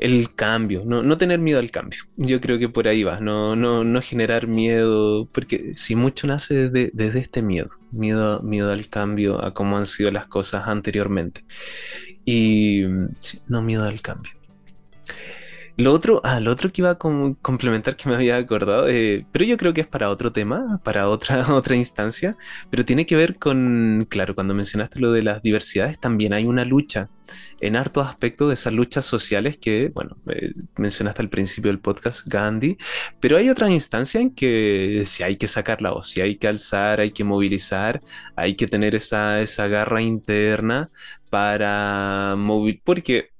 [0.00, 2.00] el cambio, no, tener miedo al cambio.
[2.16, 6.70] Yo creo que por ahí va, no, no, no generar miedo, porque si mucho nace
[6.70, 11.44] desde, este miedo, miedo, miedo al cambio, a cómo han sido las cosas anteriormente.
[12.24, 12.84] Y
[13.48, 14.32] no miedo al cambio.
[15.78, 19.56] Lo otro, ah, otro que iba a complementar que me había acordado, eh, pero yo
[19.56, 22.36] creo que es para otro tema, para otra, otra instancia,
[22.68, 26.64] pero tiene que ver con, claro, cuando mencionaste lo de las diversidades, también hay una
[26.64, 27.10] lucha
[27.60, 32.26] en hartos aspectos de esas luchas sociales que, bueno, eh, mencionaste al principio del podcast
[32.26, 32.76] Gandhi,
[33.20, 36.48] pero hay otras instancias en que si hay que sacar la voz, si hay que
[36.48, 38.02] alzar, hay que movilizar,
[38.34, 40.90] hay que tener esa, esa garra interna
[41.30, 43.37] para movilizar, porque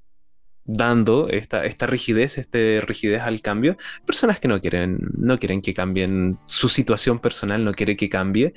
[0.69, 3.77] dando esta, esta rigidez, este rigidez al cambio,
[4.07, 8.55] personas que no quieren, no quieren que cambien su situación personal, no quiere que cambie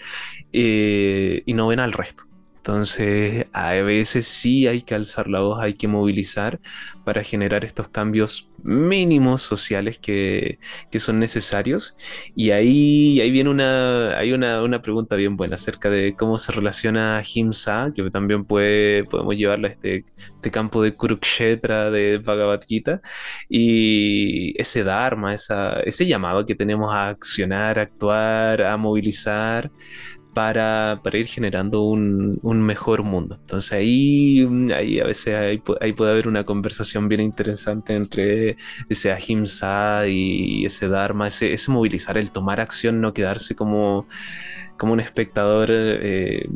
[0.53, 2.30] eh, y no ven al resto.
[2.61, 6.59] Entonces, a veces sí hay que alzar la voz, hay que movilizar
[7.03, 10.59] para generar estos cambios mínimos sociales que,
[10.99, 11.97] son necesarios.
[12.35, 17.23] Y ahí, ahí viene una, hay una, pregunta bien buena acerca de cómo se relaciona
[17.25, 20.05] Himsa, que también puede, podemos llevarla a este,
[20.35, 23.01] este campo de Kurukshetra, de Bhagavad Gita,
[23.49, 29.71] y ese Dharma, esa, ese llamado que tenemos a accionar, a actuar, a movilizar
[30.33, 33.37] para, ir generando un, mejor mundo.
[33.39, 38.57] Entonces ahí, ahí a veces ahí, puede haber una conversación bien interesante entre
[38.89, 44.07] ese ahimsa y ese dharma, ese, ese movilizar, el tomar acción, no quedarse como,
[44.77, 46.47] como un espectador, eh,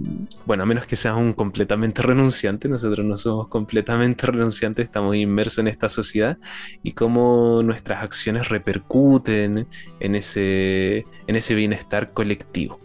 [0.45, 5.59] bueno, a menos que seas un completamente renunciante, nosotros no somos completamente renunciantes, estamos inmersos
[5.59, 6.37] en esta sociedad
[6.81, 9.67] y cómo nuestras acciones repercuten
[9.99, 12.84] en ese, en ese bienestar colectivo.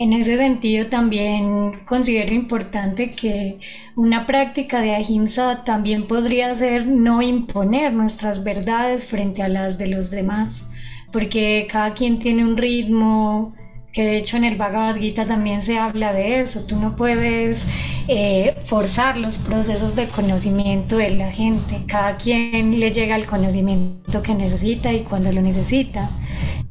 [0.00, 3.58] En ese sentido también considero importante que
[3.96, 9.88] una práctica de ahimsa también podría ser no imponer nuestras verdades frente a las de
[9.88, 10.68] los demás,
[11.12, 13.54] porque cada quien tiene un ritmo,
[13.92, 17.66] que de hecho en el Bhagavad Gita también se habla de eso, tú no puedes
[18.06, 24.22] eh, forzar los procesos de conocimiento de la gente, cada quien le llega el conocimiento
[24.22, 26.08] que necesita y cuando lo necesita.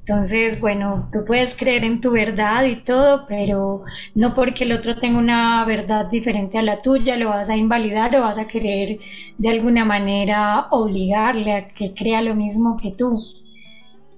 [0.09, 3.83] Entonces, bueno, tú puedes creer en tu verdad y todo, pero
[4.15, 8.15] no porque el otro tenga una verdad diferente a la tuya, lo vas a invalidar
[8.15, 8.99] o vas a querer
[9.37, 13.36] de alguna manera obligarle a que crea lo mismo que tú.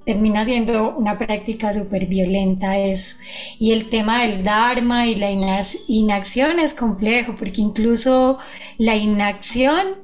[0.09, 3.17] Termina siendo una práctica súper violenta eso.
[3.59, 8.39] Y el tema del Dharma y la inacción es complejo, porque incluso
[8.79, 9.97] la inacción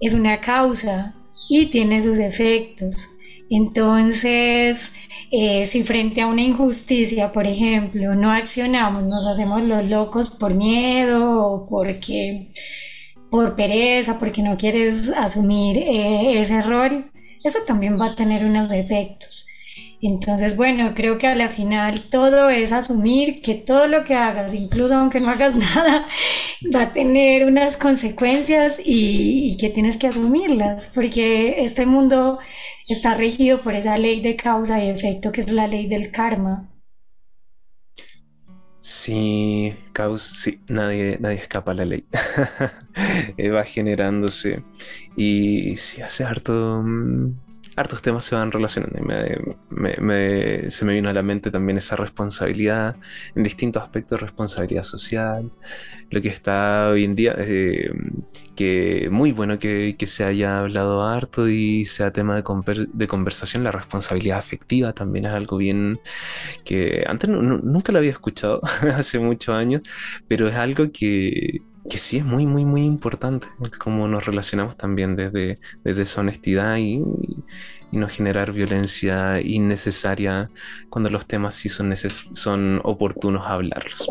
[0.00, 1.12] es una causa
[1.48, 3.10] y tiene sus efectos.
[3.48, 4.92] Entonces,
[5.30, 10.52] eh, si frente a una injusticia, por ejemplo, no accionamos, nos hacemos los locos por
[10.52, 12.48] miedo o porque
[13.30, 17.11] por pereza, porque no quieres asumir eh, ese error,
[17.44, 19.46] eso también va a tener unos efectos.
[20.02, 24.52] Entonces, bueno, creo que a la final todo es asumir que todo lo que hagas,
[24.52, 26.08] incluso aunque no hagas nada,
[26.74, 32.40] va a tener unas consecuencias y, y que tienes que asumirlas, porque este mundo
[32.88, 36.71] está regido por esa ley de causa y efecto que es la ley del karma.
[38.84, 42.04] Sí, causa, sí, nadie, nadie escapa a la ley.
[43.50, 44.64] va generándose.
[45.16, 47.38] Y si hace harto, mm,
[47.76, 48.98] hartos temas se van relacionando.
[50.68, 52.96] se me vino a la mente también esa responsabilidad
[53.34, 55.50] en distintos aspectos, responsabilidad social,
[56.10, 57.90] lo que está hoy en día, eh,
[58.54, 63.72] que muy bueno que, se haya hablado harto y sea tema de, de, conversación, la
[63.72, 66.00] responsabilidad afectiva también es algo bien
[66.64, 68.60] que antes nunca lo había escuchado
[68.94, 69.82] hace muchos años,
[70.28, 73.48] pero es algo que que sí es muy, muy, muy importante,
[73.78, 77.02] cómo nos relacionamos también desde, desde honestidad y,
[77.92, 80.50] y no generar violencia innecesaria
[80.88, 84.10] cuando los temas sí son, son oportunos hablarlos.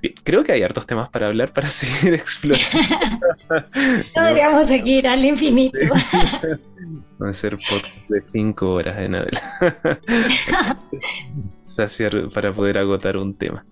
[0.00, 2.88] Bien, creo que hay hartos temas para hablar para seguir explorando.
[4.14, 5.78] Podríamos seguir al infinito.
[7.20, 7.56] a ser
[8.08, 9.40] de cinco horas en adelante.
[12.34, 13.64] para poder agotar un tema.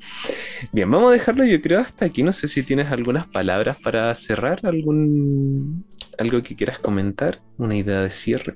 [0.70, 2.22] Bien, vamos a dejarlo yo creo hasta aquí.
[2.22, 5.84] No sé si tienes algunas palabras para cerrar, algún
[6.18, 8.54] algo que quieras comentar, una idea de cierre.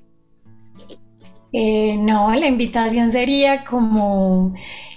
[1.56, 4.52] Eh, no, la invitación sería como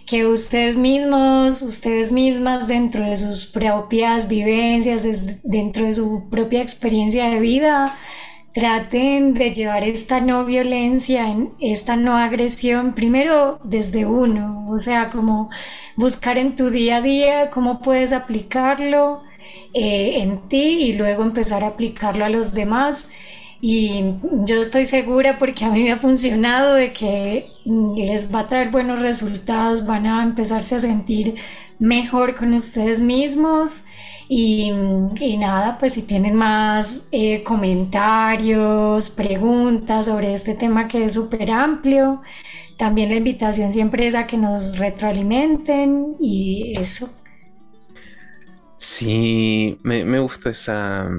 [0.08, 7.30] que ustedes mismos, ustedes mismas, dentro de sus propias vivencias, dentro de su propia experiencia
[7.30, 7.96] de vida,
[8.54, 11.28] traten de llevar esta no violencia,
[11.60, 15.52] esta no agresión, primero desde uno, o sea, como
[15.96, 19.22] buscar en tu día a día cómo puedes aplicarlo
[19.76, 23.10] eh, en ti y luego empezar a aplicarlo a los demás.
[23.60, 24.14] Y
[24.46, 27.48] yo estoy segura porque a mí me ha funcionado de que
[27.96, 31.36] les va a traer buenos resultados, van a empezarse a sentir
[31.80, 33.86] mejor con ustedes mismos
[34.30, 34.72] y,
[35.38, 42.22] nada, pues si tienen más eh, comentarios, preguntas sobre este tema que es súper amplio,
[42.78, 47.10] también la invitación siempre es a que nos retroalimenten y eso.
[48.78, 51.10] Sí, me, me gusta esa,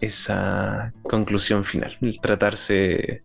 [0.00, 3.22] esa conclusión final, el tratarse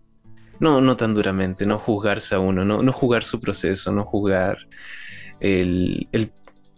[0.60, 4.58] no, no tan duramente, no juzgarse a uno, no, no juzgar su proceso, no juzgar
[5.40, 6.32] el, el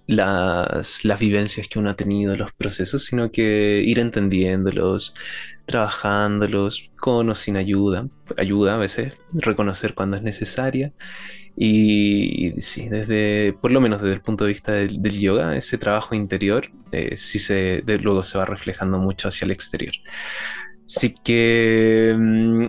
[0.08, 5.14] las, las vivencias que uno ha tenido, los procesos, sino que ir entendiéndolos,
[5.66, 8.08] trabajándolos con o sin ayuda,
[8.38, 10.94] ayuda a veces, reconocer cuando es necesaria.
[11.60, 16.14] Y, sí, desde, por lo menos desde el punto de vista del, yoga, ese trabajo
[16.14, 19.94] interior eh, sí se, luego se va reflejando mucho hacia el exterior.
[20.86, 22.66] Así que mm,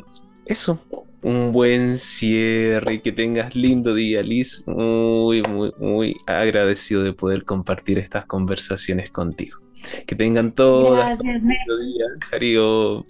[0.46, 0.82] eso,
[1.20, 4.64] un buen cierre que tengas lindo día, Liz.
[4.66, 9.60] Muy, muy, muy agradecido de poder compartir estas conversaciones contigo.
[10.06, 11.22] Que tengan todas.
[11.22, 12.06] Gracias, lindo día.
[12.32, 13.02] Hariom.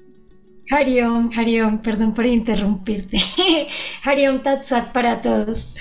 [0.71, 3.19] Hariom, Hariom, perdón por interrumpirte.
[4.05, 5.75] Hariom Tatsat para todos.